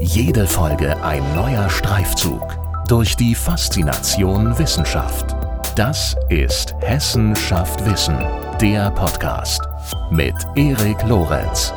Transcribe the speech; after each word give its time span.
Jede 0.00 0.46
Folge 0.46 1.02
ein 1.02 1.34
neuer 1.34 1.68
Streifzug 1.68 2.56
durch 2.86 3.16
die 3.16 3.34
Faszination 3.34 4.56
Wissenschaft. 4.56 5.34
Das 5.74 6.14
ist 6.28 6.72
Hessen 6.80 7.34
schafft 7.34 7.84
Wissen, 7.84 8.16
der 8.60 8.92
Podcast 8.92 9.60
mit 10.12 10.34
Erik 10.54 11.02
Lorenz. 11.02 11.72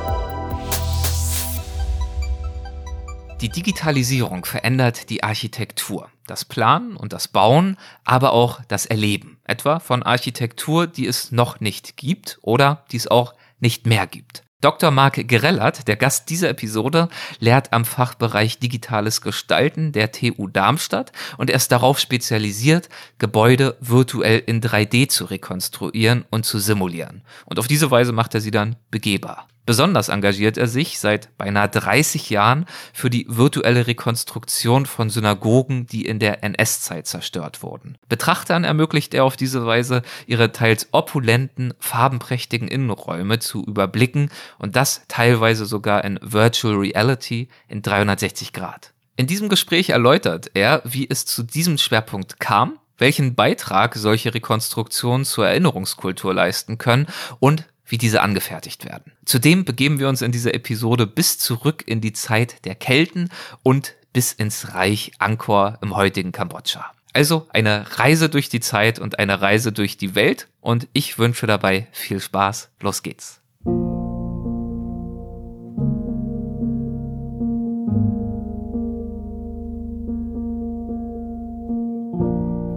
Die 3.42 3.50
Digitalisierung 3.50 4.46
verändert 4.46 5.10
die 5.10 5.24
Architektur, 5.24 6.10
das 6.28 6.46
Planen 6.46 6.96
und 6.96 7.14
das 7.14 7.28
Bauen, 7.28 7.76
aber 8.06 8.34
auch 8.34 8.62
das 8.68 8.86
Erleben, 8.86 9.40
etwa 9.46 9.80
von 9.80 10.04
Architektur, 10.04 10.86
die 10.86 11.08
es 11.08 11.32
noch 11.32 11.60
nicht 11.60 11.98
gibt 11.98 12.38
oder 12.44 12.86
die 12.92 12.98
es 12.98 13.08
auch 13.08 13.34
nicht 13.60 13.88
mehr 13.88 14.06
gibt. 14.06 14.44
Dr. 14.62 14.92
Marc 14.92 15.28
Gerellert, 15.28 15.88
der 15.88 15.96
Gast 15.96 16.30
dieser 16.30 16.50
Episode, 16.50 17.10
lehrt 17.40 17.74
am 17.74 17.84
Fachbereich 17.84 18.60
Digitales 18.60 19.22
Gestalten 19.22 19.92
der 19.92 20.12
TU 20.12 20.48
Darmstadt 20.48 21.12
und 21.38 21.50
er 21.50 21.56
ist 21.56 21.72
darauf 21.72 21.98
spezialisiert, 21.98 22.88
Gebäude 23.18 23.76
virtuell 23.82 24.44
in 24.46 24.62
3D 24.62 25.10
zu 25.10 25.26
rekonstruieren 25.26 26.26
und 26.30 26.46
zu 26.46 26.60
simulieren. 26.60 27.24
Und 27.46 27.58
auf 27.58 27.68
diese 27.68 27.90
Weise 27.90 28.12
macht 28.12 28.36
er 28.36 28.42
sie 28.42 28.52
dann 28.52 28.76
begehbar. 28.92 29.48
Besonders 29.66 30.10
engagiert 30.10 30.58
er 30.58 30.68
sich 30.68 31.00
seit 31.00 31.38
beinahe 31.38 31.70
30 31.70 32.30
Jahren 32.30 32.66
für 32.94 33.10
die 33.10 33.26
virtuelle 33.30 33.86
Rekonstruktion 33.86 34.86
von 34.86 35.10
Synagogen, 35.10 35.86
die 35.86 36.06
in 36.06 36.20
der 36.20 36.44
NS-Zeit 36.44 37.06
zerstört 37.06 37.62
wurden. 37.62 37.98
Betrachtern 38.10 38.64
ermöglicht 38.64 39.14
er 39.14 39.24
auf 39.24 39.38
diese 39.38 39.66
Weise, 39.66 40.02
ihre 40.26 40.52
teils 40.52 40.90
opulenten, 40.92 41.74
farbenprächtigen 41.80 42.68
Innenräume 42.68 43.40
zu 43.40 43.64
überblicken 43.64 44.30
und 44.58 44.76
das 44.76 45.04
teilweise 45.08 45.66
sogar 45.66 46.04
in 46.04 46.20
Virtual 46.22 46.76
Reality 46.76 47.48
in 47.68 47.82
360 47.82 48.54
Grad. 48.54 48.94
In 49.16 49.28
diesem 49.28 49.50
Gespräch 49.50 49.90
erläutert 49.90 50.50
er, 50.56 50.82
wie 50.84 51.08
es 51.08 51.26
zu 51.26 51.44
diesem 51.44 51.78
Schwerpunkt 51.78 52.40
kam, 52.40 52.80
welchen 52.98 53.36
Beitrag 53.36 53.96
solche 53.96 54.34
Rekonstruktionen 54.34 55.26
zur 55.26 55.48
Erinnerungskultur 55.48 56.34
leisten 56.34 56.78
können 56.78 57.08
und 57.40 57.66
wie 57.92 57.98
diese 57.98 58.22
angefertigt 58.22 58.86
werden. 58.86 59.12
Zudem 59.26 59.66
begeben 59.66 60.00
wir 60.00 60.08
uns 60.08 60.22
in 60.22 60.32
dieser 60.32 60.54
Episode 60.54 61.06
bis 61.06 61.38
zurück 61.38 61.84
in 61.86 62.02
die 62.02 62.14
Zeit 62.14 62.66
der 62.66 62.76
Kelten 62.76 63.30
und 63.64 63.96
bis 64.14 64.32
ins 64.32 64.74
Reich 64.74 65.12
Angkor 65.20 65.78
im 65.82 65.96
heutigen 65.96 66.32
Kambodscha. 66.32 66.92
Also 67.14 67.48
eine 67.50 67.86
Reise 68.00 68.30
durch 68.30 68.48
die 68.48 68.62
Zeit 68.62 69.00
und 69.00 69.20
eine 69.20 69.42
Reise 69.42 69.74
durch 69.74 69.98
die 69.98 70.16
Welt 70.16 70.48
und 70.62 70.88
ich 70.94 71.20
wünsche 71.20 71.46
dabei 71.46 71.88
viel 71.92 72.22
Spaß. 72.22 72.70
Los 72.80 73.04
geht's. 73.04 73.42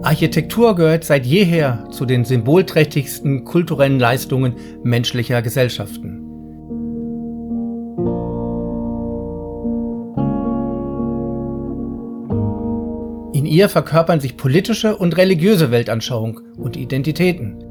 Architektur 0.05 0.75
gehört 0.75 1.03
seit 1.03 1.25
jeher 1.25 1.87
zu 1.89 2.05
den 2.05 2.25
symbolträchtigsten 2.25 3.43
kulturellen 3.43 3.99
Leistungen 3.99 4.53
menschlicher 4.83 5.41
Gesellschaften. 5.41 6.21
In 13.33 13.47
ihr 13.47 13.67
verkörpern 13.67 14.19
sich 14.19 14.37
politische 14.37 14.95
und 14.95 15.17
religiöse 15.17 15.71
Weltanschauung 15.71 16.39
und 16.55 16.77
Identitäten. 16.77 17.63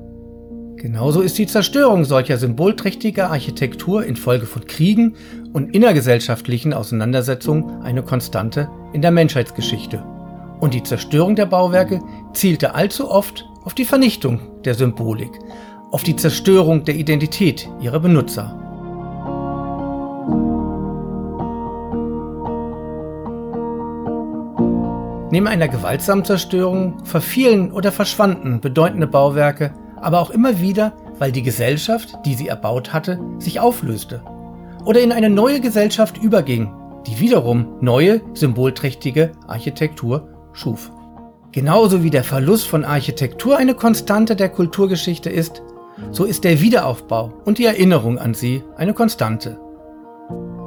Genauso 0.74 1.20
ist 1.20 1.38
die 1.38 1.46
Zerstörung 1.46 2.04
solcher 2.04 2.36
symbolträchtiger 2.36 3.30
Architektur 3.30 4.04
infolge 4.04 4.46
von 4.46 4.66
Kriegen 4.66 5.14
und 5.52 5.72
innergesellschaftlichen 5.72 6.72
Auseinandersetzungen 6.72 7.80
eine 7.82 8.02
Konstante 8.02 8.68
in 8.92 9.02
der 9.02 9.12
Menschheitsgeschichte 9.12 10.04
und 10.60 10.74
die 10.74 10.82
Zerstörung 10.82 11.36
der 11.36 11.46
Bauwerke 11.46 12.00
zielte 12.32 12.74
allzu 12.74 13.10
oft 13.10 13.48
auf 13.64 13.74
die 13.74 13.84
Vernichtung 13.84 14.40
der 14.64 14.74
Symbolik, 14.74 15.38
auf 15.90 16.02
die 16.02 16.16
Zerstörung 16.16 16.84
der 16.84 16.96
Identität 16.96 17.68
ihrer 17.80 18.00
Benutzer. 18.00 18.60
Neben 25.30 25.48
einer 25.48 25.66
gewaltsamen 25.68 26.24
Zerstörung 26.24 27.04
verfielen 27.04 27.72
oder 27.72 27.90
verschwanden 27.90 28.60
bedeutende 28.60 29.06
Bauwerke, 29.06 29.74
aber 29.96 30.20
auch 30.20 30.30
immer 30.30 30.60
wieder, 30.60 30.92
weil 31.18 31.32
die 31.32 31.42
Gesellschaft, 31.42 32.18
die 32.24 32.34
sie 32.34 32.48
erbaut 32.48 32.92
hatte, 32.92 33.18
sich 33.38 33.58
auflöste 33.58 34.22
oder 34.84 35.00
in 35.00 35.12
eine 35.12 35.30
neue 35.30 35.60
Gesellschaft 35.60 36.18
überging, 36.18 36.72
die 37.06 37.18
wiederum 37.18 37.78
neue, 37.80 38.20
symbolträchtige 38.34 39.32
Architektur 39.46 40.28
schuf. 40.54 40.90
Genauso 41.52 42.02
wie 42.02 42.10
der 42.10 42.24
Verlust 42.24 42.66
von 42.66 42.84
Architektur 42.84 43.56
eine 43.56 43.74
Konstante 43.74 44.34
der 44.34 44.48
Kulturgeschichte 44.48 45.30
ist, 45.30 45.62
so 46.10 46.24
ist 46.24 46.42
der 46.42 46.60
Wiederaufbau 46.60 47.32
und 47.44 47.58
die 47.58 47.66
Erinnerung 47.66 48.18
an 48.18 48.34
sie 48.34 48.64
eine 48.76 48.94
Konstante. 48.94 49.60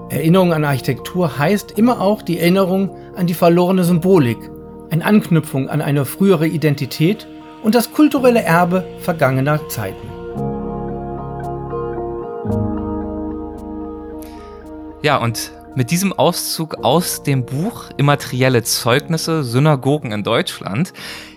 Erinnerung 0.10 0.54
an 0.54 0.64
Architektur 0.64 1.38
heißt 1.38 1.72
immer 1.72 2.00
auch 2.00 2.22
die 2.22 2.40
Erinnerung 2.40 2.96
an 3.16 3.28
die 3.28 3.34
verlorene 3.34 3.84
Symbolik, 3.84 4.38
eine 4.90 5.04
Anknüpfung 5.04 5.68
an 5.68 5.82
eine 5.82 6.06
frühere 6.06 6.48
Identität 6.48 7.28
und 7.64 7.76
das 7.76 7.92
kulturelle 7.92 8.42
Erbe 8.42 8.86
vergangener 9.00 9.68
Zeiten. 9.68 10.08
Ja, 15.02 15.18
und 15.18 15.52
mit 15.78 15.92
diesem 15.92 16.12
Auszug 16.12 16.84
aus 16.84 17.22
dem 17.22 17.46
Buch 17.46 17.92
Immaterielle 17.98 18.64
Zeugnisse 18.64 19.44
Synagogen 19.44 20.12
in 20.12 20.24
Deutschland. 20.24 20.92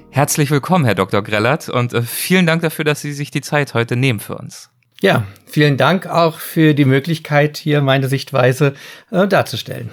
Herzlich 0.08 0.50
willkommen, 0.50 0.86
Herr 0.86 0.94
Dr. 0.94 1.22
Grellert, 1.22 1.68
und 1.68 1.92
äh, 1.92 2.00
vielen 2.00 2.46
Dank 2.46 2.62
dafür, 2.62 2.86
dass 2.86 3.02
Sie 3.02 3.12
sich 3.12 3.30
die 3.30 3.42
Zeit 3.42 3.74
heute 3.74 3.96
nehmen 3.96 4.18
für 4.18 4.38
uns. 4.38 4.70
Ja, 5.02 5.24
vielen 5.44 5.76
Dank 5.76 6.06
auch 6.06 6.38
für 6.38 6.72
die 6.72 6.86
Möglichkeit, 6.86 7.58
hier 7.58 7.82
meine 7.82 8.08
Sichtweise 8.08 8.72
äh, 9.10 9.28
darzustellen. 9.28 9.90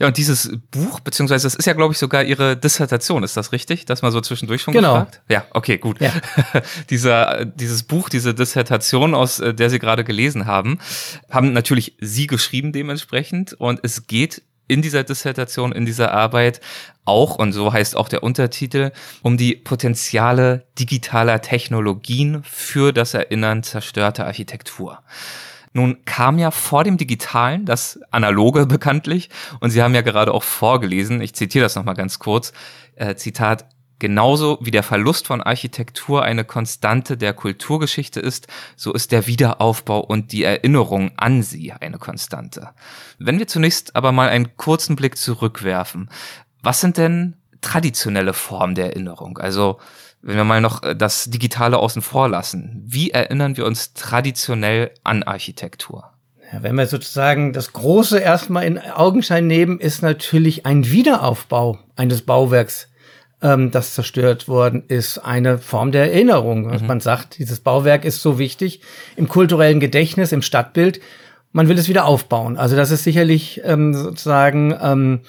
Ja, 0.00 0.08
und 0.08 0.16
dieses 0.16 0.50
Buch, 0.70 1.00
beziehungsweise 1.00 1.44
das 1.46 1.54
ist 1.54 1.66
ja, 1.66 1.72
glaube 1.72 1.92
ich, 1.92 1.98
sogar 1.98 2.24
Ihre 2.24 2.56
Dissertation, 2.56 3.22
ist 3.22 3.36
das 3.36 3.52
richtig? 3.52 3.84
Das 3.84 4.02
mal 4.02 4.12
so 4.12 4.20
zwischendurch 4.20 4.62
schon 4.62 4.74
genau. 4.74 4.94
gefragt? 4.94 5.22
Ja, 5.28 5.46
okay, 5.50 5.78
gut. 5.78 6.00
Ja. 6.00 6.12
Dieser, 6.90 7.44
dieses 7.44 7.82
Buch, 7.82 8.08
diese 8.08 8.34
Dissertation, 8.34 9.14
aus 9.14 9.40
äh, 9.40 9.54
der 9.54 9.70
Sie 9.70 9.78
gerade 9.78 10.04
gelesen 10.04 10.46
haben, 10.46 10.78
haben 11.30 11.52
natürlich 11.52 11.96
Sie 12.00 12.26
geschrieben 12.26 12.72
dementsprechend 12.72 13.54
und 13.54 13.80
es 13.82 14.06
geht 14.06 14.42
in 14.66 14.82
dieser 14.82 15.04
Dissertation, 15.04 15.72
in 15.72 15.84
dieser 15.84 16.12
Arbeit 16.12 16.60
auch, 17.04 17.36
und 17.36 17.52
so 17.52 17.72
heißt 17.72 17.96
auch 17.96 18.08
der 18.08 18.22
Untertitel, 18.22 18.92
um 19.22 19.36
die 19.36 19.56
Potenziale 19.56 20.66
digitaler 20.78 21.42
Technologien 21.42 22.42
für 22.44 22.92
das 22.92 23.14
Erinnern 23.14 23.62
zerstörter 23.62 24.26
Architektur. 24.26 25.02
Nun 25.74 26.04
kam 26.06 26.38
ja 26.38 26.50
vor 26.50 26.84
dem 26.84 26.96
Digitalen 26.96 27.66
das 27.66 28.00
Analoge 28.10 28.64
bekanntlich 28.74 29.28
und 29.60 29.70
Sie 29.70 29.82
haben 29.82 29.94
ja 29.94 30.02
gerade 30.02 30.32
auch 30.32 30.44
vorgelesen, 30.44 31.20
ich 31.20 31.34
zitiere 31.34 31.64
das 31.64 31.76
nochmal 31.76 31.94
ganz 31.94 32.18
kurz, 32.18 32.52
äh, 32.96 33.14
Zitat, 33.16 33.66
Genauso 34.00 34.58
wie 34.60 34.72
der 34.72 34.82
Verlust 34.82 35.28
von 35.28 35.40
Architektur 35.40 36.24
eine 36.24 36.44
Konstante 36.44 37.16
der 37.16 37.32
Kulturgeschichte 37.32 38.18
ist, 38.18 38.48
so 38.76 38.92
ist 38.92 39.12
der 39.12 39.26
Wiederaufbau 39.26 40.00
und 40.00 40.32
die 40.32 40.42
Erinnerung 40.42 41.12
an 41.16 41.42
sie 41.42 41.72
eine 41.72 41.98
Konstante. 41.98 42.70
Wenn 43.18 43.38
wir 43.38 43.46
zunächst 43.46 43.94
aber 43.94 44.10
mal 44.10 44.28
einen 44.28 44.56
kurzen 44.56 44.96
Blick 44.96 45.16
zurückwerfen, 45.16 46.10
was 46.60 46.80
sind 46.80 46.98
denn 46.98 47.36
traditionelle 47.60 48.34
Formen 48.34 48.74
der 48.74 48.88
Erinnerung? 48.88 49.38
Also 49.38 49.78
wenn 50.24 50.36
wir 50.36 50.44
mal 50.44 50.60
noch 50.60 50.82
äh, 50.82 50.96
das 50.96 51.24
Digitale 51.24 51.78
außen 51.78 52.02
vor 52.02 52.28
lassen, 52.28 52.82
wie 52.84 53.10
erinnern 53.10 53.56
wir 53.56 53.66
uns 53.66 53.92
traditionell 53.92 54.90
an 55.04 55.22
Architektur? 55.22 56.10
Ja, 56.52 56.62
wenn 56.62 56.76
wir 56.76 56.86
sozusagen 56.86 57.52
das 57.52 57.72
Große 57.72 58.18
erstmal 58.18 58.64
in 58.64 58.78
Augenschein 58.78 59.46
nehmen, 59.46 59.78
ist 59.78 60.02
natürlich 60.02 60.66
ein 60.66 60.90
Wiederaufbau 60.90 61.78
eines 61.96 62.22
Bauwerks, 62.22 62.88
ähm, 63.42 63.70
das 63.70 63.94
zerstört 63.94 64.48
worden 64.48 64.84
ist, 64.88 65.18
eine 65.18 65.58
Form 65.58 65.92
der 65.92 66.12
Erinnerung. 66.12 66.68
Mhm. 66.68 66.86
Man 66.86 67.00
sagt, 67.00 67.38
dieses 67.38 67.60
Bauwerk 67.60 68.04
ist 68.04 68.22
so 68.22 68.38
wichtig 68.38 68.80
im 69.16 69.28
kulturellen 69.28 69.80
Gedächtnis, 69.80 70.32
im 70.32 70.42
Stadtbild. 70.42 71.00
Man 71.52 71.68
will 71.68 71.78
es 71.78 71.88
wieder 71.88 72.06
aufbauen. 72.06 72.56
Also 72.56 72.76
das 72.76 72.90
ist 72.90 73.04
sicherlich 73.04 73.60
ähm, 73.64 73.94
sozusagen 73.94 74.74
ähm, 74.80 75.20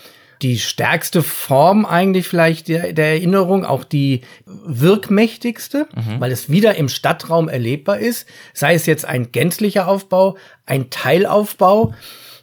die 0.41 0.59
stärkste 0.59 1.23
Form 1.23 1.85
eigentlich 1.85 2.27
vielleicht 2.27 2.67
der, 2.67 2.93
der 2.93 3.07
Erinnerung, 3.07 3.65
auch 3.65 3.83
die 3.83 4.21
wirkmächtigste, 4.45 5.87
mhm. 5.95 6.19
weil 6.19 6.31
es 6.31 6.49
wieder 6.49 6.75
im 6.75 6.89
Stadtraum 6.89 7.49
erlebbar 7.49 7.99
ist, 7.99 8.27
sei 8.53 8.73
es 8.73 8.85
jetzt 8.85 9.05
ein 9.05 9.31
gänzlicher 9.31 9.87
Aufbau, 9.87 10.37
ein 10.65 10.89
Teilaufbau. 10.89 11.93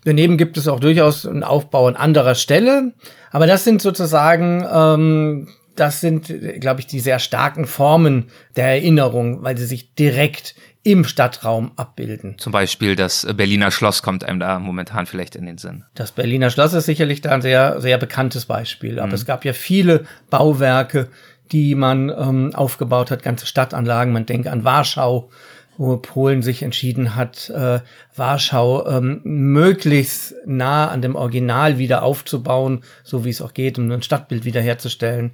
Daneben 0.04 0.36
gibt 0.36 0.56
es 0.56 0.68
auch 0.68 0.80
durchaus 0.80 1.26
einen 1.26 1.44
Aufbau 1.44 1.86
an 1.86 1.96
anderer 1.96 2.34
Stelle. 2.34 2.92
Aber 3.30 3.46
das 3.46 3.64
sind 3.64 3.80
sozusagen 3.80 4.66
ähm, 4.72 5.48
das 5.76 6.00
sind, 6.00 6.32
glaube 6.60 6.80
ich, 6.80 6.86
die 6.86 7.00
sehr 7.00 7.18
starken 7.18 7.66
Formen 7.66 8.28
der 8.56 8.66
Erinnerung, 8.66 9.42
weil 9.42 9.56
sie 9.56 9.66
sich 9.66 9.94
direkt 9.94 10.54
im 10.84 11.05
Stadtraum 11.05 11.73
abbilden. 11.76 12.37
Zum 12.38 12.52
Beispiel 12.52 12.96
das 12.96 13.26
Berliner 13.37 13.70
Schloss 13.70 14.02
kommt 14.02 14.25
einem 14.25 14.40
da 14.40 14.58
momentan 14.58 15.06
vielleicht 15.06 15.37
in 15.37 15.46
den 15.46 15.58
Sinn. 15.58 15.84
Das 15.94 16.11
Berliner 16.11 16.50
Schloss 16.50 16.73
ist 16.73 16.87
sicherlich 16.87 17.20
da 17.20 17.31
ein 17.31 17.43
sehr, 17.43 17.81
sehr 17.81 17.99
bekanntes 17.99 18.46
Beispiel. 18.46 18.99
Aber 18.99 19.08
mhm. 19.08 19.14
es 19.14 19.25
gab 19.25 19.44
ja 19.44 19.52
viele 19.52 20.05
Bauwerke, 20.29 21.08
die 21.52 21.75
man 21.75 22.08
ähm, 22.08 22.55
aufgebaut 22.55 23.11
hat, 23.11 23.23
ganze 23.23 23.46
Stadtanlagen. 23.46 24.12
Man 24.12 24.26
denkt 24.26 24.49
an 24.49 24.64
Warschau, 24.64 25.31
wo 25.79 25.96
Polen 25.99 26.43
sich 26.43 26.62
entschieden 26.62 27.14
hat, 27.14 27.49
äh, 27.50 27.81
Warschau 28.17 28.87
ähm, 28.87 29.20
möglichst 29.25 30.34
nah 30.46 30.88
an 30.88 31.00
dem 31.02 31.14
Original 31.14 31.79
wieder 31.79 32.02
aufzubauen, 32.02 32.82
so 33.05 33.25
wie 33.25 33.31
es 33.31 33.40
auch 33.40 33.55
geht, 33.55 33.79
um 33.79 33.90
ein 33.90 34.02
Stadtbild 34.02 34.44
wiederherzustellen. 34.44 35.32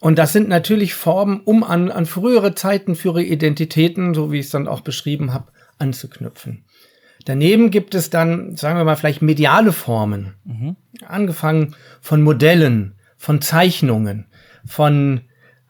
Und 0.00 0.18
das 0.18 0.32
sind 0.32 0.48
natürlich 0.48 0.94
Formen, 0.94 1.40
um 1.44 1.62
an, 1.62 1.90
an 1.90 2.06
frühere 2.06 2.54
Zeiten, 2.54 2.96
für 2.96 3.10
ihre 3.10 3.22
Identitäten, 3.22 4.14
so 4.14 4.32
wie 4.32 4.38
ich 4.38 4.46
es 4.46 4.52
dann 4.52 4.66
auch 4.66 4.80
beschrieben 4.80 5.32
habe, 5.32 5.52
anzuknüpfen. 5.78 6.64
Daneben 7.26 7.70
gibt 7.70 7.94
es 7.94 8.08
dann, 8.08 8.56
sagen 8.56 8.78
wir 8.78 8.84
mal, 8.84 8.96
vielleicht 8.96 9.20
mediale 9.20 9.72
Formen. 9.72 10.34
Mhm. 10.44 10.76
Angefangen 11.06 11.76
von 12.00 12.22
Modellen, 12.22 12.94
von 13.18 13.42
Zeichnungen, 13.42 14.26
von 14.66 15.20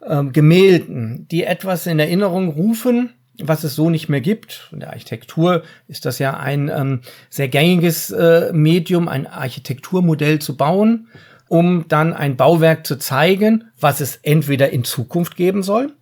ähm, 0.06 0.32
Gemälden, 0.32 1.26
die 1.28 1.42
etwas 1.42 1.88
in 1.88 1.98
Erinnerung 1.98 2.50
rufen, 2.50 3.10
was 3.42 3.64
es 3.64 3.74
so 3.74 3.90
nicht 3.90 4.08
mehr 4.08 4.20
gibt. 4.20 4.68
In 4.70 4.78
der 4.78 4.90
Architektur 4.90 5.64
ist 5.88 6.06
das 6.06 6.20
ja 6.20 6.38
ein 6.38 6.68
ähm, 6.68 7.00
sehr 7.30 7.48
gängiges 7.48 8.10
äh, 8.10 8.52
Medium, 8.52 9.08
ein 9.08 9.26
Architekturmodell 9.26 10.38
zu 10.38 10.56
bauen 10.56 11.08
um 11.50 11.88
dann 11.88 12.14
ein 12.14 12.36
Bauwerk 12.36 12.86
zu 12.86 12.96
zeigen, 12.96 13.64
was 13.78 14.00
es 14.00 14.20
entweder 14.22 14.70
in 14.70 14.84
Zukunft 14.84 15.34
geben 15.34 15.64
soll 15.64 15.92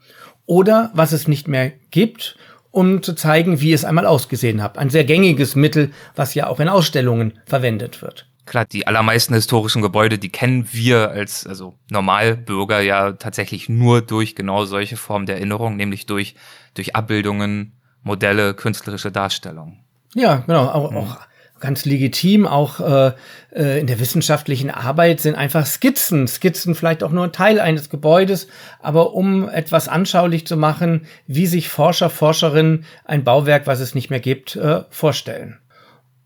oder 0.45 0.91
was 0.93 1.13
es 1.13 1.27
nicht 1.27 1.49
mehr 1.49 1.73
gibt, 1.91 2.37
um 2.71 3.03
zu 3.03 3.15
zeigen, 3.15 3.59
wie 3.63 3.73
es 3.73 3.87
einmal 3.87 4.05
ausgesehen 4.05 4.63
hat. 4.63 4.77
Ein 4.77 4.91
sehr 4.91 5.05
gängiges 5.05 5.57
Mittel, 5.57 5.91
was 6.15 6.35
ja 6.35 6.49
auch 6.49 6.61
in 6.61 6.69
Ausstellungen 6.69 7.39
verwendet 7.47 8.03
wird. 8.03 8.29
Klar, 8.45 8.67
die 8.67 8.87
allermeisten 8.87 9.33
historischen 9.33 9.81
Gebäude, 9.81 10.19
die 10.19 10.29
kennen 10.29 10.69
wir 10.73 11.11
als 11.13 11.47
also 11.47 11.75
Normalbürger 11.91 12.81
ja 12.81 13.13
tatsächlich 13.13 13.71
nur 13.71 14.03
durch 14.03 14.37
genau 14.37 14.67
solche 14.67 14.99
Formen 14.99 15.25
der 15.25 15.37
Erinnerung, 15.37 15.77
nämlich 15.77 16.05
durch 16.05 16.35
durch 16.75 16.95
Abbildungen, 16.95 17.73
Modelle, 18.03 18.53
künstlerische 18.53 19.11
Darstellungen. 19.11 19.79
Ja, 20.15 20.43
genau, 20.47 20.67
auch, 20.67 20.95
auch 20.95 21.17
ganz 21.61 21.85
legitim, 21.85 22.47
auch 22.47 22.81
äh, 22.81 23.13
äh, 23.55 23.81
in 23.81 23.87
der 23.87 24.01
wissenschaftlichen 24.01 24.71
Arbeit 24.71 25.21
sind 25.21 25.35
einfach 25.35 25.67
Skizzen. 25.67 26.27
Skizzen 26.27 26.75
vielleicht 26.75 27.03
auch 27.03 27.11
nur 27.11 27.25
ein 27.25 27.33
Teil 27.33 27.61
eines 27.61 27.91
Gebäudes, 27.91 28.49
aber 28.81 29.15
um 29.15 29.49
etwas 29.49 29.89
anschaulich 29.89 30.47
zu 30.47 30.57
machen, 30.57 31.07
wie 31.27 31.47
sich 31.47 31.69
Forscher, 31.69 32.11
Forscherinnen 32.11 32.85
ein 33.05 33.25
Bauwerk, 33.25 33.67
was 33.67 33.81
es 33.81 33.95
nicht 33.95 34.11
mehr 34.11 34.21
gibt, 34.21 34.57
äh, 34.57 34.83
vorstellen. 34.91 35.59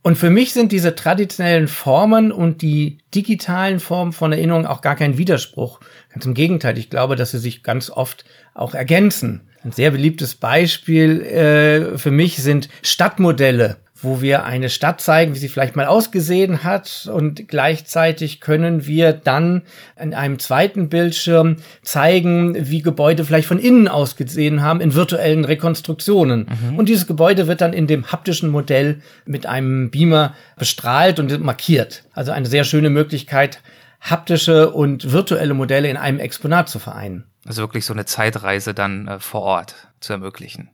Und 0.02 0.18
für 0.18 0.30
mich 0.30 0.52
sind 0.52 0.72
diese 0.72 0.96
traditionellen 0.96 1.68
Formen 1.68 2.32
und 2.32 2.60
die 2.60 2.98
digitalen 3.14 3.78
Formen 3.78 4.12
von 4.12 4.32
Erinnerung 4.32 4.66
auch 4.66 4.80
gar 4.80 4.96
kein 4.96 5.16
Widerspruch. 5.16 5.78
Ganz 6.12 6.26
im 6.26 6.34
Gegenteil, 6.34 6.76
ich 6.76 6.90
glaube, 6.90 7.14
dass 7.14 7.30
sie 7.30 7.38
sich 7.38 7.62
ganz 7.62 7.88
oft 7.88 8.24
auch 8.52 8.74
ergänzen. 8.74 9.48
Ein 9.64 9.70
sehr 9.70 9.92
beliebtes 9.92 10.34
Beispiel 10.34 11.22
äh, 11.22 11.98
für 11.98 12.10
mich 12.10 12.38
sind 12.38 12.68
Stadtmodelle 12.82 13.76
wo 14.02 14.20
wir 14.20 14.44
eine 14.44 14.68
Stadt 14.68 15.00
zeigen, 15.00 15.34
wie 15.34 15.38
sie 15.38 15.48
vielleicht 15.48 15.76
mal 15.76 15.86
ausgesehen 15.86 16.64
hat 16.64 17.08
und 17.12 17.48
gleichzeitig 17.48 18.40
können 18.40 18.86
wir 18.86 19.12
dann 19.12 19.62
in 19.98 20.12
einem 20.12 20.38
zweiten 20.38 20.88
Bildschirm 20.88 21.56
zeigen, 21.82 22.56
wie 22.68 22.82
Gebäude 22.82 23.24
vielleicht 23.24 23.46
von 23.46 23.58
innen 23.58 23.88
ausgesehen 23.88 24.62
haben 24.62 24.80
in 24.80 24.94
virtuellen 24.94 25.44
Rekonstruktionen. 25.44 26.48
Mhm. 26.70 26.78
Und 26.78 26.88
dieses 26.88 27.06
Gebäude 27.06 27.46
wird 27.46 27.60
dann 27.60 27.72
in 27.72 27.86
dem 27.86 28.10
haptischen 28.10 28.50
Modell 28.50 29.00
mit 29.24 29.46
einem 29.46 29.90
Beamer 29.90 30.34
bestrahlt 30.58 31.20
und 31.20 31.40
markiert. 31.40 32.04
Also 32.12 32.32
eine 32.32 32.46
sehr 32.46 32.64
schöne 32.64 32.90
Möglichkeit, 32.90 33.60
haptische 34.00 34.70
und 34.70 35.12
virtuelle 35.12 35.54
Modelle 35.54 35.88
in 35.88 35.96
einem 35.96 36.18
Exponat 36.18 36.68
zu 36.68 36.78
vereinen. 36.78 37.24
Also 37.46 37.62
wirklich 37.62 37.84
so 37.84 37.92
eine 37.92 38.04
Zeitreise 38.04 38.74
dann 38.74 39.08
äh, 39.08 39.20
vor 39.20 39.42
Ort 39.42 39.74
zu 40.00 40.12
ermöglichen. 40.12 40.70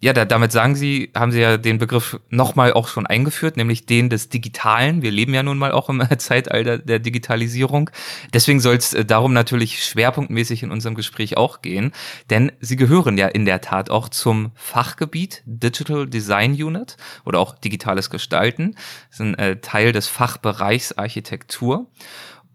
Ja, 0.00 0.12
da, 0.12 0.24
damit 0.24 0.52
sagen 0.52 0.76
Sie, 0.76 1.10
haben 1.14 1.32
Sie 1.32 1.40
ja 1.40 1.56
den 1.56 1.78
Begriff 1.78 2.20
nochmal 2.30 2.72
auch 2.72 2.86
schon 2.86 3.04
eingeführt, 3.06 3.56
nämlich 3.56 3.84
den 3.84 4.08
des 4.08 4.28
Digitalen. 4.28 5.02
Wir 5.02 5.10
leben 5.10 5.34
ja 5.34 5.42
nun 5.42 5.58
mal 5.58 5.72
auch 5.72 5.88
im 5.88 6.02
Zeitalter 6.18 6.78
der 6.78 7.00
Digitalisierung. 7.00 7.90
Deswegen 8.32 8.60
soll 8.60 8.76
es 8.76 8.94
äh, 8.94 9.04
darum 9.04 9.32
natürlich 9.32 9.84
schwerpunktmäßig 9.84 10.62
in 10.62 10.70
unserem 10.70 10.94
Gespräch 10.94 11.36
auch 11.36 11.62
gehen, 11.62 11.92
denn 12.30 12.52
Sie 12.60 12.76
gehören 12.76 13.18
ja 13.18 13.26
in 13.26 13.44
der 13.44 13.60
Tat 13.60 13.90
auch 13.90 14.08
zum 14.08 14.52
Fachgebiet 14.54 15.42
Digital 15.46 16.06
Design 16.06 16.52
Unit 16.52 16.96
oder 17.24 17.40
auch 17.40 17.58
digitales 17.58 18.08
Gestalten. 18.08 18.76
Das 19.10 19.18
ist 19.18 19.20
ein 19.20 19.34
äh, 19.34 19.56
Teil 19.56 19.90
des 19.90 20.06
Fachbereichs 20.06 20.92
Architektur. 20.92 21.86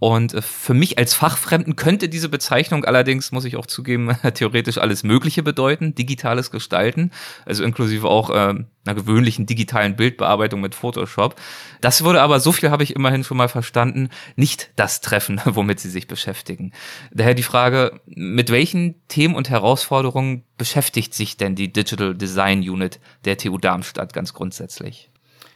Und 0.04 0.34
äh, 0.34 0.42
für 0.42 0.74
mich 0.74 0.98
als 0.98 1.14
Fachfremden 1.14 1.78
könnte 1.78 2.10
diese 2.10 2.28
Bezeichnung 2.28 2.84
allerdings, 2.84 3.32
muss 3.32 3.46
ich 3.46 3.56
auch 3.56 3.66
zugeben, 3.66 4.14
theoretisch 4.34 4.78
alles 4.78 5.04
Mögliche 5.04 5.44
bedeuten, 5.44 5.96
digitales 5.96 6.52
Gestalten, 6.52 7.12
also 7.46 7.64
inklusive 7.64 8.10
auch 8.10 8.30
äh, 8.30 8.34
einer 8.34 8.96
gewöhnlichen 8.96 9.46
digitalen 9.46 9.96
Bildbearbeitung 9.96 10.60
mit 10.60 10.76
Photoshop. 10.76 11.40
Das 11.80 12.04
würde 12.04 12.22
aber, 12.22 12.42
so 12.42 12.52
viel 12.52 12.70
habe 12.70 12.84
ich 12.84 12.98
immerhin 12.98 13.24
schon 13.24 13.38
mal 13.38 13.48
verstanden, 13.48 14.10
nicht 14.36 14.72
das 14.76 15.00
treffen, 15.00 15.40
womit 15.46 15.80
Sie 15.80 15.90
sich 15.90 16.06
beschäftigen. 16.06 16.74
Daher 17.14 17.34
die 17.34 17.42
Frage, 17.42 18.02
mit 18.06 18.52
welchen 18.52 18.96
Themen 19.08 19.36
und 19.36 19.50
Herausforderungen 19.50 20.44
beschäftigt 20.58 21.14
sich 21.14 21.38
denn 21.38 21.56
die 21.56 21.72
Digital 21.72 22.14
Design 22.14 22.60
Unit 22.60 23.00
der 23.24 23.38
TU 23.38 23.58
Darmstadt 23.58 24.12
ganz 24.12 24.34
grundsätzlich? 24.34 25.10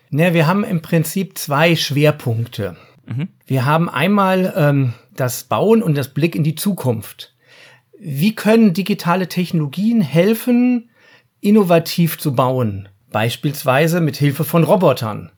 Ne, 0.10 0.34
wir 0.34 0.48
haben 0.48 0.64
im 0.64 0.82
Prinzip 0.82 1.38
zwei 1.38 1.76
Schwerpunkte. 1.76 2.78
Mhm. 3.08 3.30
Wir 3.46 3.66
haben 3.66 3.90
einmal 3.90 4.54
ähm, 4.56 4.94
das 5.16 5.46
Bauen 5.46 5.82
und 5.82 5.96
das 5.98 6.10
Blick 6.10 6.36
in 6.36 6.44
die 6.44 6.56
Zukunft. 6.56 7.34
Wie 8.00 8.36
können 8.36 8.74
digitale 8.74 9.28
Technologien 9.28 10.02
helfen, 10.02 10.90
innovativ 11.42 12.20
zu 12.20 12.36
bauen? 12.36 12.90
Beispielsweise 13.10 14.02
mit 14.02 14.18
Hilfe 14.18 14.44
von 14.44 14.64
Robotern. 14.64 15.32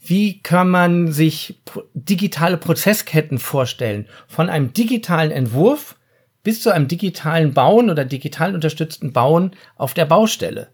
Wie 0.00 0.40
kann 0.40 0.68
man 0.68 1.10
sich 1.10 1.60
digitale 1.94 2.56
Prozessketten 2.56 3.38
vorstellen? 3.38 4.06
Von 4.28 4.48
einem 4.48 4.72
digitalen 4.72 5.32
Entwurf 5.32 5.96
bis 6.44 6.62
zu 6.62 6.70
einem 6.70 6.86
digitalen 6.86 7.52
Bauen 7.52 7.90
oder 7.90 8.04
digital 8.04 8.54
unterstützten 8.54 9.12
Bauen 9.12 9.56
auf 9.76 9.94
der 9.94 10.04
Baustelle. 10.04 10.68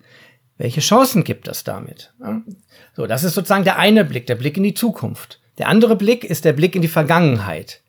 Welche 0.59 0.81
Chancen 0.81 1.25
gibt 1.25 1.49
es 1.49 1.65
damit? 1.65 2.13
So, 2.95 3.07
das 3.07 3.25
ist 3.25 3.35
sozusagen 3.35 3.65
der 3.65 3.79
eine 3.79 4.05
Blick, 4.05 4.27
der 4.27 4.37
Blick 4.37 4.57
in 4.57 4.63
die 4.63 4.75
Zukunft. 4.75 5.41
Der 5.59 5.69
andere 5.69 5.97
Blick 5.97 6.25
ist 6.25 6.45
der 6.45 6.53
Blick 6.53 6.75
in 6.75 6.82
die 6.82 6.89
Vergangenheit. 6.89 7.81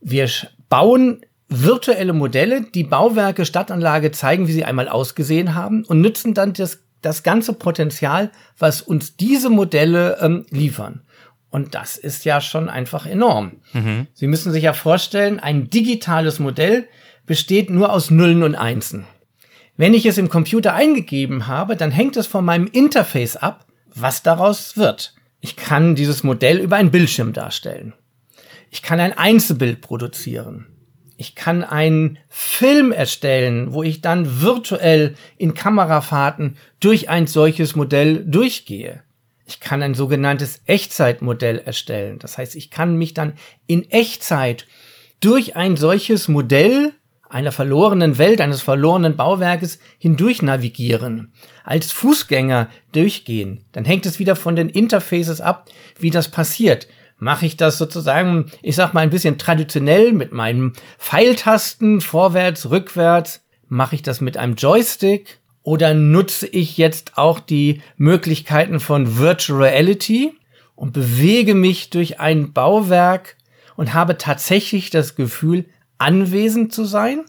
Wir 0.00 0.28
bauen 0.68 1.24
virtuelle 1.48 2.12
Modelle, 2.12 2.62
die 2.62 2.84
Bauwerke, 2.84 3.44
Stadtanlage 3.44 4.10
zeigen, 4.12 4.48
wie 4.48 4.52
sie 4.52 4.64
einmal 4.64 4.88
ausgesehen 4.88 5.54
haben 5.54 5.84
und 5.84 6.00
nützen 6.00 6.34
dann 6.34 6.52
das, 6.52 6.80
das 7.02 7.22
ganze 7.22 7.52
Potenzial, 7.52 8.30
was 8.58 8.82
uns 8.82 9.16
diese 9.16 9.50
Modelle 9.50 10.18
ähm, 10.20 10.46
liefern. 10.50 11.02
Und 11.50 11.74
das 11.74 11.96
ist 11.96 12.24
ja 12.24 12.40
schon 12.40 12.68
einfach 12.68 13.06
enorm. 13.06 13.60
Mhm. 13.72 14.08
Sie 14.12 14.26
müssen 14.26 14.52
sich 14.52 14.64
ja 14.64 14.72
vorstellen, 14.72 15.38
ein 15.38 15.70
digitales 15.70 16.40
Modell 16.40 16.88
besteht 17.26 17.70
nur 17.70 17.92
aus 17.92 18.10
Nullen 18.10 18.42
und 18.42 18.56
Einsen. 18.56 19.06
Wenn 19.76 19.94
ich 19.94 20.06
es 20.06 20.18
im 20.18 20.28
Computer 20.28 20.74
eingegeben 20.74 21.46
habe, 21.46 21.76
dann 21.76 21.90
hängt 21.90 22.16
es 22.16 22.26
von 22.26 22.44
meinem 22.44 22.66
Interface 22.66 23.36
ab, 23.36 23.66
was 23.94 24.22
daraus 24.22 24.76
wird. 24.76 25.14
Ich 25.44 25.56
kann 25.56 25.94
dieses 25.94 26.22
Modell 26.22 26.56
über 26.56 26.76
einen 26.76 26.90
Bildschirm 26.90 27.34
darstellen. 27.34 27.92
Ich 28.70 28.80
kann 28.80 28.98
ein 28.98 29.12
Einzelbild 29.12 29.82
produzieren. 29.82 30.68
Ich 31.18 31.34
kann 31.34 31.62
einen 31.62 32.16
Film 32.30 32.92
erstellen, 32.92 33.74
wo 33.74 33.82
ich 33.82 34.00
dann 34.00 34.40
virtuell 34.40 35.16
in 35.36 35.52
Kamerafahrten 35.52 36.56
durch 36.80 37.10
ein 37.10 37.26
solches 37.26 37.76
Modell 37.76 38.24
durchgehe. 38.24 39.02
Ich 39.44 39.60
kann 39.60 39.82
ein 39.82 39.92
sogenanntes 39.92 40.62
Echtzeitmodell 40.64 41.58
erstellen. 41.58 42.18
Das 42.20 42.38
heißt, 42.38 42.56
ich 42.56 42.70
kann 42.70 42.96
mich 42.96 43.12
dann 43.12 43.34
in 43.66 43.90
Echtzeit 43.90 44.66
durch 45.20 45.56
ein 45.56 45.76
solches 45.76 46.26
Modell 46.26 46.94
einer 47.28 47.52
verlorenen 47.52 48.18
Welt, 48.18 48.40
eines 48.40 48.62
verlorenen 48.62 49.16
Bauwerkes 49.16 49.78
hindurch 49.98 50.42
navigieren, 50.42 51.32
als 51.64 51.92
Fußgänger 51.92 52.68
durchgehen, 52.92 53.64
dann 53.72 53.84
hängt 53.84 54.06
es 54.06 54.18
wieder 54.18 54.36
von 54.36 54.56
den 54.56 54.68
Interfaces 54.68 55.40
ab, 55.40 55.68
wie 55.98 56.10
das 56.10 56.28
passiert. 56.30 56.86
Mache 57.18 57.46
ich 57.46 57.56
das 57.56 57.78
sozusagen, 57.78 58.50
ich 58.62 58.76
sag 58.76 58.92
mal 58.92 59.00
ein 59.00 59.10
bisschen 59.10 59.38
traditionell 59.38 60.12
mit 60.12 60.32
meinen 60.32 60.72
Pfeiltasten 60.98 62.00
vorwärts, 62.00 62.70
rückwärts? 62.70 63.42
Mache 63.68 63.94
ich 63.94 64.02
das 64.02 64.20
mit 64.20 64.36
einem 64.36 64.56
Joystick? 64.56 65.38
Oder 65.62 65.94
nutze 65.94 66.46
ich 66.46 66.76
jetzt 66.76 67.16
auch 67.16 67.40
die 67.40 67.80
Möglichkeiten 67.96 68.80
von 68.80 69.16
Virtual 69.16 69.62
Reality 69.62 70.34
und 70.74 70.92
bewege 70.92 71.54
mich 71.54 71.88
durch 71.88 72.20
ein 72.20 72.52
Bauwerk 72.52 73.36
und 73.76 73.94
habe 73.94 74.18
tatsächlich 74.18 74.90
das 74.90 75.14
Gefühl, 75.14 75.64
anwesend 76.04 76.72
zu 76.72 76.84
sein. 76.84 77.24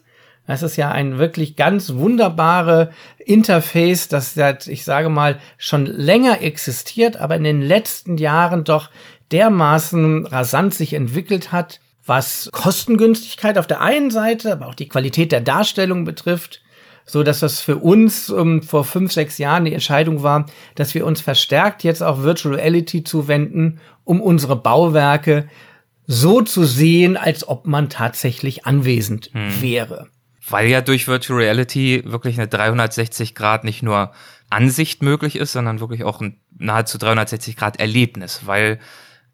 Das 0.48 0.62
ist 0.62 0.76
ja 0.76 0.92
ein 0.92 1.18
wirklich 1.18 1.56
ganz 1.56 1.94
wunderbare 1.94 2.92
Interface, 3.18 4.10
das 4.10 4.38
ich 4.68 4.84
sage 4.84 5.10
mal, 5.10 5.40
schon 5.58 5.88
länger 5.88 6.42
existiert, 6.42 7.18
aber 7.18 7.36
in 7.36 7.44
den 7.44 7.62
letzten 7.62 8.18
Jahren 8.18 8.64
doch 8.64 8.92
dermaßen 9.32 10.28
rasant 10.28 10.76
sich 10.76 10.94
entwickelt 10.94 11.52
hat, 11.52 11.80
was 12.06 12.50
Kostengünstigkeit 12.52 13.58
auf 13.58 13.66
der 13.66 13.82
einen 13.82 14.12
Seite, 14.12 14.52
aber 14.52 14.68
auch 14.68 14.76
die 14.76 14.88
Qualität 14.88 15.32
der 15.32 15.42
Darstellung 15.42 16.06
betrifft, 16.06 16.62
so 17.06 17.24
dass 17.24 17.40
das 17.40 17.60
für 17.60 17.78
uns 17.78 18.30
um, 18.30 18.62
vor 18.62 18.84
fünf, 18.84 19.12
sechs 19.12 19.40
Jahren 19.40 19.66
die 19.66 19.74
Entscheidung 19.74 20.22
war, 20.22 20.46
dass 20.76 20.94
wir 20.94 21.08
uns 21.08 21.22
verstärkt 21.22 21.84
jetzt 21.84 22.04
auch 22.04 22.22
Virtual 22.22 22.56
Reality 22.56 23.04
zuwenden, 23.04 23.80
um 24.04 24.22
unsere 24.22 24.56
Bauwerke 24.56 25.48
so 26.08 26.42
zu 26.42 26.64
sehen, 26.64 27.18
als 27.18 27.48
ob 27.48 27.68
man 27.68 27.90
tatsächlich 27.90 28.66
anwesend 28.66 29.32
hm. 29.34 29.62
wäre. 29.62 30.10
Weil 30.48 30.68
ja 30.68 30.82
durch 30.82 31.08
Virtual 31.08 31.40
Reality 31.40 32.04
wirklich 32.06 32.38
eine 32.38 32.48
360 32.48 33.34
Grad 33.34 33.64
nicht 33.64 33.82
nur 33.82 34.12
Ansicht 34.50 35.02
möglich 35.02 35.36
ist, 35.38 35.54
sondern 35.54 35.80
wirklich 35.80 36.04
auch 36.04 36.22
ein 36.22 36.40
nahezu 36.58 36.98
360 36.98 37.56
Grad 37.56 37.80
Erlebnis, 37.80 38.42
weil 38.46 38.80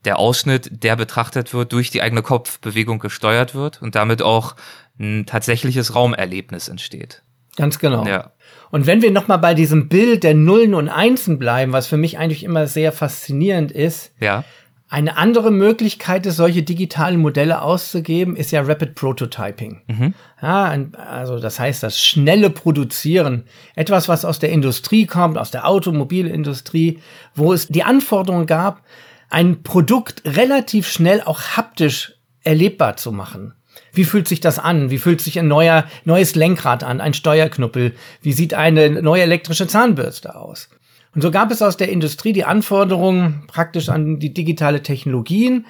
der 0.06 0.18
Ausschnitt, 0.18 0.84
der 0.84 0.96
betrachtet 0.96 1.54
wird, 1.54 1.74
durch 1.74 1.92
die 1.92 2.02
eigene 2.02 2.22
Kopfbewegung 2.22 3.00
gesteuert 3.00 3.54
wird 3.54 3.82
und 3.82 3.96
damit 3.96 4.22
auch 4.22 4.56
ein 5.00 5.26
tatsächliches 5.26 5.96
Raumerlebnis 5.96 6.70
entsteht. 6.70 7.24
Ganz 7.58 7.80
genau. 7.80 8.06
Ja. 8.06 8.32
Und 8.72 8.88
wenn 8.88 9.02
wir 9.02 9.12
nochmal 9.12 9.38
bei 9.38 9.54
diesem 9.54 9.90
Bild 9.90 10.24
der 10.24 10.34
Nullen 10.34 10.74
und 10.74 10.90
Einsen 10.90 11.38
bleiben, 11.38 11.74
was 11.74 11.88
für 11.88 11.98
mich 11.98 12.18
eigentlich 12.18 12.44
immer 12.44 12.68
sehr 12.68 12.92
faszinierend 12.92 13.72
ist, 13.72 14.14
ja. 14.20 14.46
Eine 14.92 15.16
andere 15.16 15.52
Möglichkeit, 15.52 16.26
solche 16.26 16.64
digitalen 16.64 17.22
Modelle 17.22 17.62
auszugeben, 17.62 18.36
ist 18.36 18.52
ja 18.52 18.62
Rapid 18.62 18.94
Prototyping. 18.94 19.82
Mhm. 19.88 20.14
Ja, 20.42 20.78
also 21.10 21.40
das 21.40 21.62
heißt, 21.62 21.82
das 21.82 22.04
schnelle 22.04 22.50
Produzieren. 22.50 23.46
Etwas, 23.74 24.10
was 24.10 24.26
aus 24.26 24.40
der 24.40 24.50
Industrie 24.50 25.06
kommt, 25.06 25.38
aus 25.38 25.50
der 25.50 25.66
Automobilindustrie, 25.66 27.00
wo 27.36 27.54
es 27.54 27.70
die 27.70 27.84
Anforderung 27.84 28.48
gab, 28.48 28.82
ein 29.30 29.64
Produkt 29.64 30.24
relativ 30.26 30.90
schnell 30.90 31.22
auch 31.22 31.42
haptisch 31.56 32.16
erlebbar 32.44 32.98
zu 32.98 33.14
machen. 33.14 33.54
Wie 33.94 34.04
fühlt 34.04 34.28
sich 34.28 34.42
das 34.42 34.60
an? 34.60 34.90
Wie 34.90 34.98
fühlt 34.98 35.22
sich 35.22 35.40
ein 35.40 35.48
neuer, 35.48 35.86
neues 36.04 36.36
Lenkrad 36.36 36.84
an, 36.84 37.00
ein 37.00 37.14
Steuerknuppel? 37.14 37.94
Wie 38.22 38.34
sieht 38.34 38.54
eine 38.54 39.02
neue 39.02 39.22
elektrische 39.22 39.68
Zahnbürste 39.68 40.36
aus? 40.36 40.68
Und 41.14 41.22
so 41.22 41.32
gab 41.32 41.52
es 41.52 41.62
aus 41.62 41.78
der 41.78 41.90
Industrie 41.90 42.34
die 42.34 42.46
Anforderung 42.46 43.44
praktisch 43.48 43.90
an 43.90 44.20
die 44.20 44.34
digitale 44.34 44.82
Technologien, 44.82 45.66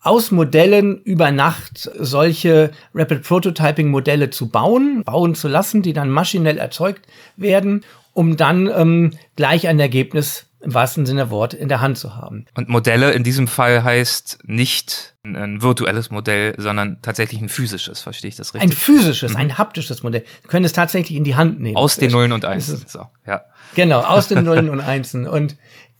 aus 0.00 0.30
Modellen 0.30 1.02
über 1.02 1.32
Nacht 1.32 1.90
solche 1.98 2.70
Rapid 2.94 3.22
Prototyping 3.24 3.88
Modelle 3.88 4.30
zu 4.30 4.48
bauen, 4.48 5.02
bauen 5.02 5.34
zu 5.34 5.48
lassen, 5.48 5.82
die 5.82 5.92
dann 5.92 6.10
maschinell 6.10 6.58
erzeugt 6.58 7.06
werden, 7.36 7.84
um 8.12 8.36
dann 8.36 8.70
ähm, 8.72 9.10
gleich 9.34 9.66
ein 9.66 9.80
Ergebnis 9.80 10.46
im 10.66 10.74
wahrsten 10.74 11.06
Sinne 11.06 11.20
der 11.22 11.30
Wort 11.30 11.54
in 11.54 11.68
der 11.68 11.80
Hand 11.80 11.96
zu 11.96 12.16
haben. 12.16 12.44
Und 12.54 12.68
Modelle 12.68 13.12
in 13.12 13.22
diesem 13.22 13.46
Fall 13.46 13.84
heißt 13.84 14.40
nicht 14.44 15.14
ein 15.22 15.62
virtuelles 15.62 16.10
Modell, 16.10 16.54
sondern 16.58 17.00
tatsächlich 17.02 17.40
ein 17.40 17.48
physisches, 17.48 18.00
verstehe 18.00 18.28
ich 18.28 18.36
das 18.36 18.52
richtig? 18.52 18.70
Ein 18.70 18.76
physisches, 18.76 19.32
mhm. 19.32 19.38
ein 19.38 19.58
haptisches 19.58 20.02
Modell. 20.02 20.24
Wir 20.42 20.50
können 20.50 20.64
es 20.64 20.72
tatsächlich 20.72 21.16
in 21.16 21.22
die 21.22 21.36
Hand 21.36 21.60
nehmen. 21.60 21.76
Aus 21.76 21.96
den 21.96 22.10
Nullen 22.10 22.32
und 22.32 22.44
Einsen. 22.44 22.84
So, 22.86 23.06
ja. 23.26 23.42
Genau, 23.76 24.00
aus 24.00 24.26
den 24.26 24.42
Nullen 24.44 24.68
und 24.68 24.80
Einsen. 24.86 25.28
Und 25.28 25.56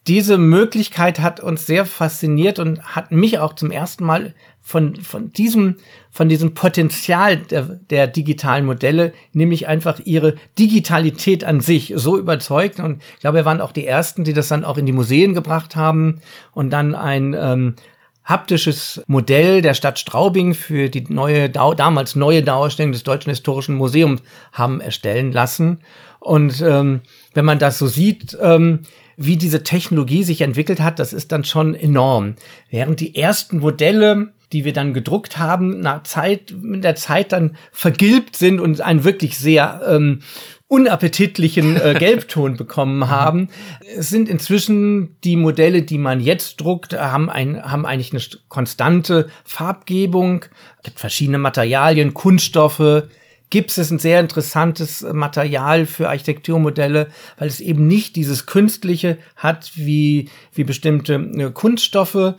diese 0.08 0.36
Möglichkeit 0.36 1.20
hat 1.20 1.38
uns 1.38 1.66
sehr 1.66 1.86
fasziniert 1.86 2.58
und 2.58 2.82
hat 2.96 3.12
mich 3.12 3.38
auch 3.38 3.54
zum 3.54 3.70
ersten 3.70 4.04
Mal 4.04 4.34
von, 4.66 4.96
von 4.96 5.32
diesem, 5.32 5.76
von 6.10 6.28
diesem 6.28 6.52
Potenzial 6.54 7.36
der, 7.36 7.62
der 7.62 8.08
digitalen 8.08 8.66
Modelle, 8.66 9.12
nämlich 9.32 9.68
einfach 9.68 10.00
ihre 10.04 10.34
Digitalität 10.58 11.44
an 11.44 11.60
sich 11.60 11.92
so 11.94 12.18
überzeugt. 12.18 12.80
Und 12.80 13.00
ich 13.14 13.20
glaube, 13.20 13.36
wir 13.36 13.44
waren 13.44 13.60
auch 13.60 13.70
die 13.70 13.86
ersten, 13.86 14.24
die 14.24 14.32
das 14.32 14.48
dann 14.48 14.64
auch 14.64 14.76
in 14.76 14.84
die 14.84 14.92
Museen 14.92 15.34
gebracht 15.34 15.76
haben 15.76 16.20
und 16.52 16.70
dann 16.70 16.96
ein 16.96 17.36
ähm, 17.38 17.76
haptisches 18.24 19.04
Modell 19.06 19.62
der 19.62 19.74
Stadt 19.74 20.00
Straubing 20.00 20.52
für 20.52 20.88
die 20.88 21.04
neue, 21.10 21.48
damals 21.48 22.16
neue 22.16 22.42
Dauerstellung 22.42 22.90
des 22.90 23.04
Deutschen 23.04 23.30
Historischen 23.30 23.76
Museums 23.76 24.20
haben 24.52 24.80
erstellen 24.80 25.30
lassen. 25.30 25.78
Und 26.18 26.60
ähm, 26.60 27.02
wenn 27.34 27.44
man 27.44 27.60
das 27.60 27.78
so 27.78 27.86
sieht, 27.86 28.36
ähm, 28.42 28.80
wie 29.16 29.36
diese 29.36 29.62
Technologie 29.62 30.24
sich 30.24 30.40
entwickelt 30.40 30.80
hat, 30.80 30.98
das 30.98 31.12
ist 31.12 31.30
dann 31.30 31.44
schon 31.44 31.76
enorm. 31.76 32.34
Während 32.68 32.98
die 32.98 33.14
ersten 33.14 33.60
Modelle, 33.60 34.32
die 34.52 34.64
wir 34.64 34.72
dann 34.72 34.94
gedruckt 34.94 35.38
haben, 35.38 35.80
nach 35.80 36.02
Zeit, 36.04 36.54
mit 36.60 36.84
der 36.84 36.94
Zeit 36.96 37.32
dann 37.32 37.56
vergilbt 37.72 38.36
sind 38.36 38.60
und 38.60 38.80
einen 38.80 39.04
wirklich 39.04 39.38
sehr 39.38 39.82
ähm, 39.88 40.20
unappetitlichen 40.68 41.76
äh, 41.76 41.94
Gelbton 41.98 42.56
bekommen 42.56 42.98
mhm. 42.98 43.08
haben, 43.08 43.48
sind 43.96 44.28
inzwischen 44.28 45.16
die 45.22 45.36
Modelle, 45.36 45.82
die 45.82 45.98
man 45.98 46.20
jetzt 46.20 46.60
druckt, 46.60 46.92
haben, 46.92 47.30
ein, 47.30 47.62
haben 47.62 47.86
eigentlich 47.86 48.12
eine 48.12 48.22
konstante 48.48 49.28
Farbgebung, 49.44 50.44
gibt 50.82 50.98
verschiedene 50.98 51.38
Materialien, 51.38 52.14
Kunststoffe, 52.14 53.04
Gips 53.50 53.78
ist 53.78 53.90
ein 53.90 53.98
sehr 53.98 54.20
interessantes 54.20 55.06
Material 55.12 55.86
für 55.86 56.08
Architekturmodelle, 56.08 57.08
weil 57.38 57.48
es 57.48 57.60
eben 57.60 57.86
nicht 57.86 58.16
dieses 58.16 58.46
Künstliche 58.46 59.18
hat 59.36 59.72
wie, 59.76 60.30
wie 60.52 60.64
bestimmte 60.64 61.14
äh, 61.14 61.50
Kunststoffe, 61.52 62.34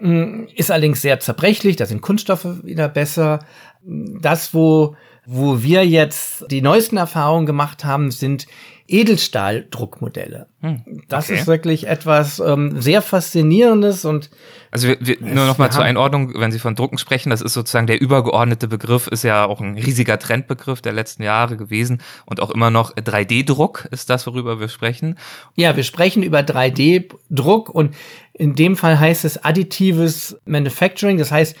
mm, 0.00 0.44
ist 0.54 0.70
allerdings 0.70 1.00
sehr 1.00 1.18
zerbrechlich, 1.20 1.76
da 1.76 1.86
sind 1.86 2.02
Kunststoffe 2.02 2.62
wieder 2.62 2.88
besser. 2.88 3.40
Das, 3.82 4.52
wo, 4.52 4.96
wo 5.24 5.62
wir 5.62 5.86
jetzt 5.86 6.44
die 6.50 6.60
neuesten 6.60 6.98
Erfahrungen 6.98 7.46
gemacht 7.46 7.84
haben, 7.84 8.10
sind 8.10 8.46
Edelstahldruckmodelle. 8.90 10.46
Hm, 10.60 10.82
okay. 10.84 11.02
Das 11.08 11.30
ist 11.30 11.46
wirklich 11.46 11.86
etwas 11.86 12.40
ähm, 12.40 12.80
sehr 12.80 13.02
Faszinierendes 13.02 14.04
und 14.04 14.30
also 14.72 14.88
wir, 14.88 14.98
wir, 15.00 15.16
nur 15.20 15.46
noch 15.46 15.58
mal 15.58 15.70
zur 15.70 15.82
Einordnung, 15.82 16.32
wenn 16.38 16.52
Sie 16.52 16.58
von 16.58 16.76
Drucken 16.76 16.98
sprechen, 16.98 17.30
das 17.30 17.40
ist 17.40 17.54
sozusagen 17.54 17.86
der 17.86 18.00
übergeordnete 18.00 18.68
Begriff, 18.68 19.06
ist 19.06 19.24
ja 19.24 19.46
auch 19.46 19.60
ein 19.60 19.76
riesiger 19.76 20.18
Trendbegriff 20.18 20.80
der 20.80 20.92
letzten 20.92 21.22
Jahre 21.22 21.56
gewesen 21.56 22.02
und 22.26 22.40
auch 22.40 22.50
immer 22.50 22.70
noch 22.70 22.94
3D-Druck 22.94 23.88
ist 23.90 24.10
das, 24.10 24.26
worüber 24.26 24.60
wir 24.60 24.68
sprechen. 24.68 25.18
Ja, 25.56 25.76
wir 25.76 25.84
sprechen 25.84 26.22
über 26.22 26.40
3D-Druck 26.40 27.68
und 27.68 27.94
in 28.32 28.54
dem 28.54 28.76
Fall 28.76 28.98
heißt 28.98 29.24
es 29.24 29.42
additives 29.44 30.38
Manufacturing, 30.44 31.18
das 31.18 31.32
heißt, 31.32 31.56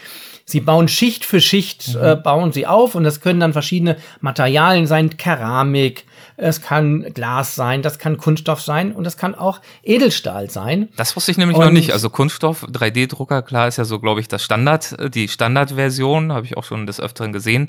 Sie 0.50 0.60
bauen 0.60 0.88
Schicht 0.88 1.24
für 1.24 1.40
Schicht, 1.40 1.94
mhm. 1.94 2.02
äh, 2.02 2.16
bauen 2.16 2.50
sie 2.52 2.66
auf 2.66 2.96
und 2.96 3.04
das 3.04 3.20
können 3.20 3.38
dann 3.38 3.52
verschiedene 3.52 3.96
Materialien 4.20 4.88
sein, 4.88 5.16
Keramik, 5.16 6.04
es 6.40 6.62
kann 6.62 7.02
Glas 7.14 7.54
sein, 7.54 7.82
das 7.82 7.98
kann 7.98 8.16
Kunststoff 8.16 8.60
sein 8.60 8.92
und 8.92 9.04
das 9.04 9.16
kann 9.16 9.34
auch 9.34 9.60
Edelstahl 9.82 10.50
sein. 10.50 10.88
Das 10.96 11.14
wusste 11.16 11.30
ich 11.30 11.38
nämlich 11.38 11.56
und 11.56 11.64
noch 11.64 11.72
nicht. 11.72 11.92
Also 11.92 12.10
Kunststoff, 12.10 12.64
3D-Drucker, 12.64 13.42
klar, 13.42 13.68
ist 13.68 13.76
ja 13.76 13.84
so, 13.84 14.00
glaube 14.00 14.20
ich, 14.20 14.28
das 14.28 14.42
Standard, 14.42 15.14
die 15.14 15.28
Standardversion, 15.28 16.32
habe 16.32 16.46
ich 16.46 16.56
auch 16.56 16.64
schon 16.64 16.86
des 16.86 17.00
Öfteren 17.00 17.32
gesehen. 17.32 17.68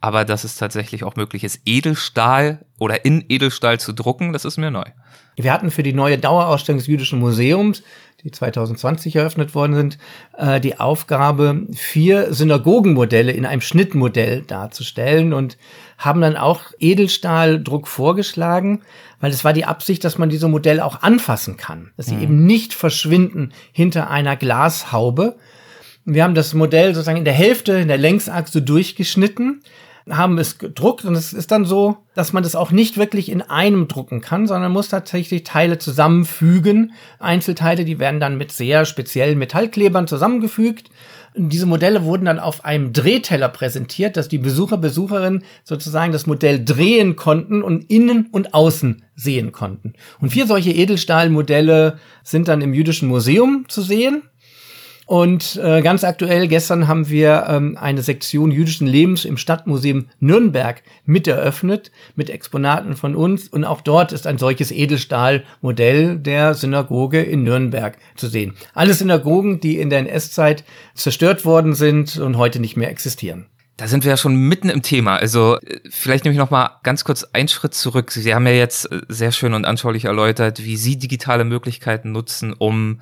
Aber 0.00 0.24
dass 0.24 0.42
es 0.42 0.56
tatsächlich 0.56 1.04
auch 1.04 1.14
möglich 1.14 1.44
ist, 1.44 1.60
Edelstahl 1.64 2.64
oder 2.82 3.04
in 3.04 3.24
Edelstahl 3.28 3.78
zu 3.78 3.92
drucken, 3.92 4.32
das 4.32 4.44
ist 4.44 4.58
mir 4.58 4.72
neu. 4.72 4.84
Wir 5.36 5.52
hatten 5.52 5.70
für 5.70 5.84
die 5.84 5.92
neue 5.92 6.18
Dauerausstellung 6.18 6.78
des 6.78 6.88
Jüdischen 6.88 7.20
Museums 7.20 7.82
die 8.24 8.30
2020 8.30 9.16
eröffnet 9.16 9.54
worden 9.54 9.74
sind, 9.74 9.98
äh, 10.36 10.60
die 10.60 10.78
Aufgabe, 10.78 11.66
vier 11.74 12.32
Synagogenmodelle 12.32 13.32
in 13.32 13.46
einem 13.46 13.60
Schnittmodell 13.60 14.42
darzustellen 14.42 15.32
und 15.32 15.56
haben 15.98 16.20
dann 16.20 16.36
auch 16.36 16.66
Edelstahldruck 16.78 17.88
vorgeschlagen, 17.88 18.82
weil 19.20 19.32
es 19.32 19.44
war 19.44 19.52
die 19.52 19.64
Absicht, 19.64 20.04
dass 20.04 20.18
man 20.18 20.28
diese 20.28 20.48
Modelle 20.48 20.84
auch 20.84 21.02
anfassen 21.02 21.56
kann, 21.56 21.90
dass 21.96 22.06
sie 22.06 22.14
mhm. 22.14 22.22
eben 22.22 22.46
nicht 22.46 22.74
verschwinden 22.74 23.52
hinter 23.72 24.10
einer 24.10 24.36
Glashaube. 24.36 25.36
Wir 26.04 26.22
haben 26.24 26.34
das 26.34 26.54
Modell 26.54 26.94
sozusagen 26.94 27.18
in 27.18 27.24
der 27.24 27.32
Hälfte, 27.32 27.72
in 27.74 27.88
der 27.88 27.98
Längsachse 27.98 28.62
durchgeschnitten 28.62 29.62
haben 30.10 30.38
es 30.38 30.58
gedruckt 30.58 31.04
und 31.04 31.14
es 31.14 31.32
ist 31.32 31.50
dann 31.50 31.64
so, 31.64 31.98
dass 32.14 32.32
man 32.32 32.42
das 32.42 32.56
auch 32.56 32.70
nicht 32.70 32.96
wirklich 32.96 33.30
in 33.30 33.42
einem 33.42 33.88
drucken 33.88 34.20
kann, 34.20 34.46
sondern 34.46 34.72
muss 34.72 34.88
tatsächlich 34.88 35.44
Teile 35.44 35.78
zusammenfügen. 35.78 36.92
Einzelteile, 37.18 37.84
die 37.84 37.98
werden 37.98 38.20
dann 38.20 38.36
mit 38.36 38.52
sehr 38.52 38.84
speziellen 38.84 39.38
Metallklebern 39.38 40.06
zusammengefügt. 40.06 40.90
Diese 41.34 41.64
Modelle 41.64 42.04
wurden 42.04 42.26
dann 42.26 42.38
auf 42.38 42.64
einem 42.64 42.92
Drehteller 42.92 43.48
präsentiert, 43.48 44.18
dass 44.18 44.28
die 44.28 44.38
Besucher, 44.38 44.76
Besucherinnen 44.76 45.44
sozusagen 45.64 46.12
das 46.12 46.26
Modell 46.26 46.62
drehen 46.62 47.16
konnten 47.16 47.62
und 47.62 47.90
innen 47.90 48.26
und 48.32 48.52
außen 48.52 49.04
sehen 49.14 49.52
konnten. 49.52 49.94
Und 50.20 50.30
vier 50.30 50.46
solche 50.46 50.72
Edelstahlmodelle 50.72 51.98
sind 52.22 52.48
dann 52.48 52.60
im 52.60 52.74
Jüdischen 52.74 53.08
Museum 53.08 53.64
zu 53.68 53.80
sehen. 53.80 54.24
Und 55.12 55.60
äh, 55.62 55.82
ganz 55.82 56.04
aktuell, 56.04 56.48
gestern 56.48 56.88
haben 56.88 57.10
wir 57.10 57.44
ähm, 57.46 57.76
eine 57.78 58.00
Sektion 58.00 58.50
jüdischen 58.50 58.86
Lebens 58.86 59.26
im 59.26 59.36
Stadtmuseum 59.36 60.06
Nürnberg 60.20 60.82
mit 61.04 61.28
eröffnet, 61.28 61.90
mit 62.16 62.30
Exponaten 62.30 62.96
von 62.96 63.14
uns. 63.14 63.46
Und 63.46 63.66
auch 63.66 63.82
dort 63.82 64.12
ist 64.12 64.26
ein 64.26 64.38
solches 64.38 64.70
Edelstahlmodell 64.70 66.16
der 66.16 66.54
Synagoge 66.54 67.20
in 67.20 67.42
Nürnberg 67.42 67.98
zu 68.16 68.26
sehen. 68.26 68.54
Alle 68.72 68.94
Synagogen, 68.94 69.60
die 69.60 69.78
in 69.78 69.90
der 69.90 69.98
NS-Zeit 69.98 70.64
zerstört 70.94 71.44
worden 71.44 71.74
sind 71.74 72.16
und 72.16 72.38
heute 72.38 72.58
nicht 72.58 72.78
mehr 72.78 72.88
existieren. 72.88 73.44
Da 73.76 73.88
sind 73.88 74.04
wir 74.04 74.12
ja 74.12 74.16
schon 74.16 74.34
mitten 74.34 74.70
im 74.70 74.80
Thema. 74.80 75.16
Also 75.16 75.58
äh, 75.58 75.80
vielleicht 75.90 76.24
nehme 76.24 76.32
ich 76.32 76.38
noch 76.38 76.50
mal 76.50 76.78
ganz 76.84 77.04
kurz 77.04 77.24
einen 77.34 77.48
Schritt 77.48 77.74
zurück. 77.74 78.12
Sie 78.12 78.34
haben 78.34 78.46
ja 78.46 78.54
jetzt 78.54 78.90
äh, 78.90 79.02
sehr 79.08 79.32
schön 79.32 79.52
und 79.52 79.66
anschaulich 79.66 80.06
erläutert, 80.06 80.64
wie 80.64 80.78
Sie 80.78 80.96
digitale 80.96 81.44
Möglichkeiten 81.44 82.12
nutzen, 82.12 82.54
um 82.54 83.00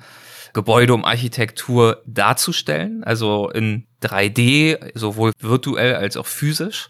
Gebäude, 0.53 0.93
um 0.93 1.05
Architektur 1.05 2.01
darzustellen, 2.05 3.03
also 3.03 3.49
in 3.49 3.85
3D, 4.03 4.91
sowohl 4.95 5.31
virtuell 5.39 5.95
als 5.95 6.17
auch 6.17 6.27
physisch. 6.27 6.89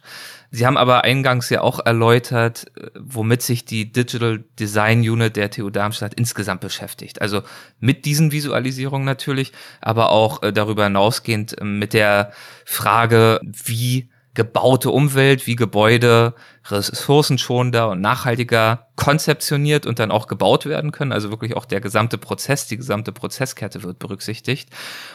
Sie 0.53 0.65
haben 0.65 0.75
aber 0.75 1.05
eingangs 1.05 1.49
ja 1.49 1.61
auch 1.61 1.79
erläutert, 1.85 2.65
äh, 2.75 2.89
womit 2.99 3.41
sich 3.41 3.63
die 3.63 3.91
Digital 3.91 4.43
Design 4.59 4.99
Unit 4.99 5.37
der 5.37 5.49
TU 5.49 5.69
Darmstadt 5.69 6.13
insgesamt 6.13 6.59
beschäftigt. 6.59 7.21
Also 7.21 7.41
mit 7.79 8.03
diesen 8.03 8.33
Visualisierungen 8.33 9.05
natürlich, 9.05 9.53
aber 9.79 10.09
auch 10.09 10.43
äh, 10.43 10.51
darüber 10.51 10.83
hinausgehend 10.83 11.59
äh, 11.59 11.63
mit 11.63 11.93
der 11.93 12.33
Frage, 12.65 13.39
wie 13.43 14.09
gebaute 14.33 14.91
Umwelt, 14.91 15.45
wie 15.45 15.55
Gebäude 15.55 16.33
ressourcenschonender 16.69 17.89
und 17.89 18.01
nachhaltiger 18.01 18.87
konzeptioniert 18.95 19.85
und 19.85 19.99
dann 19.99 20.11
auch 20.11 20.27
gebaut 20.27 20.65
werden 20.65 20.91
können. 20.91 21.11
Also 21.11 21.31
wirklich 21.31 21.57
auch 21.57 21.65
der 21.65 21.81
gesamte 21.81 22.17
Prozess, 22.17 22.67
die 22.67 22.77
gesamte 22.77 23.11
Prozesskette 23.11 23.83
wird 23.83 23.99
berücksichtigt. 23.99 24.69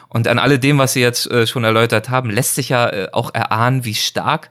Und 0.09 0.29
an 0.29 0.39
alledem, 0.39 0.79
was 0.79 0.93
Sie 0.93 1.01
jetzt 1.01 1.31
schon 1.49 1.65
erläutert 1.65 2.11
haben, 2.11 2.31
lässt 2.31 2.57
sich 2.57 2.69
ja 2.69 3.13
auch 3.13 3.33
erahnen, 3.33 3.85
wie 3.85 3.95
stark 3.95 4.51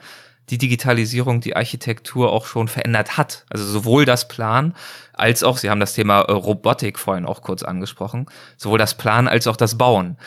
die 0.50 0.58
Digitalisierung 0.58 1.42
die 1.42 1.56
Architektur 1.56 2.32
auch 2.32 2.46
schon 2.46 2.68
verändert 2.68 3.18
hat. 3.18 3.46
Also 3.50 3.66
sowohl 3.66 4.06
das 4.06 4.28
Plan 4.28 4.76
als 5.14 5.44
auch, 5.44 5.58
Sie 5.58 5.70
haben 5.70 5.80
das 5.80 5.94
Thema 5.94 6.22
äh, 6.22 6.32
Robotik 6.32 7.00
vorhin 7.00 7.26
auch 7.26 7.42
kurz 7.42 7.64
angesprochen, 7.64 8.28
sowohl 8.58 8.78
das 8.78 8.96
Plan 8.96 9.28
als 9.28 9.48
auch 9.48 9.58
das 9.58 9.78
Bauen. 9.78 10.18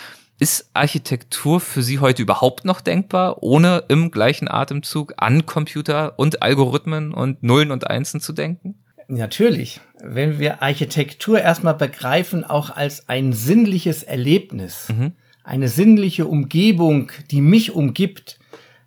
Ist 0.40 0.70
Architektur 0.72 1.58
für 1.58 1.82
Sie 1.82 1.98
heute 1.98 2.22
überhaupt 2.22 2.64
noch 2.64 2.80
denkbar, 2.80 3.42
ohne 3.42 3.84
im 3.88 4.12
gleichen 4.12 4.46
Atemzug 4.46 5.14
an 5.16 5.46
Computer 5.46 6.16
und 6.16 6.42
Algorithmen 6.42 7.12
und 7.12 7.42
Nullen 7.42 7.72
und 7.72 7.88
Einsen 7.88 8.20
zu 8.20 8.32
denken? 8.32 8.76
Natürlich. 9.08 9.80
Wenn 10.00 10.38
wir 10.38 10.62
Architektur 10.62 11.40
erstmal 11.40 11.74
begreifen, 11.74 12.44
auch 12.44 12.70
als 12.70 13.08
ein 13.08 13.32
sinnliches 13.32 14.04
Erlebnis, 14.04 14.88
mhm. 14.90 15.12
eine 15.42 15.68
sinnliche 15.68 16.26
Umgebung, 16.26 17.10
die 17.32 17.40
mich 17.40 17.72
umgibt, 17.72 18.38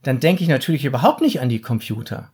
dann 0.04 0.22
denke 0.22 0.44
ich 0.44 0.50
natürlich 0.50 0.86
überhaupt 0.86 1.20
nicht 1.20 1.42
an 1.42 1.50
die 1.50 1.60
Computer. 1.60 2.32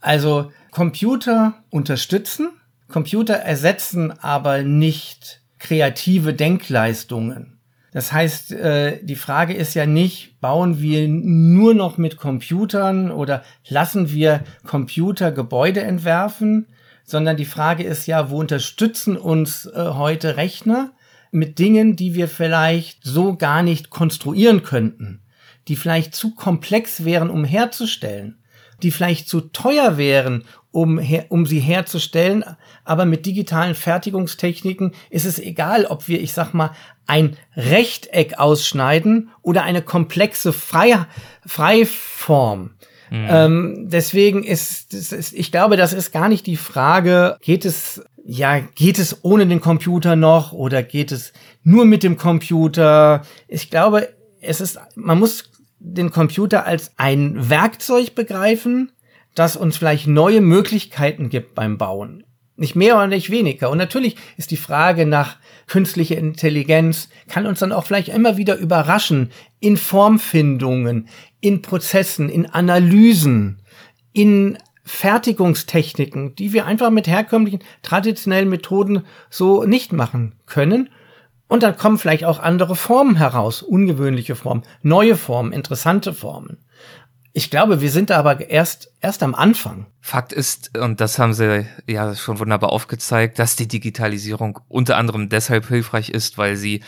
Also 0.00 0.50
Computer 0.72 1.54
unterstützen, 1.70 2.50
Computer 2.88 3.34
ersetzen 3.34 4.10
aber 4.18 4.62
nicht 4.62 5.42
kreative 5.58 6.34
Denkleistungen. 6.34 7.57
Das 7.92 8.12
heißt, 8.12 8.52
äh, 8.52 9.02
die 9.02 9.16
Frage 9.16 9.54
ist 9.54 9.74
ja 9.74 9.86
nicht, 9.86 10.40
bauen 10.40 10.80
wir 10.80 11.08
nur 11.08 11.74
noch 11.74 11.98
mit 11.98 12.16
Computern 12.16 13.10
oder 13.10 13.42
lassen 13.68 14.10
wir 14.10 14.44
Computer 14.66 15.32
Gebäude 15.32 15.82
entwerfen, 15.82 16.66
sondern 17.04 17.36
die 17.36 17.46
Frage 17.46 17.84
ist 17.84 18.06
ja, 18.06 18.30
wo 18.30 18.38
unterstützen 18.38 19.16
uns 19.16 19.66
äh, 19.66 19.90
heute 19.94 20.36
Rechner 20.36 20.92
mit 21.30 21.58
Dingen, 21.58 21.96
die 21.96 22.14
wir 22.14 22.28
vielleicht 22.28 23.04
so 23.04 23.36
gar 23.36 23.62
nicht 23.62 23.90
konstruieren 23.90 24.62
könnten 24.62 25.22
die 25.68 25.76
vielleicht 25.76 26.14
zu 26.14 26.34
komplex 26.34 27.04
wären, 27.04 27.30
um 27.30 27.44
herzustellen, 27.44 28.38
die 28.82 28.90
vielleicht 28.90 29.28
zu 29.28 29.42
teuer 29.42 29.98
wären, 29.98 30.44
um, 30.78 31.00
um 31.28 31.46
sie 31.46 31.60
herzustellen. 31.60 32.44
Aber 32.84 33.04
mit 33.04 33.26
digitalen 33.26 33.74
Fertigungstechniken 33.74 34.92
ist 35.10 35.26
es 35.26 35.38
egal, 35.38 35.86
ob 35.86 36.08
wir, 36.08 36.20
ich 36.20 36.32
sag 36.32 36.54
mal, 36.54 36.70
ein 37.06 37.36
Rechteck 37.56 38.38
ausschneiden 38.38 39.30
oder 39.42 39.64
eine 39.64 39.82
komplexe 39.82 40.52
Frei 40.52 41.06
Freiform. 41.46 42.70
Mhm. 43.10 43.26
Ähm, 43.28 43.86
deswegen 43.88 44.44
ist, 44.44 44.92
ist, 44.92 45.32
ich 45.32 45.50
glaube, 45.50 45.76
das 45.76 45.92
ist 45.92 46.12
gar 46.12 46.28
nicht 46.28 46.46
die 46.46 46.56
Frage, 46.56 47.38
geht 47.40 47.64
es, 47.64 48.02
ja, 48.24 48.60
geht 48.60 48.98
es 48.98 49.24
ohne 49.24 49.46
den 49.46 49.60
Computer 49.60 50.14
noch 50.14 50.52
oder 50.52 50.82
geht 50.82 51.10
es 51.10 51.32
nur 51.62 51.86
mit 51.86 52.02
dem 52.02 52.16
Computer? 52.16 53.22
Ich 53.48 53.70
glaube, 53.70 54.10
es 54.40 54.60
ist, 54.60 54.78
man 54.94 55.18
muss 55.18 55.50
den 55.78 56.10
Computer 56.10 56.66
als 56.66 56.92
ein 56.98 57.48
Werkzeug 57.48 58.14
begreifen, 58.14 58.92
das 59.38 59.56
uns 59.56 59.76
vielleicht 59.76 60.06
neue 60.06 60.40
Möglichkeiten 60.40 61.28
gibt 61.28 61.54
beim 61.54 61.78
Bauen. 61.78 62.24
Nicht 62.56 62.74
mehr 62.74 62.96
oder 62.96 63.06
nicht 63.06 63.30
weniger. 63.30 63.70
Und 63.70 63.78
natürlich 63.78 64.16
ist 64.36 64.50
die 64.50 64.56
Frage 64.56 65.06
nach 65.06 65.36
künstlicher 65.68 66.18
Intelligenz, 66.18 67.08
kann 67.28 67.46
uns 67.46 67.60
dann 67.60 67.70
auch 67.70 67.84
vielleicht 67.84 68.08
immer 68.08 68.36
wieder 68.36 68.56
überraschen 68.56 69.30
in 69.60 69.76
Formfindungen, 69.76 71.08
in 71.40 71.62
Prozessen, 71.62 72.28
in 72.28 72.46
Analysen, 72.46 73.62
in 74.12 74.58
Fertigungstechniken, 74.84 76.34
die 76.34 76.52
wir 76.52 76.66
einfach 76.66 76.90
mit 76.90 77.06
herkömmlichen 77.06 77.60
traditionellen 77.82 78.48
Methoden 78.48 79.04
so 79.30 79.62
nicht 79.64 79.92
machen 79.92 80.34
können. 80.46 80.88
Und 81.46 81.62
dann 81.62 81.76
kommen 81.76 81.98
vielleicht 81.98 82.24
auch 82.24 82.40
andere 82.40 82.74
Formen 82.74 83.16
heraus, 83.16 83.62
ungewöhnliche 83.62 84.34
Formen, 84.34 84.64
neue 84.82 85.14
Formen, 85.14 85.52
interessante 85.52 86.12
Formen. 86.12 86.58
Ich 87.38 87.50
glaube, 87.50 87.80
wir 87.80 87.92
sind 87.92 88.10
da 88.10 88.18
aber 88.18 88.50
erst, 88.50 88.90
erst 89.00 89.22
am 89.22 89.32
Anfang. 89.32 89.86
Fakt 90.00 90.32
ist, 90.32 90.76
und 90.76 91.00
das 91.00 91.20
haben 91.20 91.32
Sie 91.34 91.68
ja 91.86 92.16
schon 92.16 92.40
wunderbar 92.40 92.72
aufgezeigt, 92.72 93.38
dass 93.38 93.54
die 93.54 93.68
Digitalisierung 93.68 94.58
unter 94.66 94.96
anderem 94.96 95.28
deshalb 95.28 95.68
hilfreich 95.68 96.10
ist, 96.10 96.36
weil 96.36 96.56
sie 96.56 96.82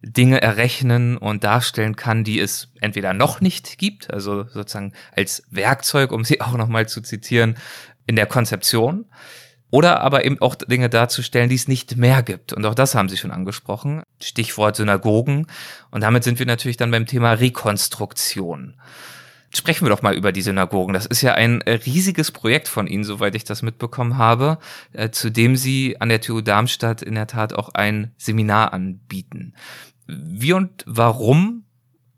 Dinge 0.00 0.40
errechnen 0.40 1.18
und 1.18 1.44
darstellen 1.44 1.94
kann, 1.94 2.24
die 2.24 2.40
es 2.40 2.72
entweder 2.80 3.12
noch 3.12 3.42
nicht 3.42 3.76
gibt, 3.76 4.10
also 4.10 4.44
sozusagen 4.44 4.94
als 5.14 5.42
Werkzeug, 5.50 6.10
um 6.10 6.24
sie 6.24 6.40
auch 6.40 6.56
nochmal 6.56 6.88
zu 6.88 7.02
zitieren, 7.02 7.58
in 8.06 8.16
der 8.16 8.24
Konzeption 8.24 9.04
oder 9.70 10.00
aber 10.00 10.24
eben 10.24 10.40
auch 10.40 10.54
Dinge 10.54 10.88
darzustellen, 10.88 11.50
die 11.50 11.56
es 11.56 11.68
nicht 11.68 11.98
mehr 11.98 12.22
gibt. 12.22 12.54
Und 12.54 12.64
auch 12.64 12.74
das 12.74 12.94
haben 12.94 13.10
Sie 13.10 13.18
schon 13.18 13.30
angesprochen. 13.30 14.04
Stichwort 14.22 14.76
Synagogen. 14.76 15.48
Und 15.90 16.00
damit 16.00 16.24
sind 16.24 16.38
wir 16.38 16.46
natürlich 16.46 16.78
dann 16.78 16.90
beim 16.90 17.04
Thema 17.04 17.32
Rekonstruktion. 17.32 18.80
Sprechen 19.54 19.84
wir 19.84 19.90
doch 19.90 20.02
mal 20.02 20.14
über 20.14 20.32
die 20.32 20.40
Synagogen. 20.40 20.94
Das 20.94 21.04
ist 21.04 21.20
ja 21.20 21.34
ein 21.34 21.60
riesiges 21.62 22.30
Projekt 22.30 22.68
von 22.68 22.86
Ihnen, 22.86 23.04
soweit 23.04 23.34
ich 23.34 23.44
das 23.44 23.62
mitbekommen 23.62 24.16
habe, 24.16 24.58
äh, 24.92 25.10
zu 25.10 25.30
dem 25.30 25.56
Sie 25.56 26.00
an 26.00 26.08
der 26.08 26.22
TU 26.22 26.40
Darmstadt 26.40 27.02
in 27.02 27.14
der 27.14 27.26
Tat 27.26 27.52
auch 27.52 27.68
ein 27.74 28.12
Seminar 28.16 28.72
anbieten. 28.72 29.54
Wie 30.06 30.54
und 30.54 30.84
warum 30.86 31.64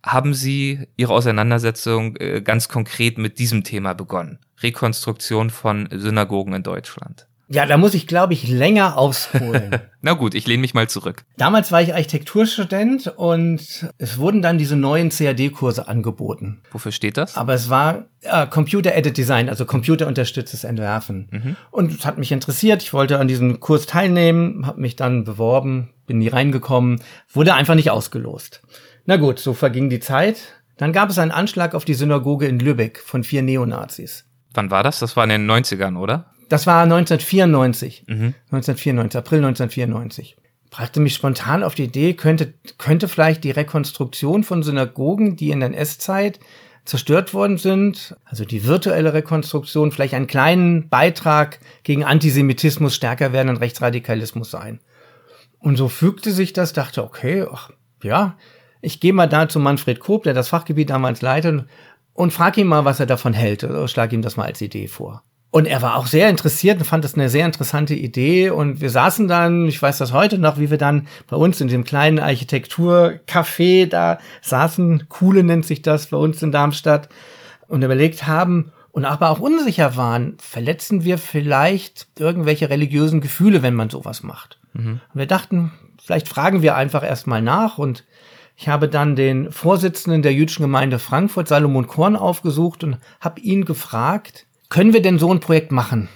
haben 0.04 0.34
Sie 0.34 0.86
Ihre 0.96 1.12
Auseinandersetzung 1.12 2.16
äh, 2.16 2.40
ganz 2.40 2.68
konkret 2.68 3.18
mit 3.18 3.38
diesem 3.38 3.64
Thema 3.64 3.94
begonnen? 3.94 4.38
Rekonstruktion 4.62 5.50
von 5.50 5.88
Synagogen 5.90 6.54
in 6.54 6.62
Deutschland. 6.62 7.26
Ja, 7.48 7.66
da 7.66 7.76
muss 7.76 7.94
ich, 7.94 8.07
glaube 8.07 8.33
ich, 8.33 8.48
länger 8.48 8.96
ausholen. 8.96 9.76
Na 10.00 10.14
gut, 10.14 10.35
ich 10.35 10.46
lehne 10.46 10.62
mich 10.62 10.74
mal 10.74 10.88
zurück. 10.88 11.24
Damals 11.37 11.72
war 11.72 11.83
ich 11.83 11.92
Architekturstudent 11.92 13.09
und 13.16 13.90
es 13.98 14.18
wurden 14.18 14.40
dann 14.40 14.57
diese 14.57 14.76
neuen 14.76 15.11
CAD-Kurse 15.11 15.87
angeboten. 15.87 16.62
Wofür 16.72 16.92
steht 16.92 17.16
das? 17.16 17.37
Aber 17.37 17.54
es 17.54 17.68
war 17.68 18.07
äh, 18.22 18.46
Computer 18.46 18.94
Aided 18.94 19.16
Design, 19.16 19.48
also 19.48 19.66
computerunterstütztes 19.66 20.64
Entwerfen. 20.64 21.28
Mhm. 21.30 21.57
Und 21.70 21.92
es 21.92 22.07
hat 22.07 22.18
mich 22.18 22.33
interessiert. 22.33 22.83
Ich 22.83 22.92
wollte 22.92 23.18
an 23.18 23.28
diesem 23.28 23.61
Kurs 23.61 23.87
teilnehmen, 23.87 24.66
habe 24.66 24.80
mich 24.80 24.96
dann 24.96 25.24
beworben, 25.24 25.90
bin 26.07 26.18
nie 26.18 26.28
reingekommen, 26.28 27.00
wurde 27.30 27.54
einfach 27.54 27.74
nicht 27.74 27.90
ausgelost. 27.90 28.62
Na 29.04 29.16
gut, 29.16 29.38
so 29.38 29.52
verging 29.52 29.90
die 29.90 30.00
Zeit. 30.00 30.38
Dann 30.76 30.92
gab 30.92 31.11
es 31.11 31.18
einen 31.18 31.30
Anschlag 31.30 31.74
auf 31.74 31.85
die 31.85 31.94
Synagoge 31.94 32.46
in 32.46 32.59
Lübeck 32.59 32.98
von 32.98 33.22
vier 33.22 33.42
Neonazis. 33.42 34.24
Wann 34.54 34.70
war 34.70 34.83
das? 34.83 35.00
Das 35.00 35.16
war 35.16 35.24
in 35.24 35.30
den 35.30 35.50
90ern, 35.50 35.98
oder? 35.98 36.30
Das 36.48 36.66
war 36.66 36.83
1994. 36.83 38.04
Mhm. 38.07 38.35
1994, 38.50 39.18
April 39.18 39.38
1994. 39.38 40.37
Brachte 40.70 41.00
mich 41.00 41.14
spontan 41.14 41.62
auf 41.62 41.74
die 41.74 41.85
Idee, 41.85 42.14
könnte, 42.14 42.54
könnte 42.78 43.09
vielleicht 43.09 43.44
die 43.44 43.52
Rekonstruktion 43.52 44.42
von 44.42 44.62
Synagogen, 44.62 45.37
die 45.37 45.50
in 45.50 45.61
der 45.61 45.68
NS-Zeit 45.68 46.40
zerstört 46.85 47.33
worden 47.33 47.57
sind, 47.57 48.16
also 48.24 48.44
die 48.44 48.66
virtuelle 48.66 49.14
Rekonstruktion, 49.14 49.90
vielleicht 49.90 50.14
einen 50.14 50.26
kleinen 50.26 50.88
Beitrag 50.88 51.61
gegen 51.83 52.04
Antisemitismus, 52.04 52.94
stärker 52.94 53.33
werdenden 53.33 53.57
Rechtsradikalismus 53.57 54.50
sein. 54.50 54.80
Und 55.59 55.76
so 55.76 55.88
fügte 55.88 56.30
sich 56.30 56.52
das, 56.52 56.74
dachte, 56.74 57.02
okay, 57.02 57.46
ach, 57.50 57.70
ja, 58.02 58.37
ich 58.83 59.00
gehe 59.00 59.14
mal 59.14 59.28
da 59.28 59.48
zu 59.48 59.61
Manfred 59.61 59.98
Koop, 59.98 60.24
der 60.24 60.35
das 60.35 60.48
Fachgebiet 60.48 60.90
damals 60.90 61.22
leitet, 61.22 61.64
und 62.12 62.33
frage 62.33 62.61
ihn 62.61 62.66
mal, 62.66 62.85
was 62.85 63.00
er 63.00 63.07
davon 63.07 63.33
hält, 63.33 63.64
oder 63.64 63.88
schlage 63.88 64.14
ihm 64.14 64.22
das 64.22 64.37
mal 64.37 64.44
als 64.44 64.61
Idee 64.61 64.88
vor. 64.88 65.22
Und 65.54 65.66
er 65.66 65.82
war 65.82 65.94
auch 65.94 66.08
sehr 66.08 66.30
interessiert 66.30 66.78
und 66.78 66.84
fand 66.84 67.04
das 67.04 67.14
eine 67.14 67.28
sehr 67.28 67.46
interessante 67.46 67.94
Idee. 67.94 68.50
Und 68.50 68.80
wir 68.80 68.90
saßen 68.90 69.28
dann, 69.28 69.68
ich 69.68 69.80
weiß 69.80 69.98
das 69.98 70.12
heute 70.12 70.36
noch, 70.36 70.58
wie 70.58 70.68
wir 70.68 70.78
dann 70.78 71.06
bei 71.28 71.36
uns 71.36 71.60
in 71.60 71.68
dem 71.68 71.84
kleinen 71.84 72.18
Architekturcafé 72.18 73.86
da 73.86 74.18
saßen, 74.42 75.08
Kuhle 75.08 75.44
nennt 75.44 75.64
sich 75.64 75.80
das 75.80 76.08
bei 76.08 76.16
uns 76.16 76.42
in 76.42 76.50
Darmstadt, 76.50 77.08
und 77.68 77.84
überlegt 77.84 78.26
haben 78.26 78.72
und 78.90 79.04
aber 79.04 79.30
auch 79.30 79.38
unsicher 79.38 79.94
waren, 79.96 80.36
verletzen 80.40 81.04
wir 81.04 81.18
vielleicht 81.18 82.08
irgendwelche 82.18 82.68
religiösen 82.68 83.20
Gefühle, 83.20 83.62
wenn 83.62 83.74
man 83.74 83.90
sowas 83.90 84.24
macht. 84.24 84.58
Mhm. 84.72 85.00
Und 85.12 85.18
wir 85.20 85.26
dachten, 85.26 85.70
vielleicht 86.02 86.28
fragen 86.28 86.62
wir 86.62 86.74
einfach 86.74 87.04
erstmal 87.04 87.42
nach 87.42 87.78
und 87.78 88.02
Ich 88.56 88.68
habe 88.68 88.88
dann 88.88 89.16
den 89.16 89.50
Vorsitzenden 89.50 90.22
der 90.22 90.32
jüdischen 90.32 90.62
Gemeinde 90.62 90.98
Frankfurt, 90.98 91.48
Salomon 91.48 91.86
Korn, 91.86 92.16
aufgesucht 92.16 92.84
und 92.84 92.98
habe 93.20 93.40
ihn 93.40 93.64
gefragt, 93.64 94.46
können 94.74 94.92
wir 94.92 95.02
denn 95.02 95.20
so 95.20 95.32
ein 95.32 95.38
Projekt 95.38 95.70
machen? 95.70 96.08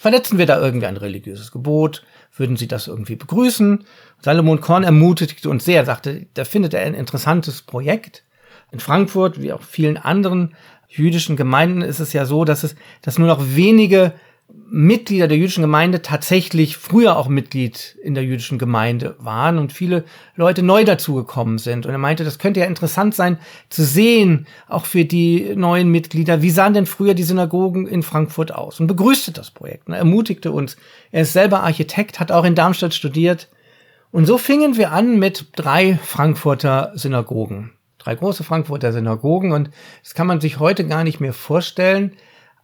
Verletzen 0.00 0.36
wir 0.36 0.46
da 0.46 0.60
irgendwie 0.60 0.86
ein 0.86 0.96
religiöses 0.96 1.52
Gebot? 1.52 2.04
Würden 2.36 2.56
Sie 2.56 2.66
das 2.66 2.88
irgendwie 2.88 3.14
begrüßen? 3.14 3.84
Salomon 4.20 4.60
Korn 4.60 4.82
ermutigte 4.82 5.48
uns 5.48 5.64
sehr, 5.64 5.84
sagte, 5.84 6.26
da 6.34 6.44
findet 6.44 6.74
er 6.74 6.80
ein 6.80 6.94
interessantes 6.94 7.62
Projekt. 7.62 8.24
In 8.72 8.80
Frankfurt, 8.80 9.40
wie 9.40 9.52
auch 9.52 9.62
vielen 9.62 9.96
anderen 9.96 10.56
jüdischen 10.88 11.36
Gemeinden, 11.36 11.82
ist 11.82 12.00
es 12.00 12.12
ja 12.12 12.24
so, 12.24 12.44
dass 12.44 12.64
es, 12.64 12.74
dass 13.02 13.16
nur 13.16 13.28
noch 13.28 13.54
wenige 13.54 14.12
Mitglieder 14.52 15.28
der 15.28 15.38
jüdischen 15.38 15.62
Gemeinde 15.62 16.02
tatsächlich 16.02 16.76
früher 16.76 17.16
auch 17.16 17.28
Mitglied 17.28 17.96
in 18.02 18.14
der 18.14 18.24
jüdischen 18.24 18.58
Gemeinde 18.58 19.14
waren 19.18 19.58
und 19.58 19.72
viele 19.72 20.04
Leute 20.36 20.62
neu 20.62 20.84
dazugekommen 20.84 21.58
sind. 21.58 21.86
Und 21.86 21.92
er 21.92 21.98
meinte, 21.98 22.24
das 22.24 22.38
könnte 22.38 22.60
ja 22.60 22.66
interessant 22.66 23.14
sein 23.14 23.38
zu 23.68 23.84
sehen, 23.84 24.46
auch 24.68 24.84
für 24.84 25.04
die 25.04 25.54
neuen 25.54 25.90
Mitglieder, 25.90 26.42
wie 26.42 26.50
sahen 26.50 26.74
denn 26.74 26.86
früher 26.86 27.14
die 27.14 27.22
Synagogen 27.22 27.86
in 27.86 28.02
Frankfurt 28.02 28.52
aus 28.52 28.80
und 28.80 28.86
begrüßte 28.86 29.32
das 29.32 29.50
Projekt, 29.50 29.88
ne, 29.88 29.96
ermutigte 29.96 30.52
uns. 30.52 30.76
Er 31.10 31.22
ist 31.22 31.32
selber 31.32 31.62
Architekt, 31.62 32.20
hat 32.20 32.32
auch 32.32 32.44
in 32.44 32.54
Darmstadt 32.54 32.94
studiert. 32.94 33.48
Und 34.10 34.26
so 34.26 34.38
fingen 34.38 34.76
wir 34.76 34.92
an 34.92 35.18
mit 35.18 35.46
drei 35.56 35.98
Frankfurter 36.02 36.92
Synagogen. 36.94 37.72
Drei 37.98 38.14
große 38.14 38.44
Frankfurter 38.44 38.92
Synagogen 38.92 39.52
und 39.52 39.70
das 40.02 40.14
kann 40.14 40.26
man 40.26 40.40
sich 40.40 40.58
heute 40.58 40.86
gar 40.86 41.04
nicht 41.04 41.20
mehr 41.20 41.32
vorstellen 41.32 42.12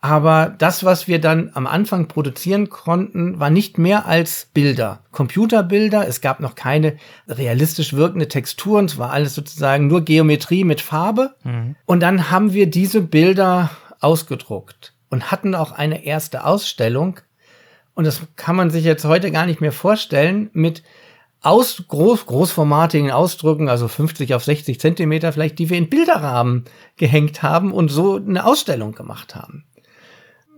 aber 0.03 0.55
das, 0.57 0.83
was 0.83 1.09
wir 1.09 1.21
dann 1.21 1.51
am 1.53 1.67
Anfang 1.67 2.09
produzieren 2.09 2.71
konnten, 2.71 3.39
war 3.39 3.51
nicht 3.51 3.77
mehr 3.77 4.07
als 4.07 4.49
Bilder. 4.55 5.01
Computerbilder. 5.13 6.09
Es 6.09 6.23
gab 6.23 6.41
noch 6.41 6.55
keine 6.55 6.97
realistisch 7.29 7.93
wirkende 7.93 8.27
Texturen. 8.27 8.87
Es 8.87 8.97
war 8.97 9.11
alles 9.11 9.35
sozusagen 9.35 9.89
nur 9.89 10.03
Geometrie 10.03 10.65
mit 10.65 10.81
Farbe. 10.81 11.35
Mhm. 11.45 11.77
Und 11.85 12.01
dann 12.01 12.31
haben 12.31 12.55
wir 12.55 12.71
diese 12.71 13.03
Bilder 13.03 13.71
ausgedruckt 14.01 14.95
und 15.11 15.31
hatten 15.31 15.55
auch 15.55 15.73
eine 15.73 16.03
erste 16.05 16.45
Ausstellung. 16.47 17.21
Und 17.93 18.07
das 18.07 18.23
kann 18.37 18.57
man 18.57 18.71
sich 18.71 18.85
jetzt 18.85 19.05
heute 19.05 19.31
gar 19.31 19.45
nicht 19.45 19.61
mehr 19.61 19.73
vorstellen 19.73 20.49
mit 20.55 20.83
aus 21.43 21.85
groß, 21.89 22.25
großformatigen 22.25 23.11
Ausdrücken, 23.11 23.69
also 23.69 23.89
50 23.89 24.35
auf 24.35 24.45
60 24.45 24.81
Zentimeter 24.81 25.33
vielleicht, 25.33 25.59
die 25.59 25.69
wir 25.69 25.77
in 25.77 25.91
Bilderrahmen 25.91 26.65
gehängt 26.97 27.43
haben 27.43 27.73
und 27.73 27.91
so 27.91 28.17
eine 28.17 28.47
Ausstellung 28.47 28.93
gemacht 28.93 29.35
haben 29.35 29.65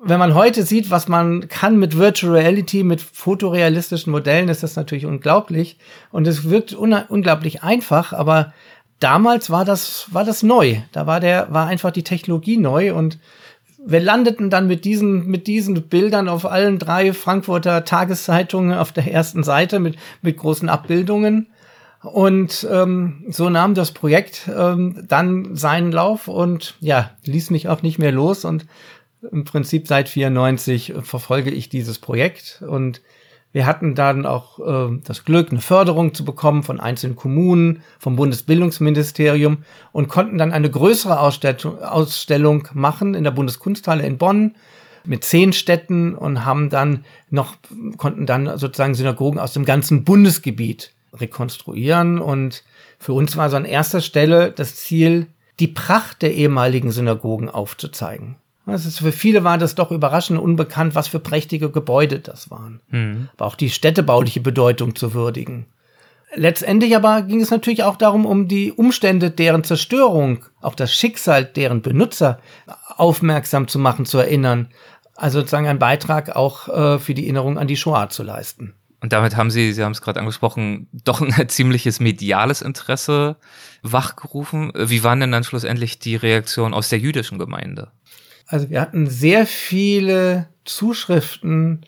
wenn 0.05 0.19
man 0.19 0.35
heute 0.35 0.65
sieht, 0.65 0.91
was 0.91 1.07
man 1.07 1.49
kann 1.49 1.79
mit 1.79 1.97
Virtual 1.97 2.35
Reality, 2.35 2.83
mit 2.83 3.01
fotorealistischen 3.01 4.11
Modellen, 4.11 4.49
ist 4.49 4.65
das 4.65 4.75
natürlich 4.75 5.07
unglaublich. 5.07 5.79
Und 6.11 6.27
es 6.27 6.51
wirkt 6.51 6.75
un 6.75 6.93
unglaublich 6.93 7.63
einfach, 7.63 8.13
aber 8.13 8.53
damals 8.99 9.51
war 9.51 9.65
das, 9.65 10.07
war 10.11 10.25
das 10.25 10.43
neu. 10.43 10.79
Da 10.91 11.07
war 11.07 11.21
der, 11.21 11.53
war 11.53 11.69
einfach 11.69 11.93
die 11.93 12.03
Technologie 12.03 12.57
neu 12.57 12.95
und 12.95 13.19
wir 13.85 14.01
landeten 14.01 14.51
dann 14.51 14.67
mit 14.67 14.85
diesen, 14.85 15.27
mit 15.27 15.47
diesen 15.47 15.81
Bildern 15.83 16.29
auf 16.29 16.47
allen 16.47 16.79
drei 16.79 17.13
Frankfurter 17.13 17.85
Tageszeitungen 17.85 18.77
auf 18.77 18.93
der 18.93 19.11
ersten 19.13 19.45
Seite 19.45 19.79
mit, 19.79 19.97
mit 20.21 20.37
großen 20.37 20.69
Abbildungen. 20.69 21.49
Und 22.03 22.67
ähm, 22.71 23.25
so 23.29 23.49
nahm 23.49 23.75
das 23.75 23.93
Projekt 23.93 24.51
ähm, 24.53 25.05
dann 25.07 25.55
seinen 25.55 25.93
Lauf 25.93 26.27
und 26.27 26.75
ja, 26.81 27.11
ließ 27.25 27.51
mich 27.51 27.69
auch 27.69 27.83
nicht 27.83 27.99
mehr 28.01 28.11
los. 28.11 28.45
Und 28.45 28.67
im 29.31 29.45
Prinzip 29.45 29.87
seit 29.87 30.09
94 30.09 30.95
verfolge 31.03 31.51
ich 31.51 31.69
dieses 31.69 31.99
Projekt 31.99 32.63
und 32.67 33.01
wir 33.53 33.67
hatten 33.67 33.95
dann 33.95 34.25
auch 34.25 34.59
äh, 34.59 34.99
das 35.05 35.25
Glück, 35.25 35.51
eine 35.51 35.61
Förderung 35.61 36.15
zu 36.15 36.25
bekommen 36.25 36.63
von 36.63 36.81
einzelnen 36.81 37.17
Kommunen, 37.17 37.83
vom 37.99 38.17
Bundesbildungsministerium 38.17 39.59
und 39.93 40.09
konnten 40.09 40.39
dann 40.39 40.53
eine 40.53 40.71
größere 40.71 41.21
Ausstellung, 41.21 41.83
Ausstellung 41.83 42.69
machen 42.73 43.15
in 43.15 43.25
der 43.25 43.31
Bundeskunsthalle 43.31 44.05
in 44.07 44.17
Bonn 44.17 44.55
mit 45.05 45.25
zehn 45.25 45.53
Städten 45.53 46.15
und 46.15 46.45
haben 46.45 46.71
dann 46.71 47.05
noch, 47.29 47.57
konnten 47.99 48.25
dann 48.25 48.59
sozusagen 48.59 48.95
Synagogen 48.95 49.39
aus 49.39 49.53
dem 49.53 49.65
ganzen 49.65 50.05
Bundesgebiet 50.05 50.93
rekonstruieren. 51.13 52.19
Und 52.21 52.63
für 52.99 53.13
uns 53.13 53.37
war 53.37 53.51
so 53.51 53.57
an 53.57 53.65
erster 53.65 54.01
Stelle 54.01 54.53
das 54.53 54.77
Ziel, 54.77 55.27
die 55.61 55.69
Pracht 55.69 56.23
der 56.23 56.35
ehemaligen 56.35 56.91
Synagogen 56.91 57.51
aufzuzeigen. 57.51 58.37
Ist, 58.67 59.01
für 59.01 59.13
viele 59.13 59.43
war 59.43 59.59
das 59.59 59.75
doch 59.75 59.91
überraschend 59.91 60.39
unbekannt, 60.39 60.95
was 60.95 61.09
für 61.09 61.19
prächtige 61.19 61.71
Gebäude 61.71 62.21
das 62.21 62.51
waren. 62.51 62.81
Mhm. 62.91 63.29
Aber 63.37 63.47
auch 63.47 63.57
die 63.57 63.71
städtebauliche 63.71 64.41
Bedeutung 64.41 64.95
zu 64.95 65.15
würdigen. 65.15 65.67
Letztendlich 66.35 66.97
aber 66.97 67.23
ging 67.23 67.41
es 67.41 67.51
natürlich 67.51 67.83
auch 67.83 67.97
darum, 67.97 68.25
um 68.25 68.49
die 68.49 68.73
Umstände 68.73 69.31
deren 69.31 69.65
Zerstörung, 69.65 70.45
auch 70.63 70.75
das 70.75 70.95
Schicksal 70.95 71.45
deren 71.45 71.83
Benutzer 71.83 72.39
aufmerksam 72.97 73.69
zu 73.69 73.79
machen, 73.79 74.07
zu 74.07 74.19
erinnern. 74.19 74.69
Also 75.15 75.41
sozusagen 75.41 75.67
einen 75.67 75.79
Beitrag 75.79 76.35
auch 76.35 76.69
äh, 76.69 76.99
für 76.99 77.13
die 77.15 77.25
Erinnerung 77.25 77.59
an 77.59 77.67
die 77.67 77.77
Shoah 77.77 78.09
zu 78.09 78.23
leisten. 78.23 78.75
Und 79.01 79.13
damit 79.13 79.37
haben 79.37 79.51
Sie, 79.51 79.73
Sie 79.73 79.83
haben 79.83 79.93
es 79.93 80.01
gerade 80.01 80.21
angesprochen, 80.21 80.89
doch 80.93 81.21
ein 81.21 81.35
ziemliches 81.49 82.01
mediales 82.01 82.63
Interesse 82.63 83.37
wachgerufen. 83.83 84.73
Wie 84.75 85.03
waren 85.05 85.21
denn 85.21 85.33
dann 85.33 85.45
schlussendlich 85.45 85.99
die 85.99 86.17
Reaktionen 86.17 86.73
aus 86.73 86.89
der 86.89 87.01
jüdischen 87.01 87.39
Gemeinde? 87.39 87.91
Also 88.53 88.69
wir 88.69 88.83
hatten 88.83 89.07
sehr 89.07 89.47
viele 89.47 90.47
Zuschriften 90.67 91.81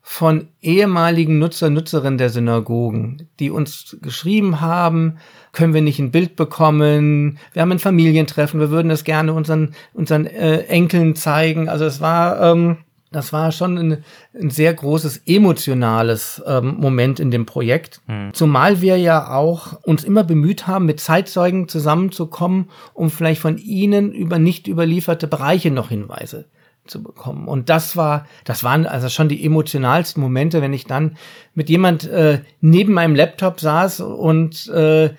von 0.00 0.46
ehemaligen 0.60 1.40
Nutzer, 1.40 1.70
Nutzerinnen 1.70 2.18
der 2.18 2.30
Synagogen, 2.30 3.28
die 3.40 3.50
uns 3.50 3.96
geschrieben 4.00 4.60
haben, 4.60 5.16
können 5.50 5.74
wir 5.74 5.82
nicht 5.82 5.98
ein 5.98 6.12
Bild 6.12 6.36
bekommen, 6.36 7.38
wir 7.52 7.62
haben 7.62 7.72
ein 7.72 7.80
Familientreffen, 7.80 8.60
wir 8.60 8.70
würden 8.70 8.90
das 8.90 9.02
gerne 9.02 9.32
unseren, 9.32 9.74
unseren 9.92 10.26
äh, 10.26 10.58
Enkeln 10.66 11.16
zeigen. 11.16 11.68
Also 11.68 11.84
es 11.84 12.00
war 12.00 12.40
ähm, 12.40 12.76
das 13.14 13.32
war 13.32 13.52
schon 13.52 13.78
ein, 13.78 14.04
ein 14.38 14.50
sehr 14.50 14.74
großes 14.74 15.22
emotionales 15.26 16.42
ähm, 16.46 16.76
Moment 16.78 17.20
in 17.20 17.30
dem 17.30 17.46
Projekt. 17.46 18.00
Mhm. 18.06 18.32
Zumal 18.32 18.80
wir 18.80 18.96
ja 18.96 19.34
auch 19.34 19.80
uns 19.82 20.04
immer 20.04 20.24
bemüht 20.24 20.66
haben, 20.66 20.86
mit 20.86 21.00
Zeitzeugen 21.00 21.68
zusammenzukommen, 21.68 22.70
um 22.92 23.10
vielleicht 23.10 23.40
von 23.40 23.58
ihnen 23.58 24.12
über 24.12 24.38
nicht 24.38 24.66
überlieferte 24.66 25.26
Bereiche 25.26 25.70
noch 25.70 25.88
Hinweise 25.88 26.46
zu 26.86 27.02
bekommen. 27.02 27.48
Und 27.48 27.70
das 27.70 27.96
war, 27.96 28.26
das 28.44 28.62
waren 28.62 28.86
also 28.86 29.08
schon 29.08 29.28
die 29.28 29.44
emotionalsten 29.44 30.22
Momente, 30.22 30.60
wenn 30.60 30.72
ich 30.72 30.84
dann 30.84 31.16
mit 31.54 31.70
jemand 31.70 32.04
äh, 32.04 32.40
neben 32.60 32.92
meinem 32.92 33.14
Laptop 33.14 33.60
saß 33.60 34.00
und 34.00 34.68
äh, 34.68 35.10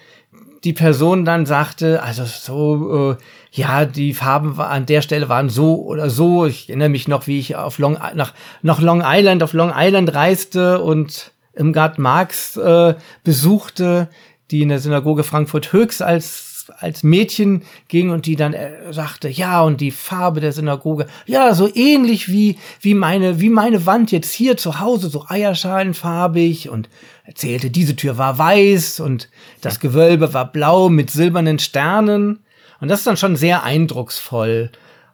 die 0.65 0.73
Person 0.73 1.25
dann 1.25 1.45
sagte, 1.45 2.01
also 2.01 2.25
so, 2.25 3.11
äh, 3.11 3.17
ja, 3.51 3.85
die 3.85 4.13
Farben 4.15 4.59
an 4.59 4.87
der 4.87 5.01
Stelle 5.01 5.29
waren 5.29 5.49
so 5.49 5.85
oder 5.85 6.09
so. 6.09 6.45
Ich 6.47 6.67
erinnere 6.67 6.89
mich 6.89 7.07
noch, 7.07 7.27
wie 7.27 7.39
ich 7.39 7.55
auf 7.55 7.77
Long, 7.77 7.97
nach, 8.15 8.33
nach 8.63 8.81
Long 8.81 9.03
Island, 9.05 9.43
auf 9.43 9.53
Long 9.53 9.71
Island 9.75 10.13
reiste 10.13 10.81
und 10.81 11.31
im 11.53 11.71
Gard 11.71 11.99
Marx 11.99 12.57
äh, 12.57 12.95
besuchte, 13.23 14.09
die 14.51 14.63
in 14.63 14.69
der 14.69 14.79
Synagoge 14.79 15.23
Frankfurt 15.23 15.71
Höchst 15.71 16.01
als 16.01 16.44
als 16.79 17.03
Mädchen 17.03 17.63
ging 17.87 18.09
und 18.09 18.25
die 18.25 18.35
dann 18.35 18.53
äh, 18.53 18.91
sagte, 18.91 19.29
ja, 19.29 19.61
und 19.61 19.81
die 19.81 19.91
Farbe 19.91 20.39
der 20.39 20.51
Synagoge, 20.51 21.07
ja, 21.25 21.53
so 21.53 21.69
ähnlich 21.73 22.29
wie, 22.29 22.57
wie 22.81 22.93
meine, 22.93 23.39
wie 23.39 23.49
meine 23.49 23.85
Wand 23.85 24.11
jetzt 24.11 24.33
hier 24.33 24.57
zu 24.57 24.79
Hause, 24.79 25.09
so 25.09 25.25
eierschalenfarbig 25.27 26.69
und 26.69 26.89
erzählte, 27.23 27.69
diese 27.69 27.95
Tür 27.95 28.17
war 28.17 28.37
weiß 28.37 28.99
und 28.99 29.29
das 29.61 29.79
Gewölbe 29.79 30.33
war 30.33 30.51
blau 30.51 30.89
mit 30.89 31.09
silbernen 31.09 31.59
Sternen. 31.59 32.39
Und 32.79 32.89
das 32.89 32.99
ist 32.99 33.07
dann 33.07 33.17
schon 33.17 33.35
sehr 33.35 33.63
eindrucksvoll. 33.63 34.71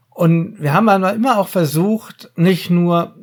Und 0.09 0.61
wir 0.61 0.73
haben 0.73 0.89
aber 0.89 1.13
immer 1.13 1.39
auch 1.39 1.47
versucht, 1.47 2.31
nicht 2.35 2.69
nur 2.69 3.15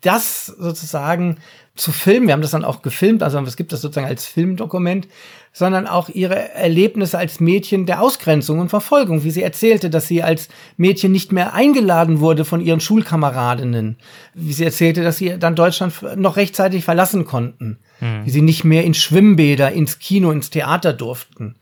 das 0.00 0.46
sozusagen 0.46 1.38
zu 1.78 1.92
filmen, 1.92 2.26
wir 2.26 2.34
haben 2.34 2.42
das 2.42 2.50
dann 2.50 2.64
auch 2.64 2.82
gefilmt, 2.82 3.22
also 3.22 3.38
es 3.40 3.56
gibt 3.56 3.72
das 3.72 3.80
sozusagen 3.80 4.06
als 4.06 4.26
Filmdokument, 4.26 5.08
sondern 5.52 5.86
auch 5.86 6.08
ihre 6.08 6.52
Erlebnisse 6.54 7.18
als 7.18 7.40
Mädchen 7.40 7.86
der 7.86 8.02
Ausgrenzung 8.02 8.58
und 8.58 8.68
Verfolgung, 8.68 9.24
wie 9.24 9.30
sie 9.30 9.42
erzählte, 9.42 9.88
dass 9.90 10.06
sie 10.06 10.22
als 10.22 10.48
Mädchen 10.76 11.12
nicht 11.12 11.32
mehr 11.32 11.54
eingeladen 11.54 12.20
wurde 12.20 12.44
von 12.44 12.60
ihren 12.60 12.80
Schulkameradinnen, 12.80 13.96
wie 14.34 14.52
sie 14.52 14.64
erzählte, 14.64 15.02
dass 15.02 15.18
sie 15.18 15.38
dann 15.38 15.54
Deutschland 15.54 15.94
noch 16.16 16.36
rechtzeitig 16.36 16.84
verlassen 16.84 17.24
konnten, 17.24 17.78
mhm. 18.00 18.24
wie 18.24 18.30
sie 18.30 18.42
nicht 18.42 18.64
mehr 18.64 18.84
in 18.84 18.94
Schwimmbäder, 18.94 19.72
ins 19.72 19.98
Kino, 19.98 20.30
ins 20.30 20.50
Theater 20.50 20.92
durften. 20.92 21.56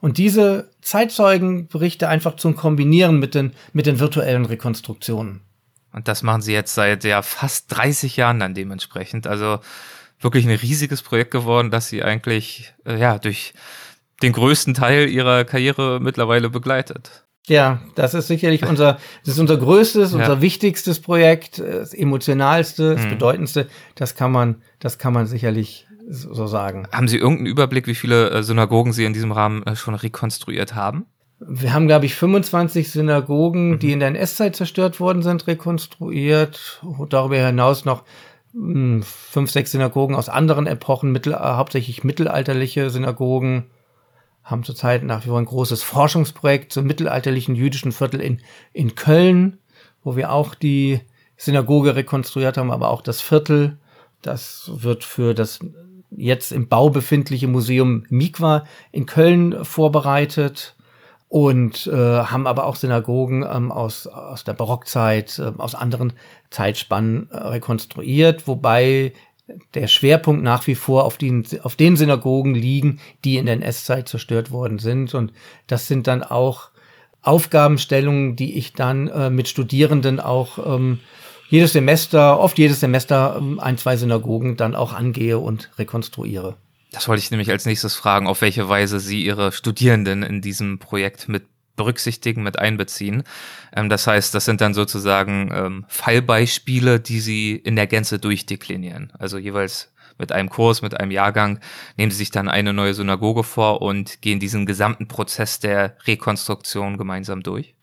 Und 0.00 0.18
diese 0.18 0.70
Zeitzeugenberichte 0.80 2.08
einfach 2.08 2.36
zum 2.36 2.56
Kombinieren 2.56 3.18
mit 3.18 3.34
den, 3.34 3.52
mit 3.72 3.86
den 3.86 3.98
virtuellen 3.98 4.44
Rekonstruktionen. 4.44 5.40
Und 5.92 6.08
das 6.08 6.22
machen 6.22 6.42
sie 6.42 6.52
jetzt 6.52 6.74
seit 6.74 7.04
ja 7.04 7.22
fast 7.22 7.74
30 7.76 8.16
Jahren 8.16 8.40
dann 8.40 8.54
dementsprechend. 8.54 9.26
Also 9.26 9.60
wirklich 10.20 10.46
ein 10.46 10.54
riesiges 10.54 11.02
Projekt 11.02 11.30
geworden, 11.30 11.70
das 11.70 11.88
sie 11.88 12.02
eigentlich 12.02 12.74
äh, 12.84 12.98
ja 12.98 13.18
durch 13.18 13.54
den 14.22 14.32
größten 14.32 14.74
Teil 14.74 15.08
ihrer 15.08 15.44
Karriere 15.44 16.00
mittlerweile 16.00 16.50
begleitet. 16.50 17.24
Ja, 17.46 17.80
das 17.94 18.14
ist 18.14 18.28
sicherlich 18.28 18.64
unser, 18.64 18.98
das 19.24 19.34
ist 19.34 19.40
unser 19.40 19.56
größtes, 19.56 20.12
ja. 20.12 20.18
unser 20.18 20.42
wichtigstes 20.42 21.00
Projekt, 21.00 21.60
das 21.60 21.94
emotionalste, 21.94 22.94
das 22.94 23.04
mhm. 23.04 23.10
bedeutendste. 23.10 23.68
Das 23.94 24.14
kann 24.14 24.32
man, 24.32 24.62
das 24.80 24.98
kann 24.98 25.14
man 25.14 25.26
sicherlich 25.26 25.86
so 26.10 26.46
sagen. 26.46 26.86
Haben 26.92 27.08
Sie 27.08 27.18
irgendeinen 27.18 27.46
Überblick, 27.46 27.86
wie 27.86 27.94
viele 27.94 28.30
äh, 28.30 28.42
Synagogen 28.42 28.92
Sie 28.92 29.04
in 29.04 29.12
diesem 29.12 29.32
Rahmen 29.32 29.62
äh, 29.64 29.76
schon 29.76 29.94
rekonstruiert 29.94 30.74
haben? 30.74 31.06
Wir 31.40 31.72
haben, 31.72 31.86
glaube 31.86 32.06
ich, 32.06 32.14
25 32.14 32.90
Synagogen, 32.90 33.70
mhm. 33.72 33.78
die 33.78 33.92
in 33.92 34.00
der 34.00 34.08
NS-Zeit 34.08 34.56
zerstört 34.56 34.98
worden 34.98 35.22
sind, 35.22 35.46
rekonstruiert. 35.46 36.82
Darüber 37.08 37.36
hinaus 37.36 37.84
noch 37.84 38.02
hm, 38.52 39.02
fünf, 39.02 39.50
sechs 39.50 39.70
Synagogen 39.70 40.16
aus 40.16 40.28
anderen 40.28 40.66
Epochen, 40.66 41.12
mittel, 41.12 41.34
äh, 41.34 41.38
hauptsächlich 41.38 42.02
mittelalterliche 42.02 42.90
Synagogen, 42.90 43.66
haben 44.42 44.64
zurzeit 44.64 45.04
nach 45.04 45.24
wie 45.24 45.28
vor 45.28 45.38
ein 45.38 45.44
großes 45.44 45.82
Forschungsprojekt 45.82 46.72
zum 46.72 46.86
mittelalterlichen 46.86 47.54
jüdischen 47.54 47.92
Viertel 47.92 48.20
in, 48.20 48.40
in 48.72 48.94
Köln, 48.94 49.58
wo 50.02 50.16
wir 50.16 50.32
auch 50.32 50.54
die 50.54 51.00
Synagoge 51.36 51.94
rekonstruiert 51.94 52.56
haben, 52.56 52.72
aber 52.72 52.88
auch 52.88 53.02
das 53.02 53.20
Viertel. 53.20 53.78
Das 54.22 54.70
wird 54.74 55.04
für 55.04 55.34
das 55.34 55.60
jetzt 56.10 56.50
im 56.50 56.68
Bau 56.68 56.90
befindliche 56.90 57.46
Museum 57.46 58.04
Mikwa 58.08 58.64
in 58.90 59.06
Köln 59.06 59.64
vorbereitet 59.64 60.74
und 61.28 61.86
äh, 61.86 61.92
haben 61.92 62.46
aber 62.46 62.64
auch 62.64 62.76
Synagogen 62.76 63.44
ähm, 63.50 63.70
aus, 63.70 64.06
aus 64.06 64.44
der 64.44 64.54
Barockzeit, 64.54 65.38
äh, 65.38 65.52
aus 65.58 65.74
anderen 65.74 66.14
Zeitspannen 66.50 67.30
äh, 67.30 67.36
rekonstruiert, 67.36 68.48
wobei 68.48 69.12
der 69.74 69.86
Schwerpunkt 69.86 70.42
nach 70.42 70.66
wie 70.66 70.74
vor 70.74 71.04
auf 71.04 71.16
den, 71.18 71.46
auf 71.62 71.76
den 71.76 71.96
Synagogen 71.96 72.54
liegen, 72.54 73.00
die 73.24 73.36
in 73.36 73.46
der 73.46 73.54
NS-Zeit 73.54 74.08
zerstört 74.08 74.50
worden 74.50 74.78
sind. 74.78 75.14
Und 75.14 75.32
das 75.66 75.86
sind 75.86 76.06
dann 76.06 76.22
auch 76.22 76.70
Aufgabenstellungen, 77.22 78.36
die 78.36 78.56
ich 78.56 78.72
dann 78.72 79.08
äh, 79.08 79.30
mit 79.30 79.48
Studierenden 79.48 80.20
auch 80.20 80.58
ähm, 80.76 81.00
jedes 81.48 81.72
Semester, 81.72 82.38
oft 82.40 82.58
jedes 82.58 82.80
Semester 82.80 83.36
ähm, 83.38 83.58
ein, 83.58 83.78
zwei 83.78 83.96
Synagogen 83.96 84.56
dann 84.56 84.74
auch 84.74 84.92
angehe 84.92 85.38
und 85.38 85.70
rekonstruiere. 85.78 86.56
Das 86.92 87.08
wollte 87.08 87.20
ich 87.20 87.30
nämlich 87.30 87.50
als 87.50 87.66
nächstes 87.66 87.94
fragen, 87.94 88.26
auf 88.26 88.40
welche 88.40 88.68
Weise 88.68 88.98
Sie 89.00 89.24
Ihre 89.24 89.52
Studierenden 89.52 90.22
in 90.22 90.40
diesem 90.40 90.78
Projekt 90.78 91.28
mit 91.28 91.44
berücksichtigen, 91.76 92.42
mit 92.42 92.58
einbeziehen. 92.58 93.22
Ähm, 93.74 93.88
das 93.88 94.06
heißt, 94.06 94.34
das 94.34 94.44
sind 94.44 94.60
dann 94.60 94.74
sozusagen 94.74 95.50
ähm, 95.54 95.84
Fallbeispiele, 95.88 97.00
die 97.00 97.20
Sie 97.20 97.56
in 97.56 97.76
der 97.76 97.86
Gänze 97.86 98.18
durchdeklinieren. 98.18 99.12
Also 99.18 99.38
jeweils 99.38 99.92
mit 100.18 100.32
einem 100.32 100.50
Kurs, 100.50 100.82
mit 100.82 100.98
einem 100.98 101.12
Jahrgang 101.12 101.60
nehmen 101.96 102.10
Sie 102.10 102.18
sich 102.18 102.30
dann 102.30 102.48
eine 102.48 102.72
neue 102.72 102.92
Synagoge 102.94 103.44
vor 103.44 103.80
und 103.80 104.20
gehen 104.20 104.40
diesen 104.40 104.66
gesamten 104.66 105.08
Prozess 105.08 105.60
der 105.60 105.96
Rekonstruktion 106.06 106.98
gemeinsam 106.98 107.42
durch. 107.42 107.74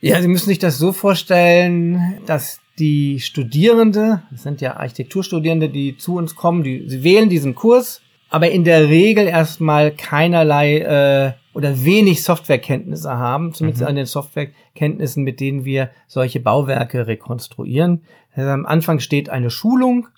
Ja, 0.00 0.20
Sie 0.20 0.28
müssen 0.28 0.48
sich 0.48 0.58
das 0.58 0.76
so 0.76 0.92
vorstellen, 0.92 2.20
dass 2.26 2.60
die 2.78 3.20
Studierende, 3.20 4.22
das 4.32 4.42
sind 4.42 4.60
ja 4.60 4.76
Architekturstudierende, 4.76 5.70
die 5.70 5.96
zu 5.96 6.16
uns 6.16 6.34
kommen, 6.34 6.64
die, 6.64 6.88
sie 6.88 7.04
wählen 7.04 7.28
diesen 7.28 7.54
Kurs 7.54 8.02
aber 8.34 8.50
in 8.50 8.64
der 8.64 8.88
Regel 8.88 9.28
erstmal 9.28 9.92
keinerlei 9.92 10.78
äh, 10.78 11.32
oder 11.56 11.84
wenig 11.84 12.24
Softwarekenntnisse 12.24 13.16
haben, 13.16 13.54
zumindest 13.54 13.82
mhm. 13.82 13.88
an 13.90 13.94
den 13.94 14.06
Softwarekenntnissen, 14.06 15.22
mit 15.22 15.38
denen 15.38 15.64
wir 15.64 15.90
solche 16.08 16.40
Bauwerke 16.40 17.06
rekonstruieren. 17.06 18.02
Also 18.34 18.50
am 18.50 18.66
Anfang 18.66 18.98
steht 18.98 19.30
eine 19.30 19.50
Schulung, 19.50 20.08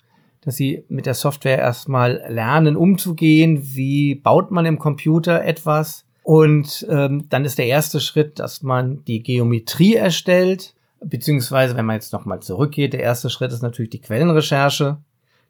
dass 0.41 0.55
sie 0.55 0.83
mit 0.89 1.05
der 1.05 1.13
Software 1.13 1.59
erstmal 1.59 2.23
lernen, 2.27 2.75
umzugehen. 2.75 3.75
Wie 3.75 4.15
baut 4.15 4.49
man 4.49 4.65
im 4.65 4.79
Computer 4.79 5.45
etwas? 5.45 6.03
Und 6.23 6.87
ähm, 6.89 7.27
dann 7.29 7.45
ist 7.45 7.59
der 7.59 7.67
erste 7.67 7.99
Schritt, 7.99 8.39
dass 8.39 8.63
man 8.63 9.05
die 9.05 9.21
Geometrie 9.21 9.93
erstellt, 9.93 10.73
beziehungsweise 11.05 11.77
wenn 11.77 11.85
man 11.85 11.97
jetzt 11.97 12.13
nochmal 12.13 12.39
zurückgeht, 12.39 12.93
der 12.93 13.01
erste 13.01 13.29
Schritt 13.29 13.51
ist 13.51 13.61
natürlich 13.61 13.91
die 13.91 14.01
Quellenrecherche. 14.01 14.97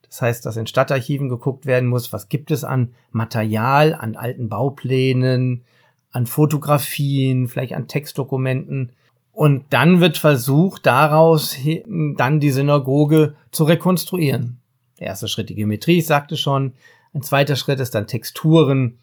Das 0.09 0.21
heißt, 0.21 0.45
dass 0.45 0.57
in 0.57 0.67
Stadtarchiven 0.67 1.29
geguckt 1.29 1.65
werden 1.65 1.89
muss, 1.89 2.13
was 2.13 2.29
gibt 2.29 2.51
es 2.51 2.63
an 2.63 2.93
Material, 3.11 3.93
an 3.93 4.15
alten 4.15 4.49
Bauplänen, 4.49 5.63
an 6.11 6.25
Fotografien, 6.25 7.47
vielleicht 7.47 7.73
an 7.73 7.87
Textdokumenten. 7.87 8.93
Und 9.33 9.65
dann 9.69 9.99
wird 9.99 10.17
versucht, 10.17 10.85
daraus 10.85 11.57
dann 11.85 12.39
die 12.39 12.51
Synagoge 12.51 13.35
zu 13.51 13.65
rekonstruieren. 13.65 14.59
Der 14.99 15.07
erste 15.07 15.27
Schritt 15.27 15.49
die 15.49 15.55
Geometrie, 15.55 15.99
ich 15.99 16.07
sagte 16.07 16.37
schon. 16.37 16.73
Ein 17.13 17.21
zweiter 17.21 17.55
Schritt 17.55 17.79
ist 17.79 17.93
dann 17.93 18.07
Texturen, 18.07 18.97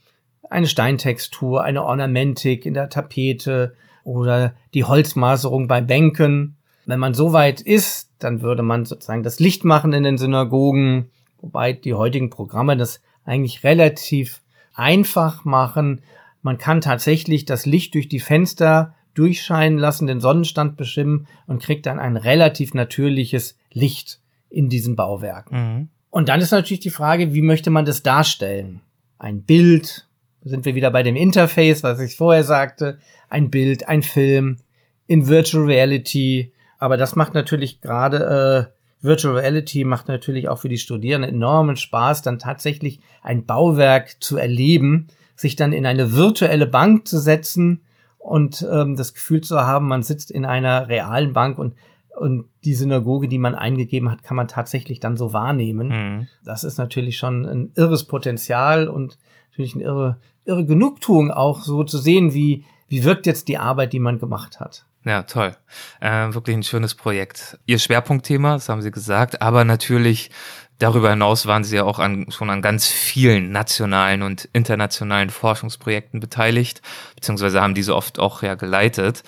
eine 0.51 0.67
Steintextur, 0.67 1.63
eine 1.63 1.85
Ornamentik 1.85 2.67
in 2.67 2.75
der 2.75 2.89
Tapete 2.89 3.75
oder 4.03 4.55
die 4.75 4.85
Holzmaserung 4.85 5.69
bei 5.69 5.81
Bänken. 5.81 6.57
Wenn 6.87 7.01
man 7.01 7.15
so 7.15 7.33
weit 7.33 7.61
ist, 7.61 8.11
dann 8.19 8.43
würde 8.43 8.63
man 8.63 8.85
sozusagen 8.85 9.23
das 9.23 9.41
Licht 9.41 9.65
machen 9.65 9.93
in 9.93 10.03
den 10.03 10.19
Synagogen, 10.19 11.11
wobei 11.41 11.73
die 11.73 11.95
heutigen 11.95 12.31
Programme 12.31 12.77
das 12.77 13.01
eigentlich 13.25 13.65
relativ 13.65 14.43
einfach 14.75 15.45
machen. 15.45 16.03
Man 16.43 16.59
kann 16.59 16.81
tatsächlich 16.81 17.45
das 17.45 17.67
Licht 17.67 17.95
durch 17.95 18.09
die 18.09 18.21
Fenster 18.21 18.95
durchscheinen 19.15 19.79
lassen, 19.79 20.07
den 20.07 20.21
Sonnenstand 20.21 20.77
bestimmen 20.77 21.27
und 21.47 21.63
kriegt 21.63 21.87
dann 21.87 21.99
ein 21.99 22.17
relativ 22.17 22.75
natürliches 22.75 23.57
Licht 23.73 24.21
in 24.51 24.69
diesen 24.69 24.97
Bauwerken. 24.97 25.59
Mhm. 25.59 25.89
Und 26.11 26.29
dann 26.29 26.41
ist 26.41 26.51
natürlich 26.51 26.81
die 26.81 26.91
Frage, 26.91 27.35
wie 27.35 27.43
möchte 27.43 27.71
man 27.71 27.85
das 27.85 28.03
darstellen? 28.03 28.81
Ein 29.19 29.43
Bild, 29.43 30.07
sind 30.45 30.65
wir 30.65 30.75
wieder 30.75 30.91
bei 30.91 31.03
dem 31.03 31.17
Interface, 31.17 31.83
was 31.83 32.01
ich 32.01 32.17
vorher 32.17 32.45
sagte, 32.45 32.99
ein 33.29 33.51
Bild, 33.51 33.89
ein 33.89 34.03
Film, 34.03 34.59
in 35.07 35.27
Virtual 35.27 35.65
Reality, 35.65 36.53
aber 36.85 36.99
das 36.99 37.17
macht 37.17 37.33
natürlich 37.33 37.81
gerade 37.81 38.71
äh, 38.71 39.05
Virtual 39.07 39.37
Reality 39.39 39.85
macht 39.85 40.07
natürlich 40.07 40.51
auch 40.51 40.59
für 40.59 40.69
die 40.69 40.77
Studierenden 40.77 41.35
enormen 41.35 41.77
Spaß, 41.77 42.21
dann 42.21 42.39
tatsächlich 42.39 43.01
ein 43.23 43.47
Bauwerk 43.47 44.23
zu 44.23 44.37
erleben, 44.37 45.07
sich 45.35 45.57
dann 45.57 45.73
in 45.73 45.87
eine 45.87 46.13
virtuelle 46.13 46.67
Bank 46.67 47.09
zu 47.09 47.19
setzen 47.19 47.81
und 48.19 48.67
ähm, 48.71 48.97
das 48.97 49.15
Gefühl 49.15 49.41
zu 49.41 49.61
haben, 49.61 49.89
man 49.89 50.03
sitzt 50.03 50.31
in 50.31 50.45
einer 50.45 50.89
realen 50.89 51.33
Bank 51.33 51.59
und 51.59 51.75
und 52.15 52.45
die 52.65 52.75
Synagoge, 52.75 53.29
die 53.29 53.39
man 53.39 53.55
eingegeben 53.55 54.11
hat, 54.11 54.23
kann 54.23 54.37
man 54.37 54.47
tatsächlich 54.47 55.01
dann 55.01 55.17
so 55.17 55.33
wahrnehmen. 55.33 55.89
Mhm. 55.89 56.29
Das 56.45 56.63
ist 56.63 56.77
natürlich 56.79 57.17
schon 57.17 57.47
ein 57.47 57.73
irres 57.75 58.05
Potenzial 58.05 58.89
und 58.89 59.19
natürlich 59.51 59.75
eine 59.75 59.85
irre, 59.85 60.19
irre 60.45 60.65
Genugtuung 60.65 61.33
auch 61.33 61.63
so 61.63 61.83
zu 61.83 61.99
sehen, 61.99 62.35
wie, 62.35 62.67
wie 62.89 63.03
wirkt 63.03 63.27
jetzt 63.27 63.49
die 63.49 63.59
Arbeit, 63.59 63.93
die 63.95 63.99
man 63.99 64.21
gemacht 64.21 64.61
hat. 64.61 64.87
Ja, 65.05 65.23
toll. 65.23 65.55
Äh, 66.01 66.33
wirklich 66.33 66.57
ein 66.57 66.63
schönes 66.63 66.95
Projekt. 66.95 67.59
Ihr 67.67 67.79
Schwerpunktthema, 67.79 68.55
das 68.55 68.71
haben 68.71 68.81
Sie 68.81 68.91
gesagt, 68.91 69.43
aber 69.43 69.65
natürlich 69.65 70.31
darüber 70.79 71.11
hinaus 71.11 71.47
waren 71.47 71.63
Sie 71.63 71.77
ja 71.77 71.85
auch 71.85 71.99
an, 71.99 72.31
schon 72.31 72.49
an 72.49 72.63
ganz 72.63 72.87
vielen 72.87 73.53
nationalen 73.53 74.23
und 74.23 74.49
internationalen 74.55 75.29
Forschungsprojekten 75.29 76.21
beteiligt, 76.21 76.81
beziehungsweise 77.17 77.61
haben 77.61 77.75
diese 77.75 77.95
oft 77.95 78.19
auch 78.19 78.43
ja 78.43 78.55
geleitet. 78.55 79.23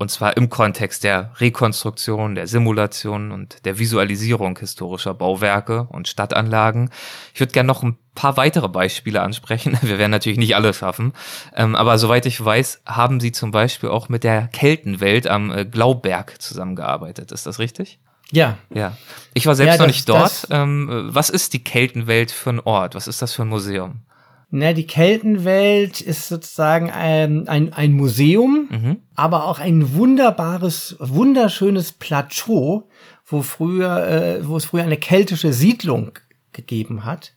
Und 0.00 0.10
zwar 0.10 0.38
im 0.38 0.48
Kontext 0.48 1.04
der 1.04 1.30
Rekonstruktion, 1.40 2.34
der 2.34 2.46
Simulation 2.46 3.32
und 3.32 3.66
der 3.66 3.78
Visualisierung 3.78 4.58
historischer 4.58 5.12
Bauwerke 5.12 5.88
und 5.90 6.08
Stadtanlagen. 6.08 6.88
Ich 7.34 7.40
würde 7.40 7.52
gerne 7.52 7.66
noch 7.66 7.82
ein 7.82 7.98
paar 8.14 8.38
weitere 8.38 8.70
Beispiele 8.70 9.20
ansprechen. 9.20 9.76
Wir 9.82 9.98
werden 9.98 10.10
natürlich 10.10 10.38
nicht 10.38 10.56
alle 10.56 10.72
schaffen. 10.72 11.12
Ähm, 11.54 11.76
aber 11.76 11.98
soweit 11.98 12.24
ich 12.24 12.42
weiß, 12.42 12.80
haben 12.86 13.20
Sie 13.20 13.30
zum 13.30 13.50
Beispiel 13.50 13.90
auch 13.90 14.08
mit 14.08 14.24
der 14.24 14.48
Keltenwelt 14.48 15.26
am 15.26 15.52
äh, 15.52 15.66
Glauberg 15.66 16.40
zusammengearbeitet. 16.40 17.30
Ist 17.30 17.44
das 17.44 17.58
richtig? 17.58 17.98
Ja. 18.32 18.56
Ja. 18.72 18.96
Ich 19.34 19.44
war 19.44 19.54
selbst 19.54 19.66
ja, 19.66 19.72
das, 19.74 19.80
noch 19.80 19.86
nicht 19.86 20.08
dort. 20.08 20.46
Ähm, 20.48 21.10
was 21.12 21.28
ist 21.28 21.52
die 21.52 21.62
Keltenwelt 21.62 22.30
für 22.30 22.48
ein 22.48 22.60
Ort? 22.60 22.94
Was 22.94 23.06
ist 23.06 23.20
das 23.20 23.34
für 23.34 23.42
ein 23.42 23.48
Museum? 23.48 24.00
Na, 24.52 24.72
die 24.72 24.86
Keltenwelt 24.86 26.00
ist 26.00 26.28
sozusagen 26.28 26.90
ein, 26.90 27.46
ein, 27.46 27.72
ein 27.72 27.92
Museum, 27.92 28.68
mhm. 28.68 28.96
aber 29.14 29.44
auch 29.46 29.60
ein 29.60 29.94
wunderbares, 29.94 30.96
wunderschönes 30.98 31.92
Plateau, 31.92 32.88
wo 33.24 33.42
früher, 33.42 34.08
äh, 34.08 34.48
wo 34.48 34.56
es 34.56 34.64
früher 34.64 34.82
eine 34.82 34.96
keltische 34.96 35.52
Siedlung 35.52 36.18
gegeben 36.52 37.04
hat. 37.04 37.34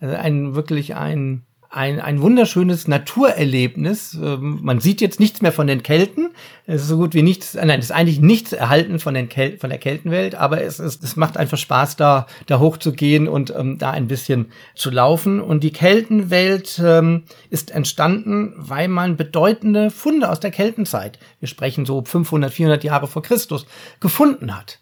Also 0.00 0.16
ein 0.16 0.56
wirklich 0.56 0.96
ein 0.96 1.44
ein, 1.70 2.00
ein 2.00 2.20
wunderschönes 2.20 2.88
Naturerlebnis. 2.88 4.14
Ähm, 4.14 4.60
man 4.62 4.80
sieht 4.80 5.00
jetzt 5.00 5.20
nichts 5.20 5.42
mehr 5.42 5.52
von 5.52 5.66
den 5.66 5.82
Kelten. 5.82 6.30
Es 6.66 6.82
ist 6.82 6.88
so 6.88 6.96
gut 6.96 7.14
wie 7.14 7.22
nichts, 7.22 7.54
äh, 7.54 7.64
nein, 7.64 7.78
es 7.78 7.86
ist 7.86 7.90
eigentlich 7.92 8.20
nichts 8.20 8.52
erhalten 8.52 8.98
von, 8.98 9.14
den 9.14 9.28
Kel 9.28 9.58
von 9.58 9.70
der 9.70 9.78
Keltenwelt, 9.78 10.34
aber 10.34 10.62
es, 10.62 10.80
ist, 10.80 11.02
es 11.02 11.16
macht 11.16 11.36
einfach 11.36 11.58
Spaß, 11.58 11.96
da, 11.96 12.26
da 12.46 12.58
hochzugehen 12.58 13.28
und 13.28 13.54
ähm, 13.56 13.78
da 13.78 13.90
ein 13.90 14.08
bisschen 14.08 14.52
zu 14.74 14.90
laufen. 14.90 15.40
Und 15.40 15.62
die 15.64 15.72
Keltenwelt 15.72 16.80
ähm, 16.82 17.24
ist 17.50 17.70
entstanden, 17.70 18.54
weil 18.56 18.88
man 18.88 19.16
bedeutende 19.16 19.90
Funde 19.90 20.30
aus 20.30 20.40
der 20.40 20.50
Keltenzeit, 20.50 21.18
wir 21.40 21.48
sprechen 21.48 21.84
so 21.84 22.02
500, 22.04 22.52
400 22.52 22.84
Jahre 22.84 23.06
vor 23.06 23.22
Christus, 23.22 23.66
gefunden 24.00 24.56
hat. 24.56 24.78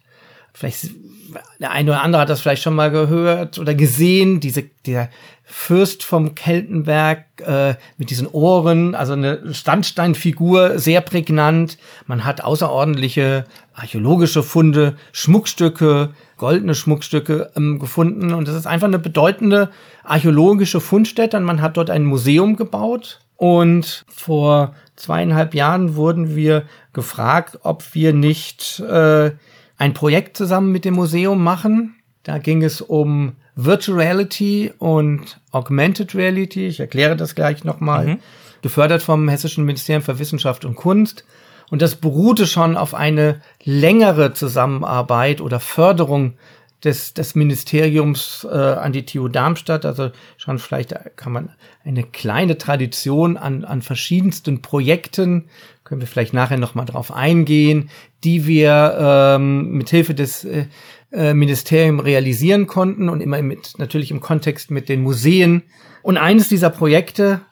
Vielleicht 0.54 0.90
der 1.58 1.72
eine 1.72 1.90
oder 1.90 2.02
andere 2.02 2.22
hat 2.22 2.30
das 2.30 2.40
vielleicht 2.40 2.62
schon 2.62 2.74
mal 2.74 2.90
gehört 2.90 3.58
oder 3.58 3.74
gesehen, 3.74 4.40
diese, 4.40 4.62
der 4.86 5.10
Fürst 5.42 6.02
vom 6.04 6.34
Keltenberg 6.34 7.24
äh, 7.44 7.74
mit 7.98 8.10
diesen 8.10 8.26
Ohren, 8.28 8.94
also 8.94 9.12
eine 9.12 9.52
Standsteinfigur, 9.52 10.78
sehr 10.78 11.00
prägnant. 11.00 11.76
Man 12.06 12.24
hat 12.24 12.42
außerordentliche 12.42 13.44
archäologische 13.74 14.42
Funde, 14.42 14.96
Schmuckstücke, 15.12 16.10
goldene 16.36 16.74
Schmuckstücke 16.74 17.50
ähm, 17.56 17.78
gefunden 17.78 18.32
und 18.32 18.48
das 18.48 18.54
ist 18.54 18.66
einfach 18.66 18.86
eine 18.86 18.98
bedeutende 18.98 19.70
archäologische 20.02 20.80
Fundstätte 20.80 21.36
und 21.36 21.44
man 21.44 21.60
hat 21.60 21.76
dort 21.76 21.90
ein 21.90 22.04
Museum 22.04 22.56
gebaut 22.56 23.20
und 23.36 24.04
vor 24.08 24.74
zweieinhalb 24.96 25.54
Jahren 25.54 25.96
wurden 25.96 26.36
wir 26.36 26.64
gefragt, 26.92 27.58
ob 27.62 27.94
wir 27.94 28.12
nicht 28.12 28.80
äh, 28.80 29.32
ein 29.76 29.94
Projekt 29.94 30.36
zusammen 30.36 30.72
mit 30.72 30.84
dem 30.84 30.94
Museum 30.94 31.42
machen. 31.42 31.96
Da 32.22 32.38
ging 32.38 32.62
es 32.62 32.80
um 32.80 33.32
Virtual 33.56 33.98
Reality 33.98 34.72
und 34.78 35.40
Augmented 35.50 36.14
Reality. 36.14 36.66
Ich 36.66 36.80
erkläre 36.80 37.16
das 37.16 37.34
gleich 37.34 37.64
nochmal. 37.64 38.06
Mhm. 38.06 38.18
Gefördert 38.62 39.02
vom 39.02 39.28
Hessischen 39.28 39.64
Ministerium 39.64 40.02
für 40.02 40.18
Wissenschaft 40.18 40.64
und 40.64 40.74
Kunst. 40.74 41.24
Und 41.70 41.82
das 41.82 41.96
beruhte 41.96 42.46
schon 42.46 42.76
auf 42.76 42.94
eine 42.94 43.40
längere 43.62 44.32
Zusammenarbeit 44.32 45.40
oder 45.40 45.60
Förderung 45.60 46.34
des, 46.84 47.14
des 47.14 47.34
Ministeriums 47.34 48.46
äh, 48.50 48.56
an 48.56 48.92
die 48.92 49.06
TU 49.06 49.28
Darmstadt. 49.28 49.84
Also 49.84 50.10
schon 50.36 50.58
vielleicht 50.58 50.94
kann 51.16 51.32
man 51.32 51.50
eine 51.84 52.04
kleine 52.04 52.58
Tradition 52.58 53.36
an, 53.36 53.64
an 53.64 53.82
verschiedensten 53.82 54.62
Projekten, 54.62 55.46
können 55.84 56.00
wir 56.00 56.08
vielleicht 56.08 56.32
nachher 56.32 56.56
nochmal 56.56 56.86
drauf 56.86 57.12
eingehen, 57.12 57.90
die 58.24 58.46
wir 58.46 58.96
ähm, 58.98 59.72
mit 59.72 59.90
Hilfe 59.90 60.14
des 60.14 60.44
äh, 60.44 60.66
äh, 61.12 61.34
Ministerium 61.34 62.00
realisieren 62.00 62.66
konnten 62.66 63.08
und 63.08 63.20
immer 63.20 63.40
mit, 63.42 63.78
natürlich 63.78 64.10
im 64.10 64.20
Kontext 64.20 64.70
mit 64.70 64.88
den 64.88 65.02
Museen. 65.02 65.62
Und 66.02 66.16
eines 66.16 66.48
dieser 66.48 66.70
Projekte 66.70 67.42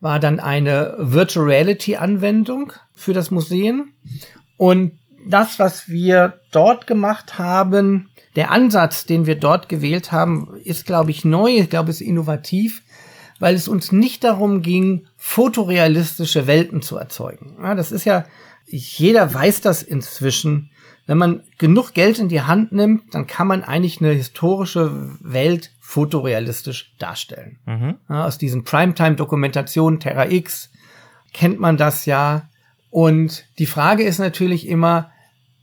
war 0.00 0.20
dann 0.20 0.38
eine 0.38 0.94
Virtual 0.98 1.46
Reality 1.46 1.96
Anwendung 1.96 2.72
für 2.94 3.12
das 3.12 3.30
Museum. 3.30 3.92
Und 4.56 4.92
das, 5.26 5.58
was 5.58 5.88
wir 5.88 6.40
dort 6.52 6.86
gemacht 6.86 7.38
haben, 7.38 8.10
der 8.36 8.50
Ansatz, 8.50 9.04
den 9.04 9.26
wir 9.26 9.34
dort 9.34 9.68
gewählt 9.68 10.12
haben, 10.12 10.56
ist, 10.62 10.86
glaube 10.86 11.10
ich, 11.10 11.24
neu, 11.24 11.56
ich 11.56 11.70
glaube, 11.70 11.90
ist 11.90 12.00
innovativ, 12.00 12.82
weil 13.38 13.54
es 13.54 13.68
uns 13.68 13.92
nicht 13.92 14.24
darum 14.24 14.62
ging, 14.62 15.06
fotorealistische 15.16 16.46
Welten 16.46 16.82
zu 16.82 16.96
erzeugen. 16.96 17.56
Ja, 17.62 17.74
das 17.74 17.92
ist 17.92 18.04
ja, 18.04 18.24
jeder 18.66 19.32
weiß 19.32 19.60
das 19.60 19.82
inzwischen. 19.82 20.70
Wenn 21.06 21.18
man 21.18 21.42
genug 21.56 21.94
Geld 21.94 22.18
in 22.18 22.28
die 22.28 22.42
Hand 22.42 22.72
nimmt, 22.72 23.14
dann 23.14 23.26
kann 23.26 23.46
man 23.46 23.64
eigentlich 23.64 24.00
eine 24.00 24.12
historische 24.12 25.16
Welt 25.20 25.72
fotorealistisch 25.80 26.94
darstellen. 26.98 27.58
Mhm. 27.64 27.94
Ja, 28.08 28.26
aus 28.26 28.36
diesen 28.36 28.64
Primetime-Dokumentationen 28.64 30.00
Terra 30.00 30.28
X 30.28 30.70
kennt 31.32 31.60
man 31.60 31.78
das 31.78 32.04
ja. 32.04 32.48
Und 32.90 33.46
die 33.58 33.66
Frage 33.66 34.02
ist 34.02 34.18
natürlich 34.18 34.68
immer, 34.68 35.10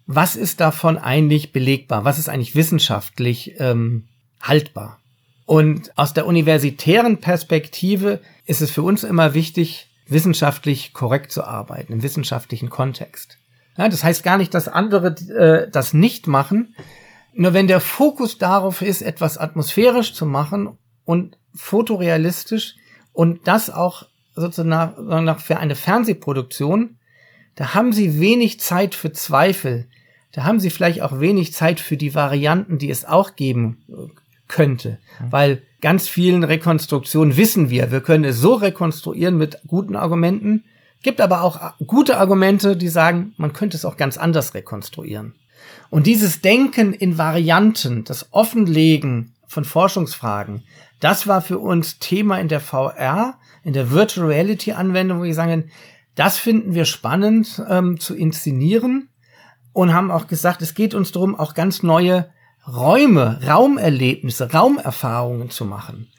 was 0.07 0.35
ist 0.35 0.59
davon 0.61 0.97
eigentlich 0.97 1.51
belegbar? 1.51 2.05
Was 2.05 2.19
ist 2.19 2.29
eigentlich 2.29 2.55
wissenschaftlich 2.55 3.55
ähm, 3.59 4.07
haltbar? 4.41 4.99
Und 5.45 5.95
aus 5.97 6.13
der 6.13 6.25
universitären 6.25 7.19
Perspektive 7.19 8.19
ist 8.45 8.61
es 8.61 8.71
für 8.71 8.81
uns 8.81 9.03
immer 9.03 9.33
wichtig, 9.33 9.89
wissenschaftlich 10.07 10.93
korrekt 10.93 11.31
zu 11.31 11.43
arbeiten, 11.43 11.93
im 11.93 12.03
wissenschaftlichen 12.03 12.69
Kontext. 12.69 13.37
Ja, 13.77 13.89
das 13.89 14.03
heißt 14.03 14.23
gar 14.23 14.37
nicht, 14.37 14.53
dass 14.53 14.67
andere 14.67 15.07
äh, 15.07 15.69
das 15.69 15.93
nicht 15.93 16.27
machen. 16.27 16.75
Nur 17.33 17.53
wenn 17.53 17.67
der 17.67 17.81
Fokus 17.81 18.37
darauf 18.37 18.81
ist, 18.81 19.01
etwas 19.01 19.37
atmosphärisch 19.37 20.13
zu 20.13 20.25
machen 20.25 20.77
und 21.03 21.37
fotorealistisch 21.53 22.75
und 23.13 23.47
das 23.47 23.69
auch 23.69 24.05
sozusagen 24.35 25.39
für 25.39 25.57
eine 25.57 25.75
Fernsehproduktion, 25.75 26.97
da 27.55 27.73
haben 27.73 27.93
sie 27.93 28.19
wenig 28.19 28.59
Zeit 28.59 28.95
für 28.95 29.11
Zweifel. 29.11 29.87
Da 30.31 30.43
haben 30.43 30.59
sie 30.59 30.69
vielleicht 30.69 31.01
auch 31.01 31.19
wenig 31.19 31.53
Zeit 31.53 31.79
für 31.79 31.97
die 31.97 32.15
Varianten, 32.15 32.77
die 32.77 32.89
es 32.89 33.05
auch 33.05 33.35
geben 33.35 33.83
könnte. 34.47 34.99
Mhm. 35.19 35.31
Weil 35.31 35.61
ganz 35.81 36.07
vielen 36.07 36.43
Rekonstruktionen 36.43 37.37
wissen 37.37 37.69
wir, 37.69 37.91
wir 37.91 38.01
können 38.01 38.23
es 38.23 38.39
so 38.39 38.53
rekonstruieren 38.53 39.37
mit 39.37 39.59
guten 39.67 39.95
Argumenten. 39.95 40.65
Gibt 41.03 41.21
aber 41.21 41.41
auch 41.41 41.73
gute 41.85 42.17
Argumente, 42.17 42.75
die 42.75 42.87
sagen, 42.87 43.33
man 43.37 43.53
könnte 43.53 43.77
es 43.77 43.85
auch 43.85 43.97
ganz 43.97 44.17
anders 44.17 44.53
rekonstruieren. 44.53 45.35
Und 45.89 46.07
dieses 46.07 46.41
Denken 46.41 46.93
in 46.93 47.17
Varianten, 47.17 48.03
das 48.03 48.33
Offenlegen 48.33 49.35
von 49.47 49.65
Forschungsfragen, 49.65 50.63
das 50.99 51.27
war 51.27 51.41
für 51.41 51.59
uns 51.59 51.99
Thema 51.99 52.39
in 52.39 52.47
der 52.47 52.59
VR, 52.59 53.37
in 53.63 53.73
der 53.73 53.91
Virtual 53.91 54.27
Reality 54.27 54.71
Anwendung, 54.71 55.19
wo 55.19 55.23
wir 55.23 55.33
sagen, 55.33 55.69
das 56.15 56.37
finden 56.37 56.73
wir 56.73 56.85
spannend 56.85 57.61
ähm, 57.69 57.99
zu 57.99 58.15
inszenieren 58.15 59.09
und 59.73 59.93
haben 59.93 60.09
auch 60.09 60.27
gesagt, 60.27 60.61
es 60.61 60.73
geht 60.73 60.93
uns 60.93 61.11
darum, 61.11 61.35
auch 61.35 61.53
ganz 61.53 61.83
neue 61.83 62.29
Räume, 62.67 63.39
Raumerlebnisse, 63.45 64.51
Raumerfahrungen 64.51 65.49
zu 65.49 65.65
machen. 65.65 66.09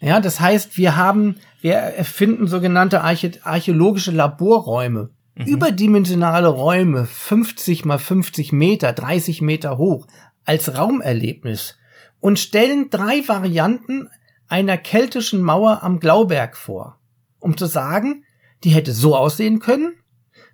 Ja, 0.00 0.20
das 0.20 0.40
heißt, 0.40 0.76
wir 0.76 0.96
haben, 0.96 1.36
wir 1.60 1.74
erfinden 1.74 2.48
sogenannte 2.48 3.02
Archä 3.02 3.30
archäologische 3.44 4.10
Laborräume. 4.10 5.10
Mhm. 5.36 5.46
Überdimensionale 5.46 6.48
Räume, 6.48 7.06
50 7.06 7.84
mal 7.84 7.98
50 7.98 8.52
Meter, 8.52 8.92
30 8.92 9.42
Meter 9.42 9.78
hoch, 9.78 10.06
als 10.44 10.76
Raumerlebnis 10.76 11.78
und 12.20 12.38
stellen 12.38 12.90
drei 12.90 13.22
Varianten 13.26 14.08
einer 14.48 14.76
keltischen 14.76 15.40
Mauer 15.40 15.82
am 15.82 16.00
Glauberg 16.00 16.56
vor, 16.56 16.98
um 17.38 17.56
zu 17.56 17.66
sagen, 17.66 18.24
die 18.64 18.70
hätte 18.70 18.92
so 18.92 19.16
aussehen 19.16 19.60
können 19.60 19.94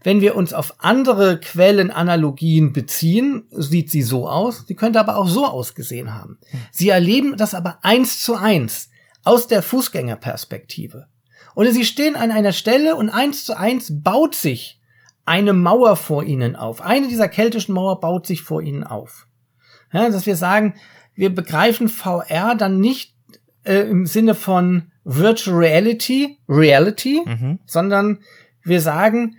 wenn 0.02 0.20
wir 0.20 0.36
uns 0.36 0.52
auf 0.52 0.74
andere 0.78 1.40
Quellenanalogien 1.40 2.72
beziehen, 2.72 3.44
sieht 3.50 3.90
sie 3.90 4.02
so 4.02 4.28
aus. 4.28 4.64
Sie 4.66 4.74
könnte 4.74 5.00
aber 5.00 5.16
auch 5.16 5.28
so 5.28 5.46
ausgesehen 5.46 6.14
haben. 6.14 6.38
Sie 6.70 6.88
erleben 6.88 7.36
das 7.36 7.54
aber 7.54 7.78
eins 7.82 8.20
zu 8.20 8.36
eins 8.36 8.90
aus 9.24 9.48
der 9.48 9.62
Fußgängerperspektive. 9.62 11.06
Oder 11.54 11.72
sie 11.72 11.84
stehen 11.84 12.14
an 12.14 12.30
einer 12.30 12.52
Stelle 12.52 12.94
und 12.94 13.10
eins 13.10 13.44
zu 13.44 13.56
eins 13.56 14.02
baut 14.02 14.34
sich 14.34 14.80
eine 15.24 15.52
Mauer 15.52 15.96
vor 15.96 16.24
ihnen 16.24 16.56
auf. 16.56 16.80
Eine 16.80 17.08
dieser 17.08 17.28
keltischen 17.28 17.74
Mauer 17.74 18.00
baut 18.00 18.26
sich 18.26 18.42
vor 18.42 18.62
ihnen 18.62 18.84
auf. 18.84 19.26
Ja, 19.92 20.08
dass 20.08 20.26
wir 20.26 20.36
sagen, 20.36 20.74
wir 21.14 21.34
begreifen 21.34 21.88
VR 21.88 22.54
dann 22.54 22.80
nicht 22.80 23.14
äh, 23.64 23.80
im 23.80 24.06
Sinne 24.06 24.34
von 24.34 24.92
Virtual 25.04 25.56
Reality, 25.56 26.38
Reality, 26.48 27.22
mhm. 27.24 27.58
sondern 27.66 28.20
wir 28.62 28.80
sagen, 28.80 29.36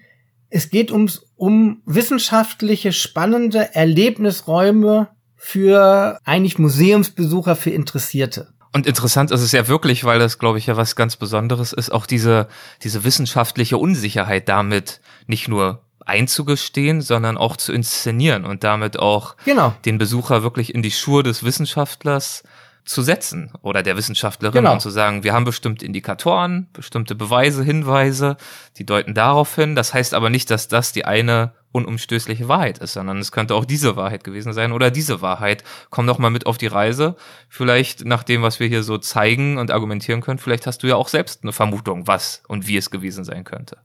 es 0.49 0.69
geht 0.69 0.91
ums, 0.91 1.25
um 1.35 1.81
wissenschaftliche, 1.85 2.91
spannende 2.91 3.75
Erlebnisräume 3.75 5.09
für 5.35 6.19
eigentlich 6.25 6.59
Museumsbesucher, 6.59 7.55
für 7.55 7.69
Interessierte. 7.69 8.49
Und 8.71 8.85
interessant 8.85 9.31
ist 9.31 9.41
es 9.41 9.51
ja 9.51 9.67
wirklich, 9.67 10.03
weil 10.03 10.19
das, 10.19 10.37
glaube 10.37 10.59
ich, 10.59 10.67
ja 10.67 10.77
was 10.77 10.95
ganz 10.95 11.15
Besonderes 11.15 11.73
ist, 11.73 11.91
auch 11.91 12.05
diese, 12.05 12.47
diese 12.83 13.03
wissenschaftliche 13.03 13.77
Unsicherheit 13.77 14.47
damit 14.47 15.01
nicht 15.25 15.47
nur 15.47 15.81
einzugestehen, 16.05 17.01
sondern 17.01 17.37
auch 17.37 17.55
zu 17.55 17.71
inszenieren 17.71 18.45
und 18.45 18.63
damit 18.63 18.99
auch 18.99 19.35
genau. 19.45 19.73
den 19.85 19.97
Besucher 19.97 20.43
wirklich 20.43 20.73
in 20.73 20.81
die 20.81 20.91
Schuhe 20.91 21.23
des 21.23 21.43
Wissenschaftlers 21.43 22.43
zu 22.89 23.03
setzen 23.03 23.51
oder 23.61 23.83
der 23.83 23.95
Wissenschaftlerin 23.97 24.63
genau. 24.63 24.73
und 24.73 24.81
zu 24.81 24.89
sagen, 24.89 25.23
wir 25.23 25.31
haben 25.31 25.45
bestimmte 25.45 25.85
Indikatoren, 25.85 26.67
bestimmte 26.73 27.13
Beweise, 27.13 27.63
Hinweise, 27.63 28.35
die 28.77 28.85
deuten 28.85 29.13
darauf 29.13 29.53
hin. 29.53 29.75
Das 29.75 29.93
heißt 29.93 30.15
aber 30.15 30.31
nicht, 30.31 30.49
dass 30.49 30.67
das 30.69 30.91
die 30.91 31.05
eine 31.05 31.53
unumstößliche 31.71 32.47
Wahrheit 32.47 32.79
ist, 32.79 32.93
sondern 32.93 33.19
es 33.19 33.31
könnte 33.31 33.53
auch 33.53 33.65
diese 33.65 33.95
Wahrheit 33.95 34.23
gewesen 34.23 34.53
sein 34.53 34.71
oder 34.71 34.89
diese 34.89 35.21
Wahrheit. 35.21 35.63
Komm 35.91 36.07
doch 36.07 36.17
mal 36.17 36.31
mit 36.31 36.47
auf 36.47 36.57
die 36.57 36.65
Reise. 36.65 37.15
Vielleicht 37.47 38.05
nach 38.05 38.23
dem, 38.23 38.41
was 38.41 38.59
wir 38.59 38.67
hier 38.67 38.81
so 38.81 38.97
zeigen 38.97 39.59
und 39.59 39.69
argumentieren 39.69 40.21
können, 40.21 40.39
vielleicht 40.39 40.65
hast 40.65 40.81
du 40.81 40.87
ja 40.87 40.95
auch 40.95 41.09
selbst 41.09 41.43
eine 41.43 41.53
Vermutung, 41.53 42.07
was 42.07 42.41
und 42.47 42.65
wie 42.65 42.77
es 42.77 42.89
gewesen 42.89 43.23
sein 43.23 43.43
könnte. 43.43 43.77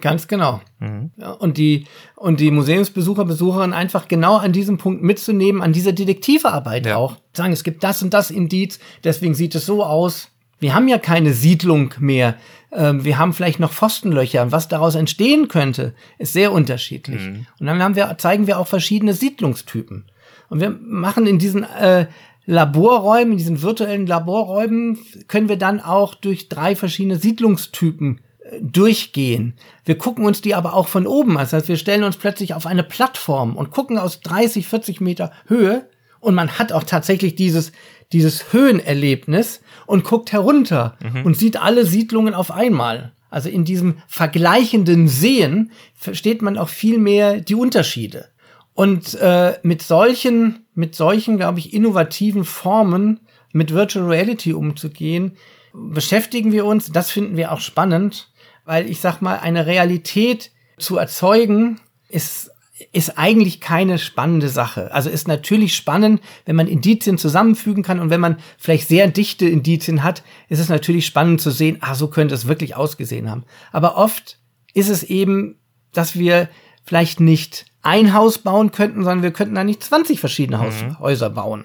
Ganz 0.00 0.28
genau. 0.28 0.60
Mhm. 0.78 1.10
Und 1.38 1.56
die, 1.56 1.86
und 2.16 2.40
die 2.40 2.50
Museumsbesucher, 2.50 3.24
Besucherinnen 3.24 3.72
einfach 3.72 4.08
genau 4.08 4.36
an 4.36 4.52
diesem 4.52 4.78
Punkt 4.78 5.02
mitzunehmen, 5.02 5.62
an 5.62 5.72
dieser 5.72 5.92
Detektivarbeit 5.92 6.86
ja. 6.86 6.96
auch. 6.96 7.16
Sagen, 7.32 7.52
es 7.52 7.64
gibt 7.64 7.82
das 7.82 8.02
und 8.02 8.12
das 8.12 8.30
Indiz, 8.30 8.78
deswegen 9.04 9.34
sieht 9.34 9.54
es 9.54 9.66
so 9.66 9.84
aus. 9.84 10.28
Wir 10.58 10.74
haben 10.74 10.88
ja 10.88 10.98
keine 10.98 11.32
Siedlung 11.32 11.94
mehr. 11.98 12.36
Ähm, 12.72 13.04
wir 13.04 13.18
haben 13.18 13.32
vielleicht 13.32 13.60
noch 13.60 13.72
Pfostenlöcher. 13.72 14.52
Was 14.52 14.68
daraus 14.68 14.94
entstehen 14.94 15.48
könnte, 15.48 15.94
ist 16.18 16.34
sehr 16.34 16.52
unterschiedlich. 16.52 17.22
Mhm. 17.22 17.46
Und 17.58 17.66
dann 17.66 17.82
haben 17.82 17.96
wir, 17.96 18.16
zeigen 18.18 18.46
wir 18.46 18.58
auch 18.58 18.66
verschiedene 18.66 19.14
Siedlungstypen. 19.14 20.04
Und 20.50 20.60
wir 20.60 20.70
machen 20.70 21.26
in 21.26 21.38
diesen 21.38 21.64
äh, 21.64 22.06
Laborräumen, 22.44 23.32
in 23.32 23.38
diesen 23.38 23.62
virtuellen 23.62 24.06
Laborräumen, 24.06 24.98
können 25.28 25.48
wir 25.48 25.56
dann 25.56 25.80
auch 25.80 26.14
durch 26.14 26.48
drei 26.48 26.76
verschiedene 26.76 27.16
Siedlungstypen 27.16 28.20
durchgehen. 28.60 29.54
Wir 29.84 29.98
gucken 29.98 30.24
uns 30.24 30.40
die 30.40 30.54
aber 30.54 30.74
auch 30.74 30.88
von 30.88 31.06
oben. 31.06 31.34
Das 31.34 31.52
heißt, 31.52 31.68
wir 31.68 31.76
stellen 31.76 32.04
uns 32.04 32.16
plötzlich 32.16 32.54
auf 32.54 32.66
eine 32.66 32.82
Plattform 32.82 33.56
und 33.56 33.70
gucken 33.70 33.98
aus 33.98 34.20
30, 34.20 34.66
40 34.66 35.00
Meter 35.00 35.32
Höhe 35.46 35.88
Und 36.20 36.34
man 36.34 36.58
hat 36.58 36.72
auch 36.72 36.84
tatsächlich 36.84 37.34
dieses, 37.34 37.72
dieses 38.12 38.52
Höhenerlebnis 38.52 39.60
und 39.86 40.04
guckt 40.04 40.32
herunter 40.32 40.96
mhm. 41.02 41.24
und 41.24 41.36
sieht 41.36 41.60
alle 41.60 41.86
Siedlungen 41.86 42.34
auf 42.34 42.50
einmal. 42.50 43.12
Also 43.30 43.48
in 43.48 43.64
diesem 43.64 43.98
vergleichenden 44.08 45.06
Sehen 45.06 45.70
versteht 45.94 46.42
man 46.42 46.58
auch 46.58 46.68
viel 46.68 46.98
mehr 46.98 47.40
die 47.40 47.54
Unterschiede. 47.54 48.28
Und 48.74 49.14
äh, 49.14 49.58
mit 49.62 49.82
solchen, 49.82 50.66
mit 50.74 50.94
solchen, 50.94 51.36
glaube 51.36 51.58
ich, 51.58 51.72
innovativen 51.72 52.44
Formen 52.44 53.20
mit 53.52 53.72
Virtual 53.72 54.06
Reality 54.06 54.52
umzugehen, 54.52 55.36
beschäftigen 55.72 56.52
wir 56.52 56.64
uns. 56.64 56.90
Das 56.90 57.10
finden 57.10 57.36
wir 57.36 57.52
auch 57.52 57.60
spannend, 57.60 58.29
weil 58.70 58.88
ich 58.88 59.00
sag 59.00 59.20
mal, 59.20 59.40
eine 59.40 59.66
Realität 59.66 60.52
zu 60.78 60.96
erzeugen 60.96 61.80
ist 62.08 62.52
ist 62.92 63.18
eigentlich 63.18 63.60
keine 63.60 63.98
spannende 63.98 64.48
Sache. 64.48 64.94
Also 64.94 65.10
ist 65.10 65.28
natürlich 65.28 65.74
spannend, 65.74 66.22
wenn 66.46 66.56
man 66.56 66.66
Indizien 66.66 67.18
zusammenfügen 67.18 67.82
kann 67.82 67.98
und 67.98 68.08
wenn 68.08 68.20
man 68.20 68.38
vielleicht 68.56 68.88
sehr 68.88 69.06
dichte 69.08 69.46
Indizien 69.46 70.02
hat, 70.02 70.22
ist 70.48 70.60
es 70.60 70.70
natürlich 70.70 71.04
spannend 71.04 71.42
zu 71.42 71.50
sehen, 71.50 71.78
ah, 71.80 71.94
so 71.94 72.08
könnte 72.08 72.34
es 72.34 72.46
wirklich 72.46 72.76
ausgesehen 72.76 73.28
haben. 73.28 73.44
Aber 73.70 73.98
oft 73.98 74.38
ist 74.72 74.88
es 74.88 75.02
eben, 75.02 75.56
dass 75.92 76.16
wir 76.16 76.48
vielleicht 76.84 77.20
nicht 77.20 77.66
ein 77.82 78.14
Haus 78.14 78.38
bauen 78.38 78.70
könnten, 78.70 79.02
sondern 79.02 79.22
wir 79.22 79.32
könnten 79.32 79.56
da 79.56 79.64
nicht 79.64 79.82
20 79.82 80.20
verschiedene 80.20 80.60
Haus 80.60 80.80
mhm. 80.82 80.98
Häuser 81.00 81.28
bauen. 81.28 81.64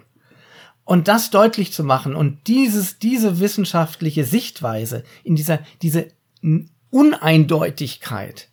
Und 0.83 1.07
das 1.07 1.29
deutlich 1.29 1.71
zu 1.71 1.83
machen 1.83 2.15
und 2.15 2.47
dieses, 2.47 2.99
diese 2.99 3.39
wissenschaftliche 3.39 4.25
Sichtweise 4.25 5.03
in 5.23 5.35
dieser, 5.35 5.59
diese 5.81 6.09
Uneindeutigkeit, 6.95 8.47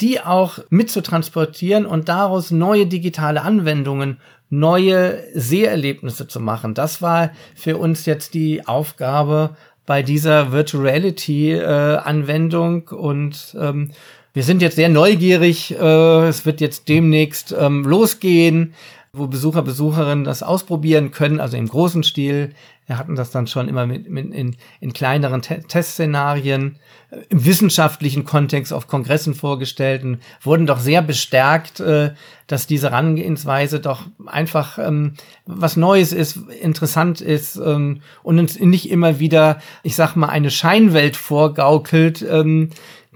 die 0.00 0.20
auch 0.20 0.60
mitzutransportieren 0.70 1.84
und 1.84 2.08
daraus 2.08 2.52
neue 2.52 2.86
digitale 2.86 3.42
Anwendungen, 3.42 4.20
neue 4.50 5.24
Seherlebnisse 5.34 6.28
zu 6.28 6.38
machen. 6.38 6.74
Das 6.74 7.02
war 7.02 7.32
für 7.56 7.76
uns 7.76 8.06
jetzt 8.06 8.34
die 8.34 8.64
Aufgabe 8.68 9.56
bei 9.84 10.04
dieser 10.04 10.52
Virtual 10.52 10.84
Reality 10.84 11.54
äh, 11.54 11.64
Anwendung 11.64 12.86
und 12.86 13.56
ähm, 13.58 13.90
wir 14.32 14.44
sind 14.44 14.62
jetzt 14.62 14.76
sehr 14.76 14.88
neugierig. 14.88 15.74
Äh, 15.76 16.28
es 16.28 16.46
wird 16.46 16.60
jetzt 16.60 16.88
demnächst 16.88 17.52
ähm, 17.58 17.82
losgehen 17.82 18.74
wo 19.18 19.26
Besucher, 19.26 19.62
Besucherinnen 19.62 20.24
das 20.24 20.42
ausprobieren 20.42 21.10
können, 21.10 21.40
also 21.40 21.56
im 21.56 21.68
großen 21.68 22.02
Stil. 22.02 22.54
Wir 22.86 22.96
hatten 22.96 23.16
das 23.16 23.30
dann 23.30 23.46
schon 23.46 23.68
immer 23.68 23.86
mit, 23.86 24.08
mit 24.08 24.32
in, 24.32 24.56
in 24.80 24.92
kleineren 24.94 25.42
Te 25.42 25.60
Testszenarien, 25.60 26.78
äh, 27.10 27.18
im 27.28 27.44
wissenschaftlichen 27.44 28.24
Kontext 28.24 28.72
auf 28.72 28.86
Kongressen 28.86 29.34
vorgestellt 29.34 30.04
und 30.04 30.18
wurden 30.40 30.66
doch 30.66 30.80
sehr 30.80 31.02
bestärkt, 31.02 31.80
äh, 31.80 32.12
dass 32.46 32.66
diese 32.66 32.90
Herangehensweise 32.90 33.80
doch 33.80 34.06
einfach 34.26 34.78
ähm, 34.78 35.14
was 35.44 35.76
Neues 35.76 36.12
ist, 36.12 36.38
interessant 36.60 37.20
ist 37.20 37.56
ähm, 37.56 38.00
und 38.22 38.38
uns 38.38 38.58
nicht 38.58 38.90
immer 38.90 39.18
wieder, 39.18 39.60
ich 39.82 39.94
sag 39.94 40.16
mal, 40.16 40.28
eine 40.28 40.50
Scheinwelt 40.50 41.16
vorgaukelt, 41.16 42.24
ähm, 42.28 42.70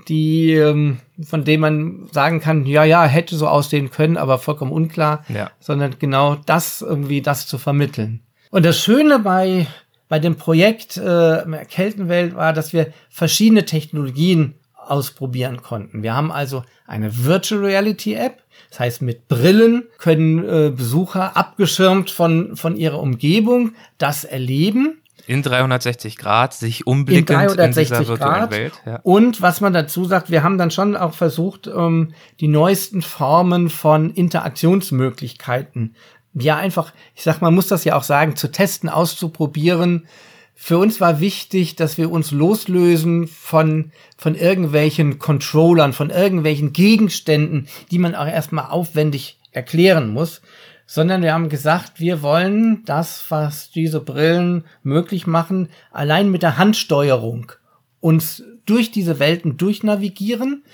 die, 0.08 0.52
ähm, 0.52 0.98
von 1.24 1.44
dem 1.44 1.60
man 1.60 2.08
sagen 2.12 2.40
kann, 2.40 2.66
ja, 2.66 2.84
ja, 2.84 3.04
hätte 3.04 3.36
so 3.36 3.48
aussehen 3.48 3.90
können, 3.90 4.16
aber 4.16 4.38
vollkommen 4.38 4.72
unklar, 4.72 5.24
ja. 5.28 5.50
sondern 5.60 5.96
genau 5.98 6.36
das 6.46 6.82
irgendwie 6.82 7.22
das 7.22 7.46
zu 7.46 7.58
vermitteln. 7.58 8.20
Und 8.50 8.64
das 8.64 8.78
Schöne 8.82 9.18
bei, 9.18 9.66
bei 10.08 10.18
dem 10.18 10.36
Projekt 10.36 10.96
äh, 10.96 11.42
Keltenwelt 11.68 12.34
war, 12.34 12.52
dass 12.52 12.72
wir 12.72 12.92
verschiedene 13.08 13.64
Technologien 13.64 14.54
ausprobieren 14.74 15.62
konnten. 15.62 16.02
Wir 16.02 16.14
haben 16.14 16.32
also 16.32 16.64
eine 16.86 17.24
Virtual 17.24 17.64
Reality 17.64 18.14
App, 18.14 18.42
das 18.70 18.80
heißt 18.80 19.02
mit 19.02 19.28
Brillen 19.28 19.84
können 19.98 20.44
äh, 20.44 20.70
Besucher 20.70 21.36
abgeschirmt 21.36 22.10
von, 22.10 22.56
von 22.56 22.76
ihrer 22.76 22.98
Umgebung 22.98 23.72
das 23.98 24.24
erleben 24.24 25.01
in 25.26 25.42
360 25.42 26.16
Grad 26.16 26.54
sich 26.54 26.86
umblickend 26.86 27.30
in, 27.30 27.36
360 27.36 27.98
in 27.98 28.02
dieser 28.04 28.16
Grad. 28.16 28.50
Welt. 28.50 28.72
Ja. 28.84 29.00
Und 29.02 29.40
was 29.42 29.60
man 29.60 29.72
dazu 29.72 30.04
sagt, 30.04 30.30
wir 30.30 30.42
haben 30.42 30.58
dann 30.58 30.70
schon 30.70 30.96
auch 30.96 31.14
versucht, 31.14 31.66
ähm, 31.66 32.12
die 32.40 32.48
neuesten 32.48 33.02
Formen 33.02 33.70
von 33.70 34.10
Interaktionsmöglichkeiten, 34.10 35.94
ja 36.34 36.56
einfach, 36.56 36.92
ich 37.14 37.22
sag, 37.22 37.40
man 37.40 37.54
muss 37.54 37.68
das 37.68 37.84
ja 37.84 37.96
auch 37.96 38.02
sagen, 38.02 38.36
zu 38.36 38.50
testen, 38.50 38.88
auszuprobieren. 38.88 40.06
Für 40.54 40.78
uns 40.78 41.00
war 41.00 41.20
wichtig, 41.20 41.76
dass 41.76 41.98
wir 41.98 42.10
uns 42.10 42.30
loslösen 42.30 43.26
von, 43.26 43.92
von 44.16 44.34
irgendwelchen 44.34 45.18
Controllern, 45.18 45.92
von 45.92 46.10
irgendwelchen 46.10 46.72
Gegenständen, 46.72 47.68
die 47.90 47.98
man 47.98 48.14
auch 48.14 48.26
erstmal 48.26 48.66
aufwendig 48.66 49.38
erklären 49.50 50.12
muss, 50.12 50.40
sondern 50.92 51.22
wir 51.22 51.32
haben 51.32 51.48
gesagt, 51.48 52.00
wir 52.00 52.20
wollen 52.20 52.84
das, 52.84 53.24
was 53.30 53.70
diese 53.70 53.98
Brillen 53.98 54.64
möglich 54.82 55.26
machen, 55.26 55.70
allein 55.90 56.30
mit 56.30 56.42
der 56.42 56.58
Handsteuerung 56.58 57.50
uns 58.00 58.42
durch 58.66 58.90
diese 58.90 59.18
Welten 59.18 59.56
durchnavigieren. 59.56 60.64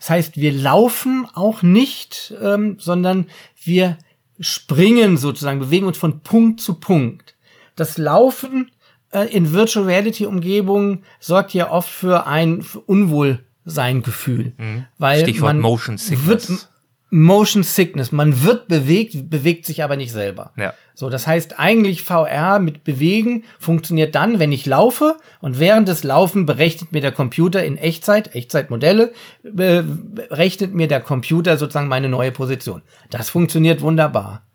Das 0.00 0.10
heißt, 0.10 0.36
wir 0.36 0.50
laufen 0.50 1.28
auch 1.32 1.62
nicht, 1.62 2.34
ähm, 2.42 2.78
sondern 2.80 3.28
wir 3.62 3.96
springen 4.40 5.16
sozusagen, 5.16 5.60
bewegen 5.60 5.86
uns 5.86 5.96
von 5.96 6.24
Punkt 6.24 6.60
zu 6.60 6.74
Punkt. 6.74 7.36
Das 7.76 7.98
Laufen 7.98 8.72
äh, 9.12 9.32
in 9.32 9.52
Virtual 9.52 9.84
Reality 9.86 10.26
Umgebungen 10.26 11.04
sorgt 11.20 11.54
ja 11.54 11.70
oft 11.70 11.88
für 11.88 12.26
ein 12.26 12.64
Unwohlseingefühl, 12.86 14.54
mhm. 14.56 14.86
weil 14.98 15.20
Stichwort 15.20 15.52
man 15.54 15.60
Motion 15.60 15.98
Sickness. 15.98 16.26
wird 16.50 16.68
Motion 17.10 17.62
Sickness. 17.62 18.12
Man 18.12 18.42
wird 18.42 18.68
bewegt, 18.68 19.30
bewegt 19.30 19.64
sich 19.66 19.82
aber 19.82 19.96
nicht 19.96 20.12
selber. 20.12 20.52
Ja. 20.56 20.74
So, 20.94 21.08
das 21.08 21.26
heißt 21.26 21.58
eigentlich 21.58 22.02
VR 22.02 22.58
mit 22.58 22.82
Bewegen 22.82 23.44
funktioniert 23.60 24.14
dann, 24.14 24.40
wenn 24.40 24.50
ich 24.50 24.66
laufe 24.66 25.16
und 25.40 25.60
während 25.60 25.88
des 25.88 26.02
Laufen 26.02 26.44
berechnet 26.44 26.92
mir 26.92 27.00
der 27.00 27.12
Computer 27.12 27.64
in 27.64 27.76
Echtzeit, 27.76 28.34
Echtzeitmodelle, 28.34 29.12
berechnet 29.42 30.74
mir 30.74 30.88
der 30.88 31.00
Computer 31.00 31.56
sozusagen 31.56 31.88
meine 31.88 32.08
neue 32.08 32.32
Position. 32.32 32.82
Das 33.10 33.30
funktioniert 33.30 33.80
wunderbar. 33.80 34.47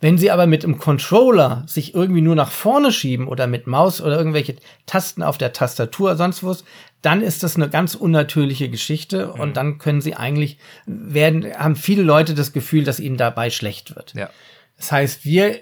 Wenn 0.00 0.16
Sie 0.16 0.30
aber 0.30 0.46
mit 0.46 0.62
dem 0.62 0.78
Controller 0.78 1.64
sich 1.66 1.94
irgendwie 1.94 2.20
nur 2.20 2.36
nach 2.36 2.52
vorne 2.52 2.92
schieben 2.92 3.26
oder 3.26 3.46
mit 3.46 3.66
Maus 3.66 4.00
oder 4.00 4.16
irgendwelche 4.16 4.56
Tasten 4.86 5.22
auf 5.22 5.38
der 5.38 5.52
Tastatur, 5.52 6.16
sonst 6.16 6.44
was, 6.44 6.64
dann 7.02 7.20
ist 7.20 7.42
das 7.42 7.56
eine 7.56 7.68
ganz 7.68 7.94
unnatürliche 7.94 8.68
Geschichte 8.68 9.32
mhm. 9.34 9.40
und 9.40 9.56
dann 9.56 9.78
können 9.78 10.00
Sie 10.00 10.14
eigentlich 10.14 10.58
werden, 10.86 11.52
haben 11.52 11.76
viele 11.76 12.02
Leute 12.02 12.34
das 12.34 12.52
Gefühl, 12.52 12.84
dass 12.84 13.00
ihnen 13.00 13.16
dabei 13.16 13.50
schlecht 13.50 13.96
wird. 13.96 14.14
Ja. 14.14 14.30
Das 14.76 14.92
heißt, 14.92 15.24
wir, 15.24 15.58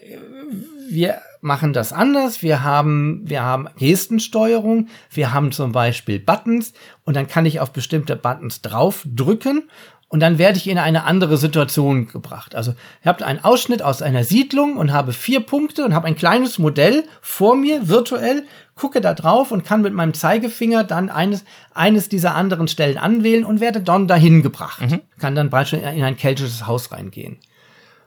wir 0.91 1.21
machen 1.41 1.73
das 1.73 1.93
anders. 1.93 2.43
Wir 2.43 2.63
haben, 2.63 3.23
wir 3.25 3.43
haben 3.43 3.69
Gestensteuerung. 3.79 4.89
Wir 5.11 5.33
haben 5.33 5.53
zum 5.53 5.73
Beispiel 5.73 6.19
Buttons 6.19 6.75
und 7.05 7.17
dann 7.17 7.27
kann 7.27 7.47
ich 7.47 7.61
auf 7.61 7.73
bestimmte 7.73 8.17
Buttons 8.17 8.61
draufdrücken 8.61 9.71
und 10.09 10.21
dann 10.21 10.39
werde 10.39 10.59
ich 10.59 10.69
in 10.69 10.79
eine 10.79 11.05
andere 11.05 11.37
Situation 11.37 12.07
gebracht. 12.07 12.55
Also 12.55 12.75
ich 13.01 13.07
habe 13.07 13.27
einen 13.27 13.43
Ausschnitt 13.43 13.83
aus 13.83 14.03
einer 14.03 14.23
Siedlung 14.23 14.77
und 14.77 14.93
habe 14.93 15.13
vier 15.13 15.41
Punkte 15.41 15.85
und 15.85 15.95
habe 15.95 16.07
ein 16.07 16.15
kleines 16.15 16.59
Modell 16.59 17.05
vor 17.21 17.57
mir 17.57 17.89
virtuell, 17.89 18.45
gucke 18.77 19.01
da 19.01 19.15
drauf 19.15 19.51
und 19.51 19.65
kann 19.65 19.83
mit 19.83 19.95
meinem 19.95 20.15
Zeigefinger 20.15 20.85
dann 20.85 21.11
eines, 21.11 21.45
eines 21.75 22.09
dieser 22.09 22.37
anderen 22.37 22.69
Stellen 22.69 22.99
anwählen 22.99 23.45
und 23.45 23.61
werde 23.61 23.81
dann 23.81 24.07
dahin 24.07 24.43
gebracht. 24.43 24.81
Mhm. 24.83 25.01
Kann 25.19 25.35
dann 25.35 25.51
beispielsweise 25.51 25.97
in 25.97 26.05
ein 26.05 26.17
keltisches 26.17 26.69
Haus 26.69 26.93
reingehen. 26.93 27.39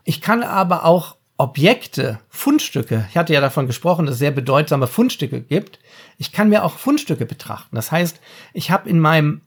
Ich 0.05 0.21
kann 0.21 0.41
aber 0.41 0.85
auch 0.85 1.17
Objekte, 1.35 2.19
Fundstücke, 2.29 3.05
ich 3.09 3.17
hatte 3.17 3.33
ja 3.33 3.39
davon 3.39 3.65
gesprochen, 3.65 4.05
dass 4.05 4.15
es 4.15 4.19
sehr 4.19 4.31
bedeutsame 4.31 4.87
Fundstücke 4.87 5.41
gibt. 5.41 5.79
Ich 6.17 6.33
kann 6.33 6.49
mir 6.49 6.65
auch 6.65 6.77
Fundstücke 6.77 7.25
betrachten. 7.25 7.75
Das 7.77 7.93
heißt, 7.93 8.19
ich 8.53 8.71
habe 8.71 8.89
in 8.89 8.99
meinem 8.99 9.41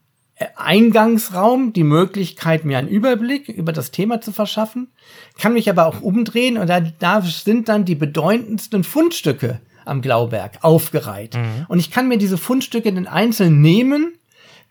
Eingangsraum 0.55 1.73
die 1.73 1.83
Möglichkeit, 1.83 2.65
mir 2.65 2.77
einen 2.77 2.87
Überblick 2.87 3.49
über 3.49 3.71
das 3.71 3.91
Thema 3.91 4.19
zu 4.21 4.31
verschaffen, 4.31 4.89
kann 5.39 5.53
mich 5.53 5.69
aber 5.69 5.85
auch 5.85 6.01
umdrehen 6.01 6.57
und 6.57 6.67
da, 6.67 6.79
da 6.81 7.21
sind 7.21 7.69
dann 7.69 7.85
die 7.85 7.95
bedeutendsten 7.95 8.83
Fundstücke 8.83 9.61
am 9.85 10.01
Glauberg 10.01 10.59
aufgereiht. 10.61 11.35
Mhm. 11.35 11.65
Und 11.67 11.79
ich 11.79 11.91
kann 11.91 12.07
mir 12.07 12.17
diese 12.17 12.37
Fundstücke 12.37 12.89
in 12.89 12.95
den 12.95 13.07
Einzelnen 13.07 13.61
nehmen, 13.61 14.13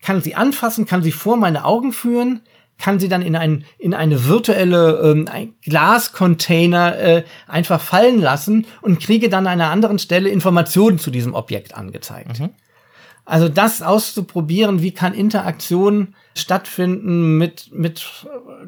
kann 0.02 0.20
sie 0.20 0.34
anfassen, 0.34 0.86
kann 0.86 1.02
sie 1.02 1.12
vor 1.12 1.36
meine 1.36 1.64
Augen 1.64 1.92
führen, 1.92 2.40
kann 2.78 2.98
sie 2.98 3.08
dann 3.08 3.22
in, 3.22 3.36
ein, 3.36 3.64
in 3.78 3.94
eine 3.94 4.26
virtuelle 4.26 5.00
ähm, 5.04 5.28
ein 5.30 5.54
Glascontainer 5.62 6.98
äh, 6.98 7.24
einfach 7.46 7.80
fallen 7.80 8.20
lassen 8.20 8.66
und 8.80 9.00
kriege 9.00 9.28
dann 9.28 9.46
an 9.46 9.52
einer 9.60 9.70
anderen 9.70 10.00
Stelle 10.00 10.28
Informationen 10.28 10.98
zu 10.98 11.12
diesem 11.12 11.34
Objekt 11.34 11.76
angezeigt. 11.76 12.40
Mhm. 12.40 12.50
Also 13.24 13.48
das 13.48 13.82
auszuprobieren, 13.82 14.82
wie 14.82 14.92
kann 14.92 15.14
Interaktion 15.14 16.14
stattfinden 16.34 17.38
mit, 17.38 17.72
mit 17.72 18.04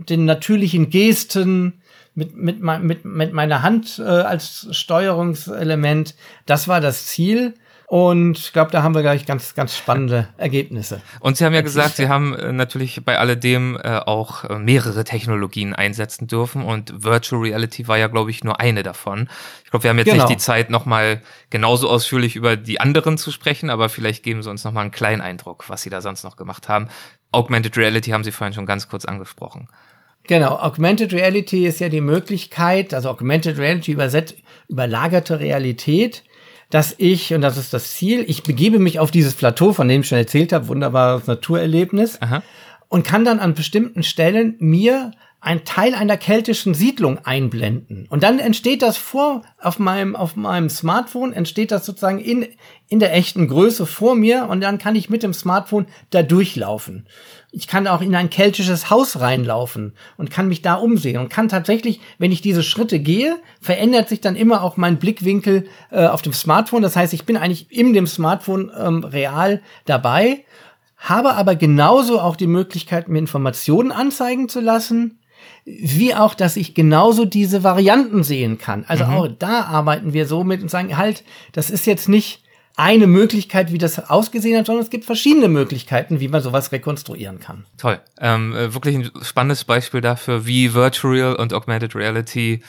den 0.09 0.25
natürlichen 0.25 0.91
Gesten, 0.91 1.81
mit, 2.15 2.37
mit, 2.37 2.61
mit, 2.61 3.05
mit 3.05 3.33
meiner 3.33 3.63
Hand 3.63 3.99
äh, 3.99 4.03
als 4.03 4.69
Steuerungselement, 4.71 6.15
das 6.47 6.69
war 6.69 6.81
das 6.81 7.07
Ziel. 7.07 7.55
Und 7.87 8.39
ich 8.39 8.53
glaube, 8.53 8.71
da 8.71 8.83
haben 8.83 8.95
wir 8.95 9.03
gleich 9.03 9.27
ganz, 9.27 9.55
ganz 9.55 9.77
spannende 9.77 10.29
Ergebnisse. 10.37 11.03
Und 11.21 11.37
Sie 11.37 11.45
haben 11.45 11.53
ja 11.53 11.61
gesagt, 11.61 11.97
Sie 11.97 12.09
haben 12.09 12.35
äh, 12.35 12.53
natürlich 12.53 13.05
bei 13.05 13.19
alledem 13.19 13.79
äh, 13.83 13.99
auch 13.99 14.45
äh, 14.45 14.59
mehrere 14.59 15.05
Technologien 15.05 15.75
einsetzen 15.75 16.27
dürfen 16.27 16.63
und 16.63 17.05
Virtual 17.05 17.43
Reality 17.43 17.87
war 17.87 17.99
ja, 17.99 18.07
glaube 18.09 18.31
ich, 18.31 18.43
nur 18.43 18.59
eine 18.59 18.83
davon. 18.83 19.29
Ich 19.65 19.71
glaube, 19.71 19.85
wir 19.85 19.91
haben 19.91 19.99
jetzt 19.99 20.11
genau. 20.11 20.25
nicht 20.25 20.39
die 20.39 20.43
Zeit, 20.43 20.71
nochmal 20.71 21.21
genauso 21.51 21.91
ausführlich 21.91 22.37
über 22.37 22.57
die 22.57 22.81
anderen 22.81 23.19
zu 23.19 23.31
sprechen, 23.31 23.71
aber 23.71 23.89
vielleicht 23.89 24.23
geben 24.23 24.43
Sie 24.43 24.51
uns 24.51 24.65
nochmal 24.65 24.83
einen 24.83 24.91
kleinen 24.91 25.21
Eindruck, 25.21 25.69
was 25.69 25.83
Sie 25.83 25.91
da 25.91 26.01
sonst 26.01 26.25
noch 26.25 26.37
gemacht 26.37 26.69
haben. 26.69 26.89
Augmented 27.33 27.77
Reality 27.77 28.11
haben 28.11 28.25
Sie 28.25 28.33
vorhin 28.33 28.55
schon 28.55 28.67
ganz 28.67 28.89
kurz 28.89 29.05
angesprochen. 29.05 29.69
Genau, 30.27 30.57
Augmented 30.57 31.13
Reality 31.13 31.67
ist 31.67 31.81
ja 31.81 31.91
die 31.91 32.01
Möglichkeit, 32.01 32.95
also 32.95 33.11
Augmented 33.11 33.59
Reality 33.59 33.93
übersetzt 33.93 34.37
überlagerte 34.69 35.39
Realität, 35.39 36.25
dass 36.71 36.95
ich, 36.99 37.35
und 37.35 37.41
das 37.41 37.57
ist 37.57 37.73
das 37.73 37.93
Ziel, 37.93 38.25
ich 38.27 38.43
begebe 38.43 38.79
mich 38.79 38.99
auf 38.99 39.11
dieses 39.11 39.35
Plateau, 39.35 39.73
von 39.73 39.89
dem 39.89 40.01
ich 40.01 40.09
schon 40.09 40.19
erzählt 40.19 40.53
habe, 40.53 40.69
wunderbares 40.69 41.27
Naturerlebnis, 41.27 42.21
Aha. 42.21 42.43
und 42.89 43.05
kann 43.07 43.25
dann 43.25 43.39
an 43.39 43.55
bestimmten 43.55 44.03
Stellen 44.03 44.57
mir 44.59 45.13
ein 45.45 45.65
Teil 45.65 45.95
einer 45.95 46.17
keltischen 46.17 46.73
Siedlung 46.73 47.19
einblenden. 47.19 48.07
Und 48.09 48.23
dann 48.23 48.39
entsteht 48.39 48.81
das 48.81 48.97
vor, 48.97 49.43
auf 49.61 49.79
meinem, 49.79 50.17
auf 50.17 50.37
meinem 50.37 50.71
Smartphone, 50.71 51.35
entsteht 51.35 51.71
das 51.71 51.85
sozusagen 51.85 52.19
in, 52.19 52.47
in 52.89 52.99
der 52.99 53.15
echten 53.15 53.47
Größe 53.47 53.85
vor 53.85 54.15
mir 54.15 54.49
und 54.49 54.63
dann 54.63 54.79
kann 54.79 54.97
ich 54.97 55.11
mit 55.11 55.23
dem 55.23 55.35
Smartphone 55.35 55.87
da 56.09 56.23
durchlaufen. 56.23 57.07
Ich 57.57 57.69
kann 57.69 57.87
auch 57.87 58.01
in 58.01 58.17
ein 58.17 58.31
keltisches 58.31 58.91
Haus 58.91 59.21
reinlaufen 59.21 59.93
und 60.17 60.31
kann 60.31 60.49
mich 60.49 60.61
da 60.61 60.75
umsehen 60.75 61.19
und 61.19 61.31
kann 61.31 61.49
tatsächlich, 61.49 62.01
wenn 62.19 62.33
ich 62.33 62.41
diese 62.41 62.65
Schritte 62.65 62.99
gehe, 62.99 63.37
verändert 63.61 64.09
sich 64.09 64.21
dann 64.21 64.35
immer 64.35 64.63
auch 64.63 64.77
mein 64.77 64.99
Blickwinkel 64.99 65.69
äh, 65.91 66.07
auf 66.07 66.23
dem 66.23 66.33
Smartphone. 66.33 66.83
Das 66.83 66.97
heißt, 66.97 67.15
ich 67.15 67.25
bin 67.25 67.37
eigentlich 67.37 67.71
in 67.71 67.93
dem 67.93 68.09
Smartphone 68.09 68.73
ähm, 68.77 69.05
real 69.05 69.63
dabei, 69.85 70.45
habe 70.97 71.35
aber 71.35 71.55
genauso 71.55 72.21
auch 72.21 72.35
die 72.35 72.49
Möglichkeit, 72.49 73.09
mir 73.09 73.21
Informationen 73.21 73.93
anzeigen 73.93 74.49
zu 74.49 74.61
lassen, 74.61 75.21
wie 75.65 76.15
auch, 76.15 76.35
dass 76.35 76.57
ich 76.57 76.75
genauso 76.75 77.25
diese 77.25 77.63
Varianten 77.63 78.23
sehen 78.23 78.59
kann. 78.59 78.85
Also 78.87 79.05
mhm. 79.05 79.13
auch 79.13 79.29
da 79.39 79.63
arbeiten 79.63 80.13
wir 80.13 80.27
so 80.27 80.45
mit 80.45 80.63
und 80.63 80.71
sagen, 80.71 80.97
halt, 80.97 81.25
das 81.53 81.71
ist 81.71 81.87
jetzt 81.87 82.09
nicht 82.09 82.44
eine 82.77 83.07
Möglichkeit, 83.07 83.73
wie 83.73 83.79
das 83.79 84.11
ausgesehen 84.11 84.59
hat, 84.59 84.67
sondern 84.67 84.83
es 84.83 84.91
gibt 84.91 85.05
verschiedene 85.05 85.49
Möglichkeiten, 85.49 86.21
wie 86.21 86.29
man 86.29 86.43
sowas 86.43 86.73
rekonstruieren 86.73 87.39
kann. 87.39 87.67
Toll. 87.79 88.01
Ähm, 88.21 88.55
äh, 88.55 88.75
wirklich 88.75 88.97
ein 88.97 89.11
spannendes 89.23 89.65
Beispiel 89.65 90.01
dafür, 90.01 90.47
wie 90.47 90.75
Virtual 90.75 91.37
und 91.37 91.55
Augmented 91.55 91.95
Reality 91.95 92.63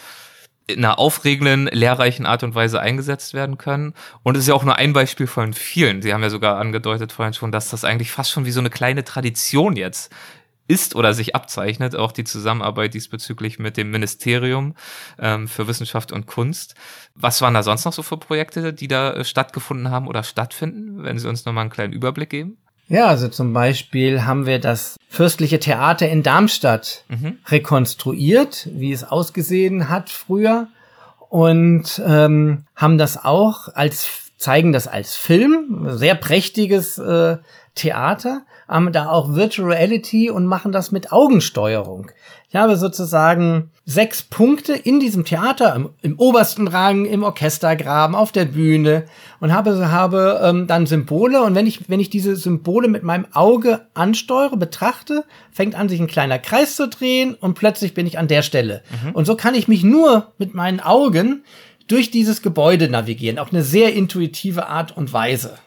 in 0.67 0.83
einer 0.83 0.97
aufregenden, 0.97 1.67
lehrreichen 1.67 2.25
Art 2.25 2.43
und 2.43 2.55
Weise 2.55 2.79
eingesetzt 2.79 3.33
werden 3.33 3.57
können. 3.57 3.93
Und 4.23 4.35
es 4.35 4.43
ist 4.43 4.47
ja 4.47 4.55
auch 4.55 4.63
nur 4.63 4.75
ein 4.75 4.93
Beispiel 4.93 5.27
von 5.27 5.53
vielen. 5.53 6.01
Sie 6.01 6.13
haben 6.13 6.23
ja 6.23 6.29
sogar 6.29 6.57
angedeutet 6.57 7.11
vorhin 7.11 7.33
schon, 7.33 7.51
dass 7.51 7.69
das 7.69 7.83
eigentlich 7.83 8.11
fast 8.11 8.31
schon 8.31 8.45
wie 8.45 8.51
so 8.51 8.59
eine 8.59 8.71
kleine 8.71 9.03
Tradition 9.03 9.75
jetzt 9.75 10.11
ist 10.67 10.95
oder 10.95 11.13
sich 11.13 11.35
abzeichnet, 11.35 11.95
auch 11.95 12.11
die 12.11 12.23
Zusammenarbeit 12.23 12.93
diesbezüglich 12.93 13.59
mit 13.59 13.77
dem 13.77 13.91
Ministerium 13.91 14.75
ähm, 15.19 15.47
für 15.47 15.67
Wissenschaft 15.67 16.11
und 16.11 16.25
Kunst. 16.25 16.75
Was 17.13 17.41
waren 17.41 17.53
da 17.53 17.63
sonst 17.63 17.85
noch 17.85 17.93
so 17.93 18.03
für 18.03 18.17
Projekte, 18.17 18.73
die 18.73 18.87
da 18.87 19.13
äh, 19.13 19.23
stattgefunden 19.23 19.91
haben 19.91 20.07
oder 20.07 20.23
stattfinden? 20.23 21.03
Wenn 21.03 21.19
Sie 21.19 21.29
uns 21.29 21.45
nochmal 21.45 21.61
einen 21.61 21.71
kleinen 21.71 21.93
Überblick 21.93 22.29
geben. 22.29 22.57
Ja, 22.87 23.07
also 23.07 23.27
zum 23.29 23.53
Beispiel 23.53 24.25
haben 24.25 24.45
wir 24.45 24.59
das 24.59 24.97
Fürstliche 25.09 25.59
Theater 25.59 26.07
in 26.07 26.21
Darmstadt 26.21 27.03
mhm. 27.09 27.39
rekonstruiert, 27.47 28.69
wie 28.73 28.91
es 28.91 29.03
ausgesehen 29.03 29.89
hat 29.89 30.09
früher 30.09 30.67
und 31.29 32.01
ähm, 32.05 32.65
haben 32.75 32.97
das 32.97 33.23
auch 33.23 33.69
als 33.73 34.25
zeigen 34.37 34.73
das 34.73 34.87
als 34.87 35.15
Film, 35.15 35.87
sehr 35.97 36.15
prächtiges 36.15 36.97
äh, 36.97 37.37
Theater, 37.73 38.43
haben 38.67 38.91
da 38.91 39.09
auch 39.09 39.35
Virtual 39.35 39.71
Reality 39.71 40.29
und 40.29 40.45
machen 40.45 40.71
das 40.71 40.91
mit 40.91 41.11
Augensteuerung. 41.11 42.11
Ich 42.49 42.55
habe 42.55 42.77
sozusagen 42.77 43.71
sechs 43.85 44.23
Punkte 44.23 44.73
in 44.73 44.99
diesem 44.99 45.25
Theater, 45.25 45.75
im, 45.75 45.89
im 46.01 46.17
obersten 46.17 46.67
Rang, 46.67 47.05
im 47.05 47.23
Orchestergraben, 47.23 48.15
auf 48.15 48.31
der 48.31 48.45
Bühne 48.45 49.05
und 49.39 49.53
habe, 49.53 49.91
habe 49.91 50.41
ähm, 50.43 50.65
dann 50.65 50.85
Symbole 50.85 51.43
und 51.43 51.53
wenn 51.53 51.67
ich, 51.67 51.89
wenn 51.89 51.99
ich 51.99 52.09
diese 52.09 52.35
Symbole 52.35 52.87
mit 52.87 53.03
meinem 53.03 53.27
Auge 53.33 53.87
ansteuere, 53.93 54.57
betrachte, 54.57 55.25
fängt 55.51 55.75
an, 55.75 55.89
sich 55.89 55.99
ein 55.99 56.07
kleiner 56.07 56.39
Kreis 56.39 56.75
zu 56.75 56.87
drehen 56.87 57.35
und 57.35 57.55
plötzlich 57.55 57.93
bin 57.93 58.07
ich 58.07 58.17
an 58.17 58.27
der 58.27 58.41
Stelle. 58.41 58.83
Mhm. 59.03 59.11
Und 59.11 59.25
so 59.25 59.35
kann 59.35 59.55
ich 59.55 59.67
mich 59.67 59.83
nur 59.83 60.31
mit 60.37 60.53
meinen 60.53 60.79
Augen 60.79 61.43
durch 61.87 62.09
dieses 62.09 62.41
Gebäude 62.41 62.89
navigieren, 62.89 63.37
auf 63.37 63.51
eine 63.51 63.63
sehr 63.63 63.93
intuitive 63.93 64.67
Art 64.67 64.95
und 64.95 65.13
Weise. 65.13 65.57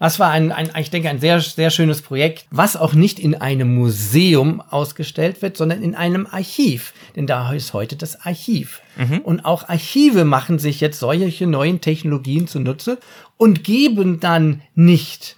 Das 0.00 0.20
war 0.20 0.30
ein, 0.30 0.52
ein, 0.52 0.70
ich 0.78 0.90
denke, 0.90 1.10
ein 1.10 1.18
sehr, 1.18 1.40
sehr 1.40 1.70
schönes 1.70 2.02
Projekt, 2.02 2.46
was 2.50 2.76
auch 2.76 2.94
nicht 2.94 3.18
in 3.18 3.34
einem 3.34 3.74
Museum 3.74 4.60
ausgestellt 4.60 5.42
wird, 5.42 5.56
sondern 5.56 5.82
in 5.82 5.96
einem 5.96 6.26
Archiv. 6.30 6.94
Denn 7.16 7.26
da 7.26 7.52
ist 7.52 7.72
heute 7.72 7.96
das 7.96 8.20
Archiv. 8.24 8.80
Mhm. 8.96 9.18
Und 9.18 9.44
auch 9.44 9.68
Archive 9.68 10.24
machen 10.24 10.60
sich 10.60 10.80
jetzt 10.80 11.00
solche 11.00 11.46
neuen 11.48 11.80
Technologien 11.80 12.46
zunutze 12.46 12.98
und 13.36 13.64
geben 13.64 14.20
dann 14.20 14.62
nicht 14.76 15.36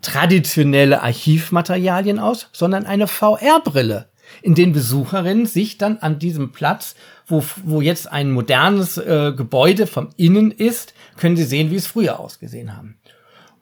traditionelle 0.00 1.02
Archivmaterialien 1.02 2.18
aus, 2.18 2.48
sondern 2.52 2.86
eine 2.86 3.08
VR-Brille, 3.08 4.08
in 4.42 4.54
den 4.54 4.72
Besucherinnen 4.72 5.46
sich 5.46 5.78
dann 5.78 5.98
an 5.98 6.18
diesem 6.18 6.52
Platz, 6.52 6.94
wo, 7.26 7.44
wo 7.64 7.80
jetzt 7.80 8.10
ein 8.10 8.30
modernes 8.30 8.96
äh, 8.96 9.32
Gebäude 9.36 9.86
vom 9.86 10.10
Innen 10.16 10.50
ist, 10.50 10.94
können 11.16 11.36
sie 11.36 11.44
sehen, 11.44 11.70
wie 11.70 11.76
es 11.76 11.86
früher 11.86 12.20
ausgesehen 12.20 12.76
haben. 12.76 12.97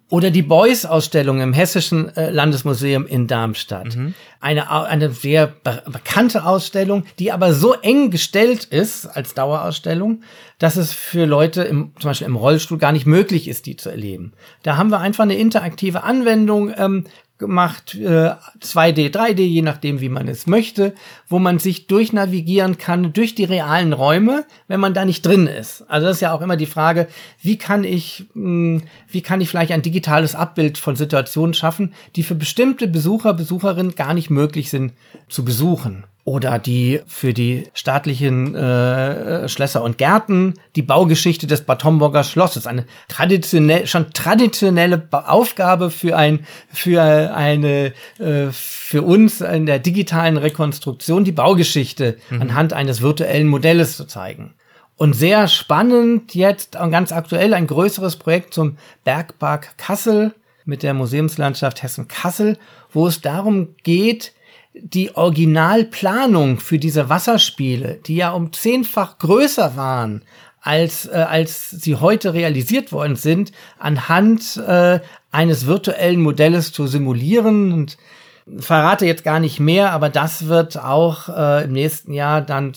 Oder 0.08 0.30
die 0.30 0.42
Beuys-Ausstellung 0.42 1.40
im 1.40 1.52
Hessischen 1.52 2.16
äh, 2.16 2.30
Landesmuseum 2.30 3.06
in 3.06 3.26
Darmstadt. 3.26 3.96
Mhm. 3.96 4.14
Eine, 4.40 4.70
eine 4.70 5.10
sehr 5.10 5.48
be 5.48 5.82
bekannte 5.86 6.44
Ausstellung, 6.44 7.04
die 7.18 7.32
aber 7.32 7.52
so 7.54 7.72
eng 7.74 8.12
gestellt 8.12 8.64
ist 8.64 9.06
als 9.06 9.34
Dauerausstellung, 9.34 10.22
dass 10.58 10.76
es 10.76 10.92
für 10.92 11.26
Leute 11.26 11.64
im, 11.64 11.92
zum 11.98 12.10
Beispiel 12.10 12.28
im 12.28 12.36
Rollstuhl 12.36 12.78
gar 12.78 12.92
nicht 12.92 13.06
möglich 13.06 13.48
ist, 13.48 13.66
die 13.66 13.76
zu 13.76 13.90
erleben. 13.90 14.32
Da 14.62 14.76
haben 14.76 14.90
wir 14.90 15.00
einfach 15.00 15.24
eine 15.24 15.36
interaktive 15.36 16.04
Anwendung 16.04 16.72
ähm, 16.76 17.04
gemacht, 17.38 17.94
äh, 17.94 18.32
2D, 18.60 19.10
3D, 19.10 19.42
je 19.42 19.62
nachdem, 19.62 20.00
wie 20.00 20.08
man 20.08 20.28
es 20.28 20.46
möchte, 20.46 20.94
wo 21.28 21.38
man 21.38 21.58
sich 21.58 21.86
durchnavigieren 21.86 22.78
kann 22.78 23.12
durch 23.12 23.34
die 23.34 23.44
realen 23.44 23.92
Räume, 23.92 24.44
wenn 24.68 24.80
man 24.80 24.94
da 24.94 25.04
nicht 25.04 25.24
drin 25.24 25.46
ist. 25.46 25.82
Also 25.88 26.06
das 26.06 26.16
ist 26.16 26.22
ja 26.22 26.32
auch 26.32 26.40
immer 26.40 26.56
die 26.56 26.66
Frage, 26.66 27.08
wie 27.42 27.58
kann 27.58 27.84
ich, 27.84 28.26
mh, 28.34 28.80
hm, 28.80 28.82
wie 29.08 29.20
kann 29.20 29.40
ich 29.40 29.48
vielleicht 29.48 29.72
ein 29.72 29.82
digitales 29.82 30.34
Abbild 30.34 30.78
von 30.78 30.96
Situationen 30.96 31.54
schaffen, 31.54 31.94
die 32.16 32.22
für 32.22 32.34
bestimmte 32.34 32.88
Besucher, 32.88 33.34
Besucherinnen 33.34 33.94
gar 33.94 34.14
nicht 34.14 34.30
möglich 34.30 34.70
sind 34.70 34.92
zu 35.28 35.44
besuchen 35.44 36.04
oder 36.26 36.58
die 36.58 37.00
für 37.06 37.32
die 37.32 37.68
staatlichen 37.72 38.56
äh, 38.56 39.48
Schlösser 39.48 39.84
und 39.84 39.96
Gärten 39.96 40.54
die 40.74 40.82
Baugeschichte 40.82 41.46
des 41.46 41.62
Bad 41.62 41.84
Homburger 41.84 42.24
Schlosses 42.24 42.66
eine 42.66 42.84
traditionell 43.06 43.86
schon 43.86 44.12
traditionelle 44.12 45.08
Aufgabe 45.12 45.88
für 45.88 46.16
ein 46.16 46.44
für 46.72 47.00
eine 47.32 47.92
äh, 48.18 48.48
für 48.50 49.02
uns 49.02 49.40
in 49.40 49.66
der 49.66 49.78
digitalen 49.78 50.36
Rekonstruktion 50.36 51.22
die 51.22 51.30
Baugeschichte 51.30 52.18
mhm. 52.28 52.42
anhand 52.42 52.72
eines 52.72 53.00
virtuellen 53.00 53.46
Modells 53.46 53.96
zu 53.96 54.04
zeigen 54.04 54.54
und 54.96 55.12
sehr 55.12 55.46
spannend 55.46 56.34
jetzt 56.34 56.72
ganz 56.72 57.12
aktuell 57.12 57.54
ein 57.54 57.68
größeres 57.68 58.16
Projekt 58.16 58.52
zum 58.52 58.78
Bergpark 59.04 59.78
Kassel 59.78 60.34
mit 60.64 60.82
der 60.82 60.92
Museumslandschaft 60.92 61.84
Hessen 61.84 62.08
Kassel 62.08 62.58
wo 62.90 63.06
es 63.06 63.20
darum 63.20 63.76
geht 63.84 64.32
die 64.80 65.16
Originalplanung 65.16 66.58
für 66.58 66.78
diese 66.78 67.08
Wasserspiele, 67.08 67.98
die 68.06 68.16
ja 68.16 68.30
um 68.32 68.52
zehnfach 68.52 69.18
größer 69.18 69.76
waren, 69.76 70.22
als, 70.60 71.06
äh, 71.06 71.24
als 71.28 71.70
sie 71.70 71.96
heute 71.96 72.34
realisiert 72.34 72.92
worden 72.92 73.16
sind, 73.16 73.52
anhand 73.78 74.56
äh, 74.56 75.00
eines 75.30 75.66
virtuellen 75.66 76.20
Modells 76.20 76.72
zu 76.72 76.86
simulieren. 76.86 77.72
Und 77.72 77.96
verrate 78.58 79.06
jetzt 79.06 79.24
gar 79.24 79.40
nicht 79.40 79.60
mehr, 79.60 79.92
aber 79.92 80.08
das 80.08 80.46
wird 80.46 80.78
auch 80.78 81.28
äh, 81.28 81.64
im 81.64 81.72
nächsten 81.72 82.12
Jahr 82.12 82.42
dann 82.42 82.72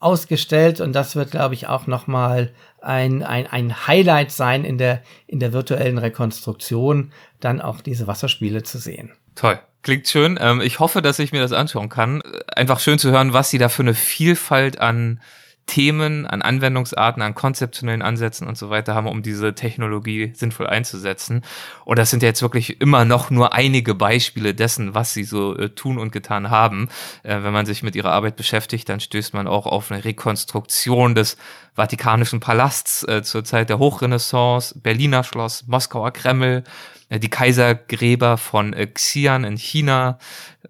ausgestellt 0.00 0.80
und 0.80 0.92
das 0.94 1.14
wird, 1.14 1.30
glaube 1.30 1.54
ich, 1.54 1.68
auch 1.68 1.86
nochmal 1.86 2.52
ein, 2.80 3.22
ein, 3.22 3.46
ein 3.46 3.86
Highlight 3.86 4.32
sein 4.32 4.64
in 4.64 4.78
der, 4.78 5.02
in 5.28 5.38
der 5.38 5.52
virtuellen 5.52 5.98
Rekonstruktion, 5.98 7.12
dann 7.38 7.60
auch 7.60 7.80
diese 7.80 8.08
Wasserspiele 8.08 8.64
zu 8.64 8.78
sehen. 8.78 9.12
Toll. 9.34 9.58
Klingt 9.82 10.06
schön. 10.06 10.38
Ähm, 10.40 10.60
ich 10.60 10.78
hoffe, 10.78 11.02
dass 11.02 11.18
ich 11.18 11.32
mir 11.32 11.40
das 11.40 11.52
anschauen 11.52 11.88
kann. 11.88 12.22
Einfach 12.54 12.78
schön 12.78 12.98
zu 12.98 13.10
hören, 13.10 13.32
was 13.32 13.50
sie 13.50 13.58
da 13.58 13.68
für 13.68 13.82
eine 13.82 13.94
Vielfalt 13.94 14.80
an 14.80 15.20
Themen, 15.66 16.26
an 16.26 16.42
Anwendungsarten, 16.42 17.22
an 17.22 17.34
konzeptionellen 17.34 18.02
Ansätzen 18.02 18.48
und 18.48 18.58
so 18.58 18.68
weiter 18.68 18.94
haben, 18.94 19.06
um 19.06 19.22
diese 19.22 19.54
Technologie 19.54 20.32
sinnvoll 20.34 20.66
einzusetzen. 20.66 21.42
Und 21.84 21.98
das 21.98 22.10
sind 22.10 22.22
jetzt 22.22 22.42
wirklich 22.42 22.80
immer 22.80 23.04
noch 23.04 23.30
nur 23.30 23.52
einige 23.54 23.94
Beispiele 23.94 24.54
dessen, 24.54 24.94
was 24.94 25.14
sie 25.14 25.24
so 25.24 25.56
äh, 25.56 25.70
tun 25.70 25.98
und 25.98 26.12
getan 26.12 26.50
haben. 26.50 26.88
Äh, 27.22 27.42
wenn 27.42 27.52
man 27.52 27.66
sich 27.66 27.82
mit 27.82 27.94
ihrer 27.96 28.12
Arbeit 28.12 28.36
beschäftigt, 28.36 28.88
dann 28.88 29.00
stößt 29.00 29.34
man 29.34 29.46
auch 29.46 29.66
auf 29.66 29.90
eine 29.90 30.04
Rekonstruktion 30.04 31.14
des 31.14 31.36
Vatikanischen 31.74 32.40
Palasts 32.40 33.04
äh, 33.04 33.22
zur 33.22 33.44
Zeit 33.44 33.70
der 33.70 33.78
Hochrenaissance, 33.78 34.78
Berliner 34.78 35.24
Schloss, 35.24 35.66
Moskauer 35.68 36.10
Kreml, 36.10 36.64
äh, 36.64 37.01
die 37.18 37.30
Kaisergräber 37.30 38.38
von 38.38 38.72
äh, 38.72 38.88
Xi'an 38.92 39.46
in 39.46 39.56
China, 39.56 40.18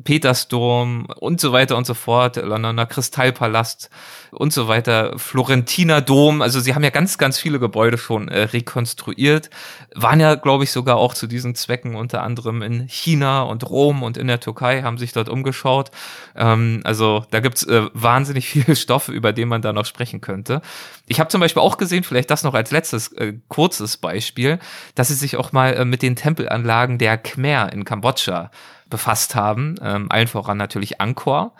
Petersdom 0.04 1.06
und 1.20 1.40
so 1.40 1.52
weiter 1.52 1.76
und 1.76 1.86
so 1.86 1.94
fort, 1.94 2.36
Londoner 2.36 2.86
Kristallpalast 2.86 3.90
und 4.30 4.52
so 4.52 4.66
weiter, 4.66 5.18
Florentiner 5.18 6.00
Dom. 6.00 6.40
Also 6.40 6.60
sie 6.60 6.74
haben 6.74 6.82
ja 6.82 6.90
ganz, 6.90 7.18
ganz 7.18 7.38
viele 7.38 7.58
Gebäude 7.58 7.98
schon 7.98 8.28
äh, 8.28 8.44
rekonstruiert, 8.44 9.50
waren 9.94 10.20
ja, 10.20 10.34
glaube 10.36 10.64
ich, 10.64 10.72
sogar 10.72 10.96
auch 10.96 11.12
zu 11.12 11.26
diesen 11.26 11.54
Zwecken 11.54 11.94
unter 11.94 12.22
anderem 12.22 12.62
in 12.62 12.88
China 12.88 13.42
und 13.42 13.68
Rom 13.68 14.02
und 14.02 14.16
in 14.16 14.26
der 14.26 14.40
Türkei, 14.40 14.82
haben 14.82 14.96
sich 14.96 15.12
dort 15.12 15.28
umgeschaut. 15.28 15.90
Ähm, 16.34 16.80
also 16.84 17.26
da 17.30 17.40
gibt's 17.40 17.62
äh, 17.64 17.82
wahnsinnig 17.92 18.48
viele 18.48 18.74
Stoffe, 18.76 19.12
über 19.12 19.32
den 19.34 19.48
man 19.48 19.60
da 19.60 19.74
noch 19.74 19.84
sprechen 19.84 20.22
könnte. 20.22 20.62
Ich 21.06 21.20
habe 21.20 21.28
zum 21.28 21.40
Beispiel 21.40 21.62
auch 21.62 21.76
gesehen, 21.76 22.04
vielleicht 22.04 22.30
das 22.30 22.42
noch 22.42 22.54
als 22.54 22.70
letztes 22.70 23.12
äh, 23.12 23.34
kurzes 23.48 23.98
Beispiel, 23.98 24.58
dass 24.94 25.08
sie 25.08 25.14
sich 25.14 25.36
auch 25.36 25.52
mal 25.52 25.74
äh, 25.74 25.84
mit 25.84 26.00
den 26.00 26.16
Tempelanlagen 26.34 26.98
der 26.98 27.18
Khmer 27.18 27.72
in 27.72 27.84
Kambodscha 27.84 28.50
befasst 28.88 29.34
haben, 29.34 29.76
ähm, 29.82 30.10
allen 30.10 30.28
voran 30.28 30.58
natürlich 30.58 31.00
Angkor. 31.00 31.54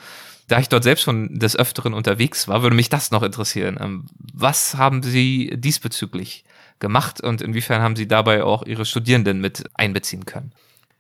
Da 0.49 0.59
ich 0.59 0.69
dort 0.69 0.83
selbst 0.83 1.03
schon 1.03 1.39
des 1.39 1.57
Öfteren 1.57 1.95
unterwegs 1.95 2.49
war, 2.49 2.63
würde 2.63 2.77
mich 2.77 2.89
das 2.89 3.11
noch 3.11 3.23
interessieren. 3.23 3.79
Ähm, 3.81 4.07
was 4.33 4.77
haben 4.77 5.03
Sie 5.03 5.53
diesbezüglich 5.55 6.45
gemacht 6.79 7.21
und 7.21 7.41
inwiefern 7.41 7.81
haben 7.81 7.97
Sie 7.97 8.09
dabei 8.09 8.43
auch 8.45 8.65
Ihre 8.67 8.85
Studierenden 8.85 9.41
mit 9.41 9.65
einbeziehen 9.75 10.27
können? 10.27 10.53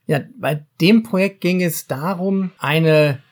Ja, 0.06 0.20
bei 0.38 0.64
dem 0.80 1.02
Projekt 1.02 1.40
ging 1.40 1.62
es 1.62 1.86
darum, 1.86 2.50
eine, 2.58 3.22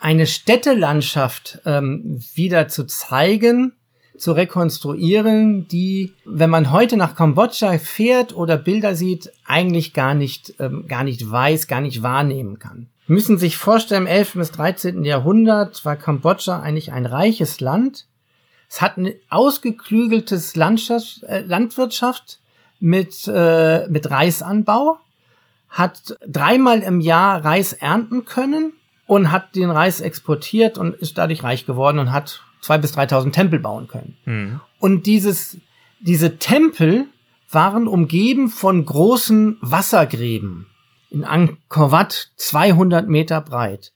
eine 0.00 0.26
Städtelandschaft 0.26 1.60
ähm, 1.64 2.20
wieder 2.34 2.68
zu 2.68 2.84
zeigen, 2.84 3.72
zu 4.16 4.32
rekonstruieren, 4.32 5.66
die, 5.68 6.12
wenn 6.24 6.50
man 6.50 6.70
heute 6.70 6.96
nach 6.96 7.14
Kambodscha 7.14 7.78
fährt 7.78 8.34
oder 8.34 8.56
Bilder 8.56 8.94
sieht, 8.94 9.32
eigentlich 9.44 9.92
gar 9.92 10.14
nicht, 10.14 10.54
ähm, 10.60 10.86
gar 10.86 11.04
nicht 11.04 11.30
weiß, 11.30 11.66
gar 11.66 11.80
nicht 11.80 12.02
wahrnehmen 12.02 12.58
kann. 12.58 12.88
Wir 13.06 13.14
müssen 13.14 13.38
sich 13.38 13.56
vorstellen, 13.56 14.02
im 14.02 14.06
11. 14.06 14.34
bis 14.34 14.52
13. 14.52 15.04
Jahrhundert 15.04 15.84
war 15.84 15.96
Kambodscha 15.96 16.60
eigentlich 16.60 16.92
ein 16.92 17.06
reiches 17.06 17.60
Land. 17.60 18.06
Es 18.68 18.80
hat 18.80 18.96
ein 18.96 19.12
ausgeklügeltes 19.28 20.56
Landschaft, 20.56 21.22
äh, 21.24 21.40
Landwirtschaft 21.40 22.38
mit, 22.80 23.28
äh, 23.28 23.86
mit 23.88 24.10
Reisanbau, 24.10 24.98
hat 25.68 26.16
dreimal 26.26 26.80
im 26.80 27.00
Jahr 27.00 27.44
Reis 27.44 27.72
ernten 27.72 28.24
können 28.24 28.72
und 29.06 29.32
hat 29.32 29.54
den 29.54 29.70
Reis 29.70 30.00
exportiert 30.00 30.78
und 30.78 30.94
ist 30.94 31.18
dadurch 31.18 31.42
reich 31.42 31.66
geworden 31.66 31.98
und 31.98 32.12
hat 32.12 32.40
zwei 32.64 32.78
bis 32.78 32.96
3.000 32.96 33.32
Tempel 33.32 33.58
bauen 33.58 33.88
können. 33.88 34.16
Mhm. 34.24 34.60
Und 34.78 35.06
dieses, 35.06 35.58
diese 36.00 36.38
Tempel 36.38 37.06
waren 37.50 37.86
umgeben 37.86 38.48
von 38.48 38.84
großen 38.86 39.58
Wassergräben 39.60 40.66
in 41.10 41.24
Angkor 41.24 41.92
Wat 41.92 42.30
200 42.36 43.06
Meter 43.06 43.42
breit. 43.42 43.92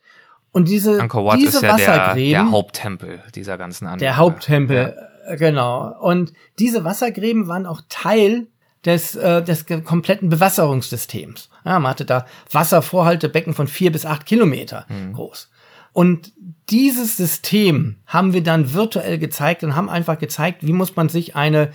Und 0.52 0.68
diese, 0.68 1.00
Angkor 1.00 1.24
Wat 1.24 1.38
diese 1.38 1.56
ist 1.56 1.62
ja 1.62 1.72
Wassergräben, 1.72 2.32
der, 2.32 2.42
der 2.42 2.50
Haupttempel 2.50 3.22
dieser 3.34 3.56
ganzen 3.56 3.86
Anlage. 3.86 4.00
Der 4.00 4.16
Haupttempel, 4.18 4.94
ja. 5.26 5.32
Äh, 5.32 5.36
genau. 5.38 5.98
Und 6.00 6.34
diese 6.58 6.84
Wassergräben 6.84 7.48
waren 7.48 7.64
auch 7.64 7.80
Teil 7.88 8.48
des, 8.84 9.16
äh, 9.16 9.42
des 9.42 9.64
kompletten 9.84 10.28
Bewasserungssystems. 10.28 11.48
Ja, 11.64 11.78
man 11.78 11.90
hatte 11.90 12.04
da 12.04 12.26
Wasservorhaltebecken 12.52 13.54
von 13.54 13.66
vier 13.66 13.90
bis 13.90 14.04
acht 14.04 14.26
Kilometer 14.26 14.86
mhm. 14.88 15.14
groß. 15.14 15.50
Und 15.98 16.32
dieses 16.70 17.16
System 17.16 17.96
haben 18.06 18.32
wir 18.32 18.44
dann 18.44 18.72
virtuell 18.72 19.18
gezeigt 19.18 19.64
und 19.64 19.74
haben 19.74 19.88
einfach 19.88 20.16
gezeigt, 20.16 20.64
wie 20.64 20.72
muss 20.72 20.94
man 20.94 21.08
sich 21.08 21.34
eine 21.34 21.72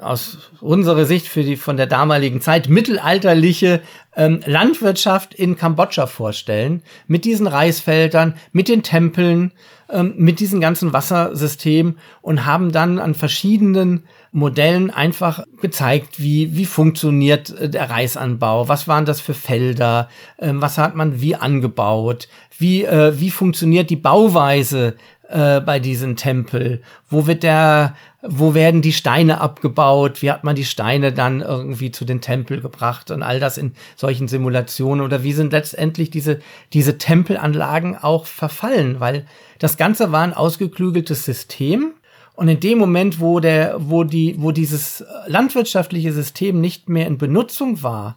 aus 0.00 0.50
unserer 0.60 1.04
Sicht 1.04 1.28
für 1.28 1.42
die 1.42 1.56
von 1.56 1.76
der 1.76 1.86
damaligen 1.86 2.40
Zeit 2.40 2.68
mittelalterliche 2.68 3.82
ähm, 4.16 4.40
Landwirtschaft 4.46 5.34
in 5.34 5.56
Kambodscha 5.56 6.06
vorstellen, 6.06 6.82
mit 7.06 7.24
diesen 7.24 7.46
Reisfeldern, 7.46 8.34
mit 8.52 8.68
den 8.68 8.82
Tempeln, 8.82 9.52
ähm, 9.90 10.14
mit 10.16 10.40
diesem 10.40 10.60
ganzen 10.60 10.92
Wassersystem 10.92 11.96
und 12.22 12.46
haben 12.46 12.72
dann 12.72 12.98
an 12.98 13.14
verschiedenen 13.14 14.04
Modellen 14.32 14.90
einfach 14.90 15.44
gezeigt, 15.60 16.18
wie, 16.18 16.56
wie 16.56 16.64
funktioniert 16.64 17.50
äh, 17.50 17.68
der 17.68 17.90
Reisanbau, 17.90 18.68
was 18.68 18.88
waren 18.88 19.04
das 19.04 19.20
für 19.20 19.34
Felder, 19.34 20.08
ähm, 20.38 20.62
was 20.62 20.78
hat 20.78 20.96
man 20.96 21.20
wie 21.20 21.36
angebaut, 21.36 22.28
wie, 22.58 22.84
äh, 22.84 23.18
wie 23.20 23.30
funktioniert 23.30 23.90
die 23.90 23.96
Bauweise 23.96 24.96
äh, 25.28 25.60
bei 25.60 25.78
diesem 25.78 26.16
Tempel, 26.16 26.82
wo 27.08 27.26
wird 27.26 27.42
der, 27.42 27.94
wo 28.22 28.54
werden 28.54 28.82
die 28.82 28.92
Steine 28.92 29.40
abgebaut, 29.40 30.22
wie 30.22 30.30
hat 30.30 30.44
man 30.44 30.54
die 30.54 30.64
Steine 30.64 31.12
dann 31.12 31.40
irgendwie 31.40 31.90
zu 31.90 32.04
den 32.04 32.20
Tempel 32.20 32.60
gebracht 32.60 33.10
und 33.10 33.22
all 33.22 33.40
das 33.40 33.58
in 33.58 33.72
solchen 33.96 34.28
Simulationen? 34.28 35.04
Oder 35.04 35.22
wie 35.24 35.32
sind 35.32 35.52
letztendlich 35.52 36.10
diese, 36.10 36.40
diese 36.72 36.98
Tempelanlagen 36.98 37.96
auch 37.96 38.26
verfallen, 38.26 39.00
weil 39.00 39.26
das 39.58 39.76
Ganze 39.76 40.12
war 40.12 40.22
ein 40.22 40.34
ausgeklügeltes 40.34 41.24
System, 41.24 41.94
und 42.34 42.48
in 42.48 42.60
dem 42.60 42.78
Moment, 42.78 43.20
wo 43.20 43.40
der, 43.40 43.76
wo 43.78 44.04
die, 44.04 44.36
wo 44.38 44.52
dieses 44.52 45.04
landwirtschaftliche 45.26 46.12
System 46.12 46.60
nicht 46.60 46.88
mehr 46.88 47.06
in 47.06 47.18
Benutzung 47.18 47.82
war 47.82 48.16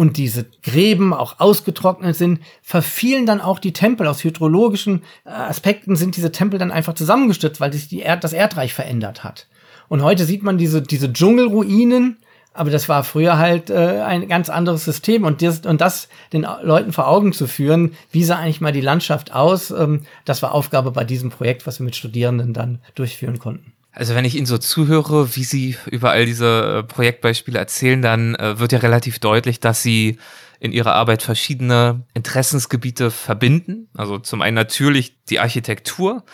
und 0.00 0.16
diese 0.16 0.46
Gräben 0.62 1.12
auch 1.12 1.40
ausgetrocknet 1.40 2.16
sind, 2.16 2.40
verfielen 2.62 3.26
dann 3.26 3.42
auch 3.42 3.58
die 3.58 3.74
Tempel. 3.74 4.06
Aus 4.06 4.24
hydrologischen 4.24 5.02
äh, 5.26 5.28
Aspekten 5.28 5.94
sind 5.94 6.16
diese 6.16 6.32
Tempel 6.32 6.58
dann 6.58 6.72
einfach 6.72 6.94
zusammengestürzt, 6.94 7.60
weil 7.60 7.70
sich 7.74 7.86
die 7.88 8.00
Erd, 8.00 8.24
das 8.24 8.32
Erdreich 8.32 8.72
verändert 8.72 9.24
hat. 9.24 9.46
Und 9.90 10.02
heute 10.02 10.24
sieht 10.24 10.42
man 10.42 10.56
diese, 10.56 10.80
diese 10.80 11.12
Dschungelruinen, 11.12 12.16
aber 12.54 12.70
das 12.70 12.88
war 12.88 13.04
früher 13.04 13.36
halt 13.36 13.68
äh, 13.68 14.00
ein 14.00 14.26
ganz 14.26 14.48
anderes 14.48 14.86
System 14.86 15.24
und 15.24 15.42
das, 15.42 15.66
und 15.66 15.82
das 15.82 16.08
den 16.32 16.46
Leuten 16.62 16.94
vor 16.94 17.06
Augen 17.06 17.34
zu 17.34 17.46
führen, 17.46 17.94
wie 18.10 18.24
sah 18.24 18.36
eigentlich 18.36 18.62
mal 18.62 18.72
die 18.72 18.80
Landschaft 18.80 19.34
aus, 19.34 19.70
ähm, 19.70 20.04
das 20.24 20.40
war 20.40 20.54
Aufgabe 20.54 20.92
bei 20.92 21.04
diesem 21.04 21.28
Projekt, 21.28 21.66
was 21.66 21.78
wir 21.78 21.84
mit 21.84 21.94
Studierenden 21.94 22.54
dann 22.54 22.78
durchführen 22.94 23.38
konnten. 23.38 23.74
Also 23.92 24.14
wenn 24.14 24.24
ich 24.24 24.36
Ihnen 24.36 24.46
so 24.46 24.58
zuhöre, 24.58 25.34
wie 25.36 25.44
Sie 25.44 25.76
über 25.90 26.10
all 26.10 26.24
diese 26.24 26.78
äh, 26.78 26.82
Projektbeispiele 26.84 27.58
erzählen, 27.58 28.00
dann 28.00 28.34
äh, 28.36 28.58
wird 28.58 28.72
ja 28.72 28.78
relativ 28.78 29.18
deutlich, 29.18 29.58
dass 29.60 29.82
Sie 29.82 30.18
in 30.60 30.72
Ihrer 30.72 30.94
Arbeit 30.94 31.22
verschiedene 31.22 32.02
Interessensgebiete 32.14 33.10
verbinden. 33.10 33.88
Also 33.94 34.18
zum 34.18 34.42
einen 34.42 34.54
natürlich 34.54 35.24
die 35.24 35.40
Architektur, 35.40 36.24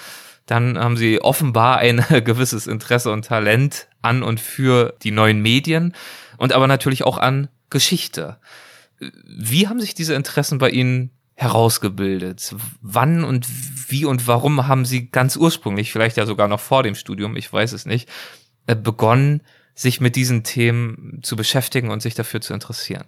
dann 0.44 0.78
haben 0.78 0.96
Sie 0.96 1.20
offenbar 1.20 1.78
ein 1.78 2.04
gewisses 2.24 2.66
Interesse 2.66 3.10
und 3.10 3.24
Talent 3.24 3.88
an 4.02 4.22
und 4.22 4.38
für 4.40 4.94
die 5.02 5.10
neuen 5.10 5.40
Medien 5.40 5.94
und 6.36 6.52
aber 6.52 6.66
natürlich 6.66 7.04
auch 7.04 7.18
an 7.18 7.48
Geschichte. 7.70 8.38
Wie 8.98 9.68
haben 9.68 9.80
sich 9.80 9.94
diese 9.94 10.14
Interessen 10.14 10.58
bei 10.58 10.70
Ihnen 10.70 11.10
herausgebildet? 11.36 12.54
Wann 12.80 13.22
und 13.22 13.46
wie 13.88 14.04
und 14.04 14.26
warum 14.26 14.66
haben 14.66 14.84
Sie 14.84 15.08
ganz 15.10 15.36
ursprünglich, 15.36 15.92
vielleicht 15.92 16.16
ja 16.16 16.26
sogar 16.26 16.48
noch 16.48 16.60
vor 16.60 16.82
dem 16.82 16.96
Studium, 16.96 17.36
ich 17.36 17.52
weiß 17.52 17.72
es 17.72 17.86
nicht, 17.86 18.08
äh, 18.66 18.74
begonnen, 18.74 19.42
sich 19.74 20.00
mit 20.00 20.16
diesen 20.16 20.42
Themen 20.42 21.20
zu 21.22 21.36
beschäftigen 21.36 21.90
und 21.90 22.02
sich 22.02 22.14
dafür 22.14 22.40
zu 22.40 22.54
interessieren? 22.54 23.04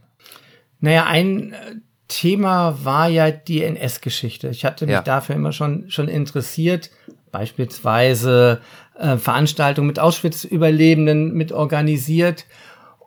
Naja, 0.81 1.07
ein 1.07 1.53
äh, 1.53 1.57
Thema 2.09 2.85
war 2.85 3.09
ja 3.09 3.31
die 3.31 3.62
NS-Geschichte. 3.64 4.49
Ich 4.49 4.64
hatte 4.64 4.87
mich 4.87 4.93
ja. 4.93 5.03
dafür 5.03 5.35
immer 5.35 5.53
schon, 5.53 5.91
schon 5.91 6.09
interessiert, 6.09 6.91
beispielsweise 7.33 8.61
äh, 8.99 9.16
Veranstaltungen 9.16 9.87
mit 9.87 9.99
Auschwitz-Überlebenden 9.99 11.35
mit 11.35 11.53
organisiert. 11.53 12.47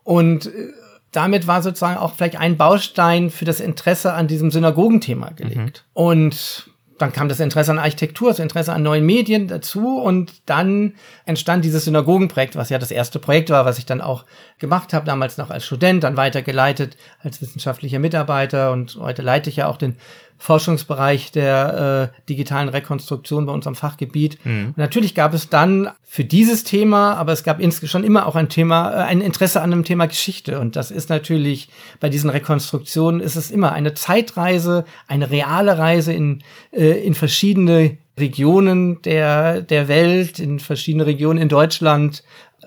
Und 0.04 0.48
äh, 0.48 0.72
damit 1.12 1.48
war 1.48 1.62
sozusagen 1.62 1.98
auch 1.98 2.16
vielleicht 2.16 2.38
ein 2.38 2.58
Baustein 2.58 3.30
für 3.30 3.46
das 3.46 3.60
Interesse 3.60 4.14
an 4.14 4.28
diesem 4.28 4.52
Synagogenthema 4.52 5.32
gelegt. 5.32 5.86
Mhm. 5.88 6.02
Und 6.02 6.72
dann 7.02 7.12
kam 7.12 7.30
das 7.30 7.40
Interesse 7.40 7.72
an 7.72 7.80
Architektur, 7.80 8.30
das 8.30 8.40
Interesse 8.40 8.74
an 8.74 8.84
neuen 8.84 9.06
Medien 9.06 9.48
dazu 9.48 10.00
und 10.00 10.34
dann 10.46 10.94
entstand 11.26 11.66
dieses 11.66 11.86
Synagogenprojekt, 11.86 12.56
was 12.56 12.70
ja 12.70 12.78
das 12.78 12.92
erste 12.92 13.18
Projekt 13.18 13.50
war, 13.50 13.66
was 13.66 13.80
ich 13.80 13.88
dann 13.88 14.02
auch 14.02 14.26
gemacht 14.60 14.94
habe, 14.94 15.06
damals 15.06 15.38
noch 15.38 15.50
als 15.50 15.66
Student, 15.66 16.04
dann 16.04 16.16
weitergeleitet 16.16 16.98
als 17.24 17.42
wissenschaftlicher 17.42 17.98
Mitarbeiter 17.98 18.72
und 18.72 18.98
heute 19.00 19.24
leite 19.24 19.50
ich 19.50 19.56
ja 19.58 19.68
auch 19.68 19.78
den 19.78 19.98
Forschungsbereich 20.38 21.32
der 21.32 22.12
äh, 22.14 22.28
digitalen 22.28 22.70
Rekonstruktion 22.70 23.46
bei 23.46 23.54
uns 23.54 23.68
am 23.68 23.76
Fachgebiet. 23.76 24.44
Mhm. 24.44 24.74
natürlich 24.76 25.14
gab 25.16 25.34
es 25.34 25.50
dann 25.50 25.90
für 26.04 26.24
dieses 26.24 26.64
Thema, 26.64 27.14
aber 27.16 27.32
es 27.32 27.44
gab 27.44 27.62
schon 27.86 28.04
immer 28.04 28.26
auch 28.26 28.36
ein 28.36 28.50
Thema, 28.50 28.92
äh, 28.92 29.04
ein 29.04 29.22
Interesse 29.22 29.62
an 29.62 29.72
dem 29.72 29.84
Thema 29.84 30.08
Geschichte. 30.08 30.60
Und 30.60 30.76
das 30.76 30.92
ist 30.92 31.10
natürlich 31.10 31.70
bei 32.00 32.10
diesen 32.10 32.30
Rekonstruktionen 32.30 33.22
ist 33.22 33.36
es 33.36 33.52
immer 33.52 33.72
eine 33.72 33.94
Zeitreise, 33.94 34.86
eine 35.08 35.30
reale 35.32 35.78
Reise 35.78 36.12
in, 36.12 36.44
äh, 36.72 37.06
in 37.06 37.14
verschiedene 37.14 37.98
Regionen 38.18 39.02
der, 39.04 39.62
der 39.62 39.88
Welt, 39.88 40.40
in 40.40 40.60
verschiedene 40.60 41.06
Regionen 41.06 41.40
in 41.42 41.50
Deutschland, 41.50 42.24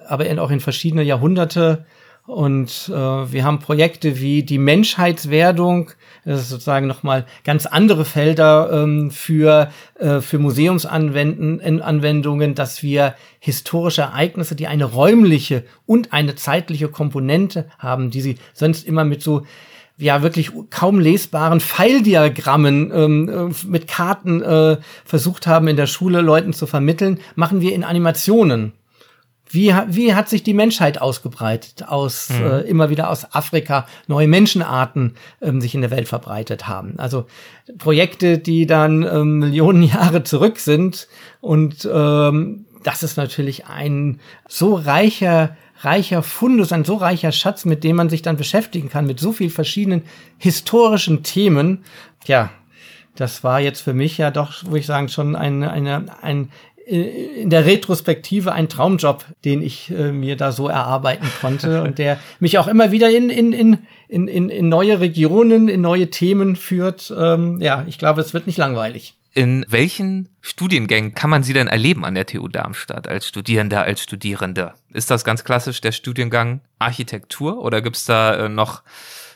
aber 0.06 0.24
auch 0.42 0.50
in 0.50 0.60
verschiedene 0.60 1.02
Jahrhunderte. 1.02 1.84
Und 2.26 2.88
äh, 2.88 2.92
wir 2.92 3.44
haben 3.44 3.58
Projekte 3.58 4.18
wie 4.18 4.44
die 4.44 4.56
Menschheitswerdung, 4.56 5.90
das 6.24 6.40
ist 6.40 6.48
sozusagen 6.48 6.86
nochmal 6.86 7.26
ganz 7.44 7.66
andere 7.66 8.06
Felder 8.06 8.70
ähm, 8.72 9.10
für, 9.10 9.70
äh, 9.98 10.20
für 10.20 10.38
Museumsanwendungen, 10.38 12.54
dass 12.54 12.82
wir 12.82 13.14
historische 13.40 14.00
Ereignisse, 14.02 14.56
die 14.56 14.68
eine 14.68 14.86
räumliche 14.86 15.64
und 15.84 16.14
eine 16.14 16.34
zeitliche 16.34 16.88
Komponente 16.88 17.66
haben, 17.78 18.10
die 18.10 18.22
sie 18.22 18.36
sonst 18.54 18.86
immer 18.86 19.04
mit 19.04 19.22
so 19.22 19.42
ja 19.98 20.22
wirklich 20.22 20.50
kaum 20.70 21.00
lesbaren 21.00 21.60
Pfeildiagrammen 21.60 22.90
ähm, 22.90 23.28
äh, 23.28 23.50
mit 23.66 23.86
Karten 23.86 24.40
äh, 24.40 24.78
versucht 25.04 25.46
haben 25.46 25.68
in 25.68 25.76
der 25.76 25.86
Schule 25.86 26.22
Leuten 26.22 26.54
zu 26.54 26.66
vermitteln, 26.66 27.20
machen 27.34 27.60
wir 27.60 27.74
in 27.74 27.84
Animationen. 27.84 28.72
Wie, 29.54 29.72
wie 29.88 30.14
hat 30.14 30.28
sich 30.28 30.42
die 30.42 30.52
Menschheit 30.52 31.00
ausgebreitet, 31.00 31.86
aus 31.86 32.28
mhm. 32.30 32.46
äh, 32.46 32.60
immer 32.62 32.90
wieder 32.90 33.08
aus 33.08 33.32
Afrika 33.34 33.86
neue 34.08 34.26
Menschenarten 34.26 35.14
ähm, 35.40 35.60
sich 35.60 35.74
in 35.74 35.80
der 35.80 35.90
Welt 35.90 36.08
verbreitet 36.08 36.66
haben? 36.66 36.94
Also 36.98 37.26
Projekte, 37.78 38.38
die 38.38 38.66
dann 38.66 39.04
ähm, 39.04 39.38
Millionen 39.38 39.82
Jahre 39.84 40.24
zurück 40.24 40.58
sind 40.58 41.08
und 41.40 41.88
ähm, 41.90 42.66
das 42.82 43.02
ist 43.02 43.16
natürlich 43.16 43.66
ein 43.66 44.20
so 44.48 44.74
reicher 44.74 45.56
reicher 45.80 46.22
Fundus, 46.22 46.72
ein 46.72 46.84
so 46.84 46.96
reicher 46.96 47.30
Schatz, 47.30 47.64
mit 47.64 47.84
dem 47.84 47.96
man 47.96 48.08
sich 48.08 48.22
dann 48.22 48.36
beschäftigen 48.36 48.88
kann, 48.88 49.06
mit 49.06 49.20
so 49.20 49.32
vielen 49.32 49.50
verschiedenen 49.50 50.02
historischen 50.38 51.22
Themen. 51.22 51.84
Ja, 52.26 52.50
das 53.16 53.44
war 53.44 53.60
jetzt 53.60 53.80
für 53.80 53.94
mich 53.94 54.18
ja 54.18 54.30
doch, 54.30 54.54
wo 54.64 54.76
ich 54.76 54.86
sagen, 54.86 55.08
schon 55.08 55.36
ein, 55.36 55.62
eine, 55.62 56.06
ein 56.22 56.50
in 56.86 57.48
der 57.48 57.64
Retrospektive 57.64 58.52
ein 58.52 58.68
Traumjob, 58.68 59.24
den 59.44 59.62
ich 59.62 59.90
äh, 59.90 60.12
mir 60.12 60.36
da 60.36 60.52
so 60.52 60.68
erarbeiten 60.68 61.26
konnte 61.40 61.82
und 61.84 61.98
der 61.98 62.18
mich 62.40 62.58
auch 62.58 62.68
immer 62.68 62.92
wieder 62.92 63.10
in, 63.10 63.30
in, 63.30 63.52
in, 63.52 63.78
in, 64.08 64.50
in, 64.50 64.68
neue 64.68 65.00
Regionen, 65.00 65.68
in 65.68 65.80
neue 65.80 66.10
Themen 66.10 66.56
führt. 66.56 67.12
Ähm, 67.16 67.60
ja, 67.60 67.84
ich 67.86 67.98
glaube, 67.98 68.20
es 68.20 68.34
wird 68.34 68.46
nicht 68.46 68.58
langweilig. 68.58 69.14
In 69.32 69.64
welchen 69.68 70.28
Studiengängen 70.42 71.14
kann 71.14 71.30
man 71.30 71.42
Sie 71.42 71.54
denn 71.54 71.66
erleben 71.66 72.04
an 72.04 72.14
der 72.14 72.26
TU 72.26 72.46
Darmstadt 72.46 73.08
als 73.08 73.26
Studierender, 73.26 73.82
als 73.82 74.00
Studierende? 74.02 74.74
Ist 74.92 75.10
das 75.10 75.24
ganz 75.24 75.42
klassisch 75.42 75.80
der 75.80 75.92
Studiengang 75.92 76.60
Architektur 76.78 77.62
oder 77.62 77.82
gibt's 77.82 78.04
da 78.04 78.36
äh, 78.36 78.48
noch 78.48 78.82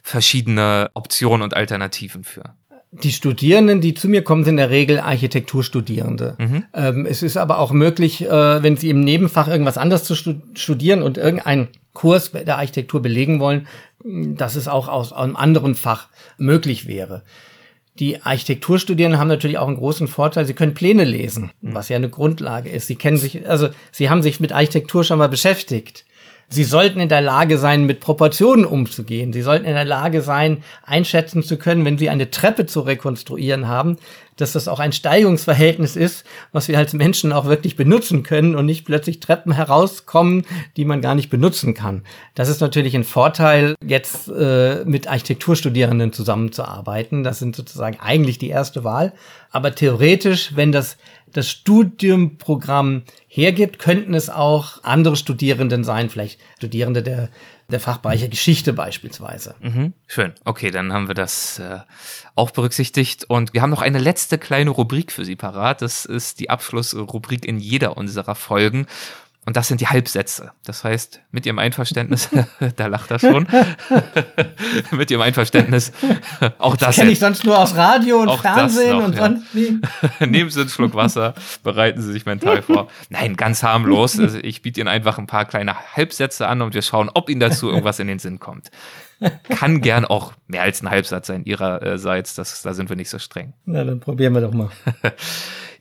verschiedene 0.02 0.90
Optionen 0.94 1.42
und 1.42 1.54
Alternativen 1.54 2.22
für? 2.24 2.54
Die 2.90 3.12
Studierenden, 3.12 3.80
die 3.80 3.94
zu 3.94 4.08
mir 4.08 4.22
kommen, 4.22 4.44
sind 4.44 4.54
in 4.54 4.56
der 4.56 4.70
Regel 4.70 4.98
Architekturstudierende. 4.98 6.36
Mhm. 6.38 6.64
Ähm, 6.72 7.06
es 7.06 7.22
ist 7.22 7.36
aber 7.36 7.58
auch 7.58 7.72
möglich, 7.72 8.24
äh, 8.24 8.62
wenn 8.62 8.76
sie 8.76 8.90
im 8.90 9.00
Nebenfach 9.00 9.48
irgendwas 9.48 9.78
anderes 9.78 10.04
zu 10.04 10.14
studieren 10.14 11.02
und 11.02 11.18
irgendeinen 11.18 11.68
Kurs 11.92 12.32
der 12.32 12.56
Architektur 12.56 13.02
belegen 13.02 13.40
wollen, 13.40 13.66
dass 14.04 14.56
es 14.56 14.68
auch 14.68 14.88
aus 14.88 15.12
einem 15.12 15.36
anderen 15.36 15.74
Fach 15.74 16.08
möglich 16.38 16.86
wäre. 16.86 17.24
Die 17.98 18.22
Architekturstudierenden 18.22 19.20
haben 19.20 19.28
natürlich 19.28 19.58
auch 19.58 19.66
einen 19.66 19.76
großen 19.76 20.06
Vorteil, 20.06 20.46
sie 20.46 20.54
können 20.54 20.74
Pläne 20.74 21.04
lesen, 21.04 21.50
mhm. 21.60 21.74
was 21.74 21.88
ja 21.88 21.96
eine 21.96 22.08
Grundlage 22.08 22.70
ist. 22.70 22.86
Sie 22.86 22.96
kennen 22.96 23.16
sich, 23.16 23.48
also 23.48 23.68
sie 23.90 24.08
haben 24.08 24.22
sich 24.22 24.40
mit 24.40 24.52
Architektur 24.52 25.04
schon 25.04 25.18
mal 25.18 25.28
beschäftigt. 25.28 26.04
Sie 26.50 26.64
sollten 26.64 26.98
in 26.98 27.10
der 27.10 27.20
Lage 27.20 27.58
sein, 27.58 27.84
mit 27.84 28.00
Proportionen 28.00 28.64
umzugehen. 28.64 29.34
Sie 29.34 29.42
sollten 29.42 29.66
in 29.66 29.74
der 29.74 29.84
Lage 29.84 30.22
sein, 30.22 30.62
einschätzen 30.82 31.42
zu 31.42 31.58
können, 31.58 31.84
wenn 31.84 31.98
Sie 31.98 32.08
eine 32.08 32.30
Treppe 32.30 32.64
zu 32.64 32.80
rekonstruieren 32.80 33.68
haben, 33.68 33.96
dass 34.36 34.52
das 34.52 34.66
auch 34.66 34.78
ein 34.78 34.92
Steigungsverhältnis 34.92 35.94
ist, 35.94 36.24
was 36.52 36.68
wir 36.68 36.78
als 36.78 36.94
Menschen 36.94 37.32
auch 37.32 37.44
wirklich 37.44 37.76
benutzen 37.76 38.22
können 38.22 38.54
und 38.54 38.64
nicht 38.64 38.86
plötzlich 38.86 39.20
Treppen 39.20 39.52
herauskommen, 39.52 40.46
die 40.76 40.86
man 40.86 41.02
gar 41.02 41.14
nicht 41.14 41.28
benutzen 41.28 41.74
kann. 41.74 42.02
Das 42.34 42.48
ist 42.48 42.60
natürlich 42.60 42.94
ein 42.94 43.04
Vorteil, 43.04 43.74
jetzt 43.84 44.28
äh, 44.28 44.84
mit 44.86 45.06
Architekturstudierenden 45.06 46.12
zusammenzuarbeiten. 46.14 47.24
Das 47.24 47.40
sind 47.40 47.56
sozusagen 47.56 47.98
eigentlich 48.00 48.38
die 48.38 48.48
erste 48.48 48.84
Wahl. 48.84 49.12
Aber 49.50 49.74
theoretisch, 49.74 50.52
wenn 50.54 50.72
das 50.72 50.96
das 51.32 51.50
Studiumprogramm 51.50 53.02
hergibt, 53.38 53.78
könnten 53.78 54.14
es 54.14 54.30
auch 54.30 54.82
andere 54.82 55.14
Studierenden 55.14 55.84
sein, 55.84 56.10
vielleicht 56.10 56.40
Studierende 56.56 57.04
der, 57.04 57.28
der 57.70 57.78
Fachbereiche 57.78 58.28
Geschichte 58.28 58.72
beispielsweise. 58.72 59.54
Mhm. 59.60 59.92
Schön. 60.08 60.32
Okay, 60.44 60.72
dann 60.72 60.92
haben 60.92 61.06
wir 61.06 61.14
das 61.14 61.60
äh, 61.60 61.78
auch 62.34 62.50
berücksichtigt. 62.50 63.26
Und 63.28 63.54
wir 63.54 63.62
haben 63.62 63.70
noch 63.70 63.80
eine 63.80 64.00
letzte 64.00 64.38
kleine 64.38 64.70
Rubrik 64.70 65.12
für 65.12 65.24
Sie 65.24 65.36
parat. 65.36 65.82
Das 65.82 66.04
ist 66.04 66.40
die 66.40 66.50
Abschlussrubrik 66.50 67.46
in 67.46 67.60
jeder 67.60 67.96
unserer 67.96 68.34
Folgen. 68.34 68.86
Und 69.48 69.56
das 69.56 69.66
sind 69.66 69.80
die 69.80 69.86
Halbsätze. 69.86 70.52
Das 70.62 70.84
heißt, 70.84 71.22
mit 71.30 71.46
Ihrem 71.46 71.58
Einverständnis, 71.58 72.28
da 72.76 72.86
lacht 72.86 73.10
er 73.10 73.18
schon, 73.18 73.48
mit 74.90 75.10
Ihrem 75.10 75.22
Einverständnis, 75.22 75.90
auch 76.58 76.76
das. 76.76 76.88
Das 76.88 76.96
kenne 76.96 77.12
ich 77.12 77.18
sonst 77.18 77.46
nur 77.46 77.58
aus 77.58 77.74
Radio 77.74 78.18
und 78.20 78.30
Fernsehen 78.40 78.98
noch, 78.98 79.06
und 79.06 79.14
ja. 79.14 79.22
sonst 79.22 79.54
wie. 79.54 79.80
Nehmen 80.26 80.50
Sie 80.50 80.60
einen 80.60 80.68
Schluck 80.68 80.94
Wasser, 80.94 81.32
bereiten 81.64 82.02
Sie 82.02 82.12
sich 82.12 82.26
mental 82.26 82.60
vor. 82.60 82.88
Nein, 83.08 83.38
ganz 83.38 83.62
harmlos. 83.62 84.20
Also 84.20 84.36
ich 84.36 84.60
biete 84.60 84.80
Ihnen 84.80 84.88
einfach 84.88 85.16
ein 85.16 85.26
paar 85.26 85.46
kleine 85.46 85.74
Halbsätze 85.96 86.46
an 86.46 86.60
und 86.60 86.74
wir 86.74 86.82
schauen, 86.82 87.08
ob 87.14 87.30
Ihnen 87.30 87.40
dazu 87.40 87.70
irgendwas 87.70 88.00
in 88.00 88.06
den 88.06 88.18
Sinn 88.18 88.40
kommt. 88.40 88.70
Kann 89.48 89.80
gern 89.80 90.04
auch 90.04 90.34
mehr 90.46 90.60
als 90.60 90.82
ein 90.82 90.90
Halbsatz 90.90 91.28
sein 91.28 91.46
Ihrerseits, 91.46 92.34
das, 92.34 92.60
da 92.60 92.74
sind 92.74 92.90
wir 92.90 92.96
nicht 92.96 93.08
so 93.08 93.18
streng. 93.18 93.54
Na, 93.64 93.82
dann 93.82 94.00
probieren 94.00 94.34
wir 94.34 94.42
doch 94.42 94.52
mal. 94.52 94.68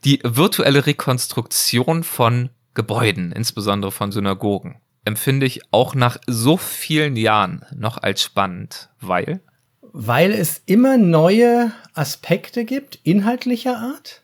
Die 0.06 0.22
virtuelle 0.24 0.86
Rekonstruktion 0.86 2.06
von 2.06 2.50
Gebäuden, 2.78 3.32
insbesondere 3.32 3.92
von 3.92 4.12
Synagogen, 4.12 4.76
empfinde 5.04 5.48
ich 5.48 5.62
auch 5.72 5.96
nach 5.96 6.20
so 6.28 6.58
vielen 6.58 7.16
Jahren 7.16 7.66
noch 7.76 7.98
als 7.98 8.22
spannend, 8.22 8.90
weil? 9.02 9.42
Weil 9.82 10.32
es 10.32 10.62
immer 10.68 10.96
neue 10.98 11.72
Aspekte 11.96 12.66
gibt, 12.66 13.00
inhaltlicher 13.02 13.80
Art, 13.80 14.22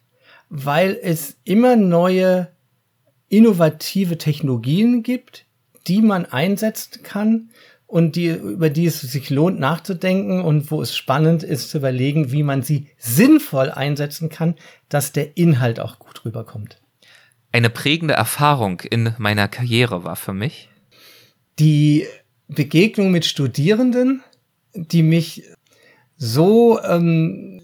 weil 0.49 0.99
es 1.01 1.35
immer 1.43 1.75
neue 1.75 2.49
innovative 3.27 4.19
Technologien 4.19 5.01
gibt, 5.01 5.47
die 5.87 6.03
man 6.03 6.27
einsetzen 6.27 7.01
kann 7.01 7.49
und 7.87 8.15
die, 8.15 8.27
über 8.27 8.69
die 8.69 8.85
es 8.85 9.01
sich 9.01 9.31
lohnt 9.31 9.59
nachzudenken 9.59 10.41
und 10.41 10.69
wo 10.69 10.79
es 10.79 10.95
spannend 10.95 11.41
ist 11.41 11.71
zu 11.71 11.79
überlegen, 11.79 12.31
wie 12.31 12.43
man 12.43 12.61
sie 12.61 12.89
sinnvoll 12.99 13.71
einsetzen 13.71 14.29
kann, 14.29 14.53
dass 14.89 15.11
der 15.11 15.37
Inhalt 15.37 15.79
auch 15.79 15.97
gut 15.97 16.23
rüberkommt 16.23 16.82
eine 17.53 17.69
prägende 17.69 18.15
Erfahrung 18.15 18.81
in 18.81 19.13
meiner 19.17 19.47
Karriere 19.47 20.03
war 20.03 20.17
für 20.17 20.33
mich? 20.33 20.69
Die 21.59 22.05
Begegnung 22.47 23.11
mit 23.11 23.25
Studierenden, 23.25 24.23
die 24.73 25.03
mich 25.03 25.43
so 26.17 26.81
ähm, 26.81 27.61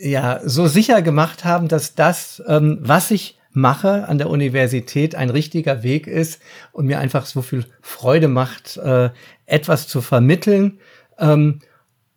ja 0.00 0.40
so 0.44 0.66
sicher 0.68 1.02
gemacht 1.02 1.44
haben, 1.44 1.68
dass 1.68 1.94
das, 1.94 2.42
ähm, 2.46 2.78
was 2.80 3.10
ich 3.10 3.38
mache 3.52 4.06
an 4.06 4.18
der 4.18 4.28
Universität, 4.28 5.14
ein 5.14 5.30
richtiger 5.30 5.82
Weg 5.82 6.06
ist 6.06 6.40
und 6.72 6.86
mir 6.86 6.98
einfach 6.98 7.24
so 7.24 7.40
viel 7.40 7.64
Freude 7.80 8.28
macht, 8.28 8.76
äh, 8.76 9.10
etwas 9.46 9.88
zu 9.88 10.02
vermitteln 10.02 10.78
ähm, 11.18 11.60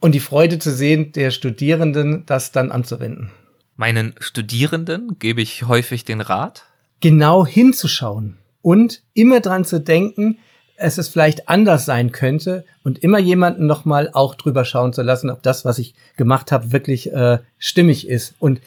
und 0.01 0.13
die 0.13 0.19
Freude 0.19 0.59
zu 0.59 0.71
sehen 0.71 1.13
der 1.13 1.31
Studierenden, 1.31 2.25
das 2.25 2.51
dann 2.51 2.71
anzuwenden. 2.71 3.31
Meinen 3.77 4.15
Studierenden 4.19 5.17
gebe 5.19 5.41
ich 5.41 5.63
häufig 5.63 6.03
den 6.03 6.19
Rat, 6.19 6.65
genau 6.99 7.45
hinzuschauen 7.45 8.37
und 8.61 9.01
immer 9.13 9.39
dran 9.39 9.65
zu 9.65 9.79
denken, 9.79 10.37
es 10.75 10.97
ist 10.97 11.09
vielleicht 11.09 11.49
anders 11.49 11.85
sein 11.85 12.11
könnte 12.11 12.65
und 12.83 12.99
immer 12.99 13.19
jemanden 13.19 13.65
nochmal 13.65 14.09
auch 14.13 14.35
drüber 14.35 14.63
schauen 14.63 14.93
zu 14.93 15.01
lassen, 15.01 15.29
ob 15.29 15.43
das, 15.43 15.65
was 15.65 15.77
ich 15.77 15.93
gemacht 16.15 16.51
habe, 16.51 16.71
wirklich 16.71 17.11
äh, 17.11 17.39
stimmig 17.57 18.07
ist 18.07 18.35
und 18.39 18.61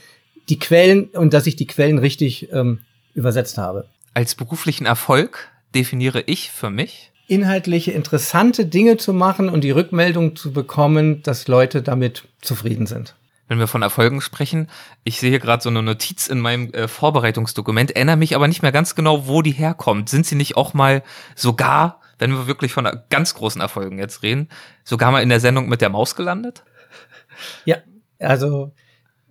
die 0.48 0.58
Quellen 0.58 1.04
und 1.04 1.32
dass 1.32 1.46
ich 1.46 1.56
die 1.56 1.66
Quellen 1.66 1.98
richtig 1.98 2.52
ähm, 2.52 2.80
übersetzt 3.14 3.56
habe. 3.56 3.86
Als 4.12 4.34
beruflichen 4.34 4.84
Erfolg 4.84 5.48
definiere 5.74 6.22
ich 6.26 6.50
für 6.50 6.70
mich 6.70 7.12
inhaltliche 7.28 7.92
interessante 7.92 8.66
Dinge 8.66 8.98
zu 8.98 9.14
machen 9.14 9.48
und 9.48 9.64
die 9.64 9.70
Rückmeldung 9.70 10.36
zu 10.36 10.52
bekommen, 10.52 11.22
dass 11.22 11.48
Leute 11.48 11.80
damit 11.80 12.24
zufrieden 12.42 12.86
sind 12.86 13.14
wenn 13.52 13.58
wir 13.58 13.66
von 13.66 13.82
Erfolgen 13.82 14.22
sprechen. 14.22 14.68
Ich 15.04 15.20
sehe 15.20 15.38
gerade 15.38 15.62
so 15.62 15.68
eine 15.68 15.82
Notiz 15.82 16.26
in 16.26 16.40
meinem 16.40 16.72
äh, 16.72 16.88
Vorbereitungsdokument, 16.88 17.90
erinnere 17.90 18.16
mich 18.16 18.34
aber 18.34 18.48
nicht 18.48 18.62
mehr 18.62 18.72
ganz 18.72 18.94
genau, 18.94 19.28
wo 19.28 19.42
die 19.42 19.52
herkommt. 19.52 20.08
Sind 20.08 20.24
sie 20.24 20.36
nicht 20.36 20.56
auch 20.56 20.72
mal 20.72 21.02
sogar, 21.36 22.00
wenn 22.18 22.32
wir 22.32 22.46
wirklich 22.46 22.72
von 22.72 22.88
ganz 23.10 23.34
großen 23.34 23.60
Erfolgen 23.60 23.98
jetzt 23.98 24.22
reden, 24.22 24.48
sogar 24.84 25.10
mal 25.12 25.22
in 25.22 25.28
der 25.28 25.40
Sendung 25.40 25.68
mit 25.68 25.82
der 25.82 25.90
Maus 25.90 26.16
gelandet? 26.16 26.64
Ja, 27.66 27.76
also 28.18 28.72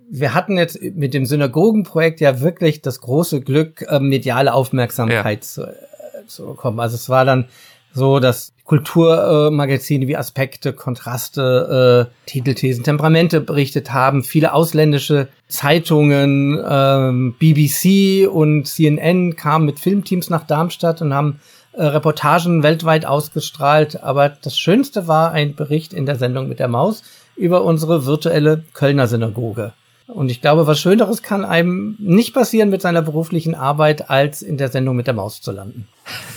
wir 0.08 0.36
hatten 0.36 0.58
jetzt 0.58 0.80
mit 0.82 1.16
dem 1.16 1.26
Synagogenprojekt 1.26 2.20
ja 2.20 2.42
wirklich 2.42 2.82
das 2.82 3.02
große 3.02 3.42
Glück, 3.42 3.82
äh, 3.90 4.00
mediale 4.00 4.54
Aufmerksamkeit 4.54 5.40
ja. 5.40 5.42
zu, 5.42 5.64
äh, 5.64 6.28
zu 6.28 6.46
bekommen. 6.46 6.80
Also 6.80 6.96
es 6.96 7.10
war 7.10 7.26
dann 7.26 7.48
so, 7.94 8.20
dass 8.20 8.54
Kulturmagazine 8.66 10.06
äh, 10.06 10.08
wie 10.08 10.18
Aspekte, 10.18 10.74
Kontraste, 10.74 12.08
äh, 12.10 12.30
Titelthesen, 12.30 12.84
Temperamente 12.84 13.42
berichtet 13.42 13.92
haben. 13.92 14.24
Viele 14.24 14.54
ausländische 14.54 15.28
Zeitungen, 15.48 16.62
ähm, 16.66 17.36
BBC 17.38 18.28
und 18.28 18.66
CNN 18.66 19.36
kamen 19.36 19.66
mit 19.66 19.80
Filmteams 19.80 20.30
nach 20.30 20.48
Darmstadt 20.48 21.02
und 21.02 21.14
haben 21.14 21.40
äh, 21.74 21.84
Reportagen 21.84 22.64
weltweit 22.64 23.06
ausgestrahlt. 23.06 24.02
Aber 24.04 24.30
das 24.30 24.58
Schönste 24.58 25.08
war 25.08 25.32
ein 25.32 25.56
Bericht 25.56 25.92
in 25.92 26.06
der 26.06 26.16
Sendung 26.16 26.48
mit 26.48 26.60
der 26.60 26.70
Maus 26.70 27.04
über 27.36 27.64
unsere 27.64 28.06
virtuelle 28.06 28.64
Kölner 28.74 29.08
Synagoge. 29.08 29.74
Und 30.08 30.30
ich 30.30 30.42
glaube, 30.42 30.68
was 30.68 30.80
Schöneres 30.80 31.24
kann 31.24 31.46
einem 31.46 31.96
nicht 32.00 32.34
passieren 32.34 32.70
mit 32.70 32.82
seiner 32.82 33.02
beruflichen 33.02 33.56
Arbeit, 33.56 34.10
als 34.10 34.42
in 34.42 34.58
der 34.58 34.68
Sendung 34.68 34.96
mit 34.96 35.08
der 35.08 35.14
Maus 35.14 35.42
zu 35.42 35.52
landen. 35.52 35.88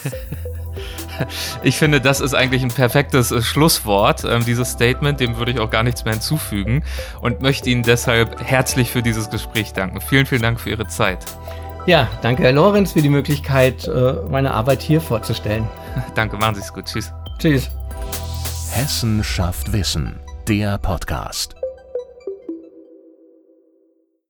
Ich 1.63 1.79
finde, 1.79 2.01
das 2.01 2.21
ist 2.21 2.35
eigentlich 2.35 2.63
ein 2.63 2.71
perfektes 2.71 3.31
äh, 3.31 3.43
Schlusswort, 3.43 4.25
ähm, 4.25 4.45
dieses 4.45 4.71
Statement. 4.71 5.21
Dem 5.21 5.37
würde 5.37 5.53
ich 5.53 5.61
auch 5.61 5.71
gar 5.71 5.83
nichts 5.83 6.05
mehr 6.05 6.15
hinzufügen 6.15 6.85
und 7.21 7.41
möchte 7.41 7.71
Ihnen 7.71 7.83
deshalb 7.83 8.41
herzlich 8.45 8.91
für 8.91 9.03
dieses 9.03 9.31
Gespräch 9.31 9.73
danken. 9.73 10.01
Vielen, 10.01 10.27
vielen 10.27 10.43
Dank 10.43 10.61
für 10.61 10.71
Ihre 10.71 10.87
Zeit. 10.87 11.25
Ja, 11.87 12.09
danke, 12.23 12.43
Herr 12.43 12.53
Lorenz, 12.53 12.93
für 12.93 13.03
die 13.03 13.09
Möglichkeit, 13.09 13.87
äh, 13.87 14.15
meine 14.31 14.53
Arbeit 14.53 14.81
hier 14.83 15.01
vorzustellen. 15.01 15.69
danke, 16.15 16.37
machen 16.37 16.55
Sie 16.55 16.63
es 16.63 16.73
gut. 16.73 16.87
Tschüss. 16.87 17.13
Tschüss. 17.39 17.71
Hessen 18.73 19.23
schafft 19.23 19.73
Wissen, 19.73 20.19
der 20.49 20.79
Podcast. 20.79 21.55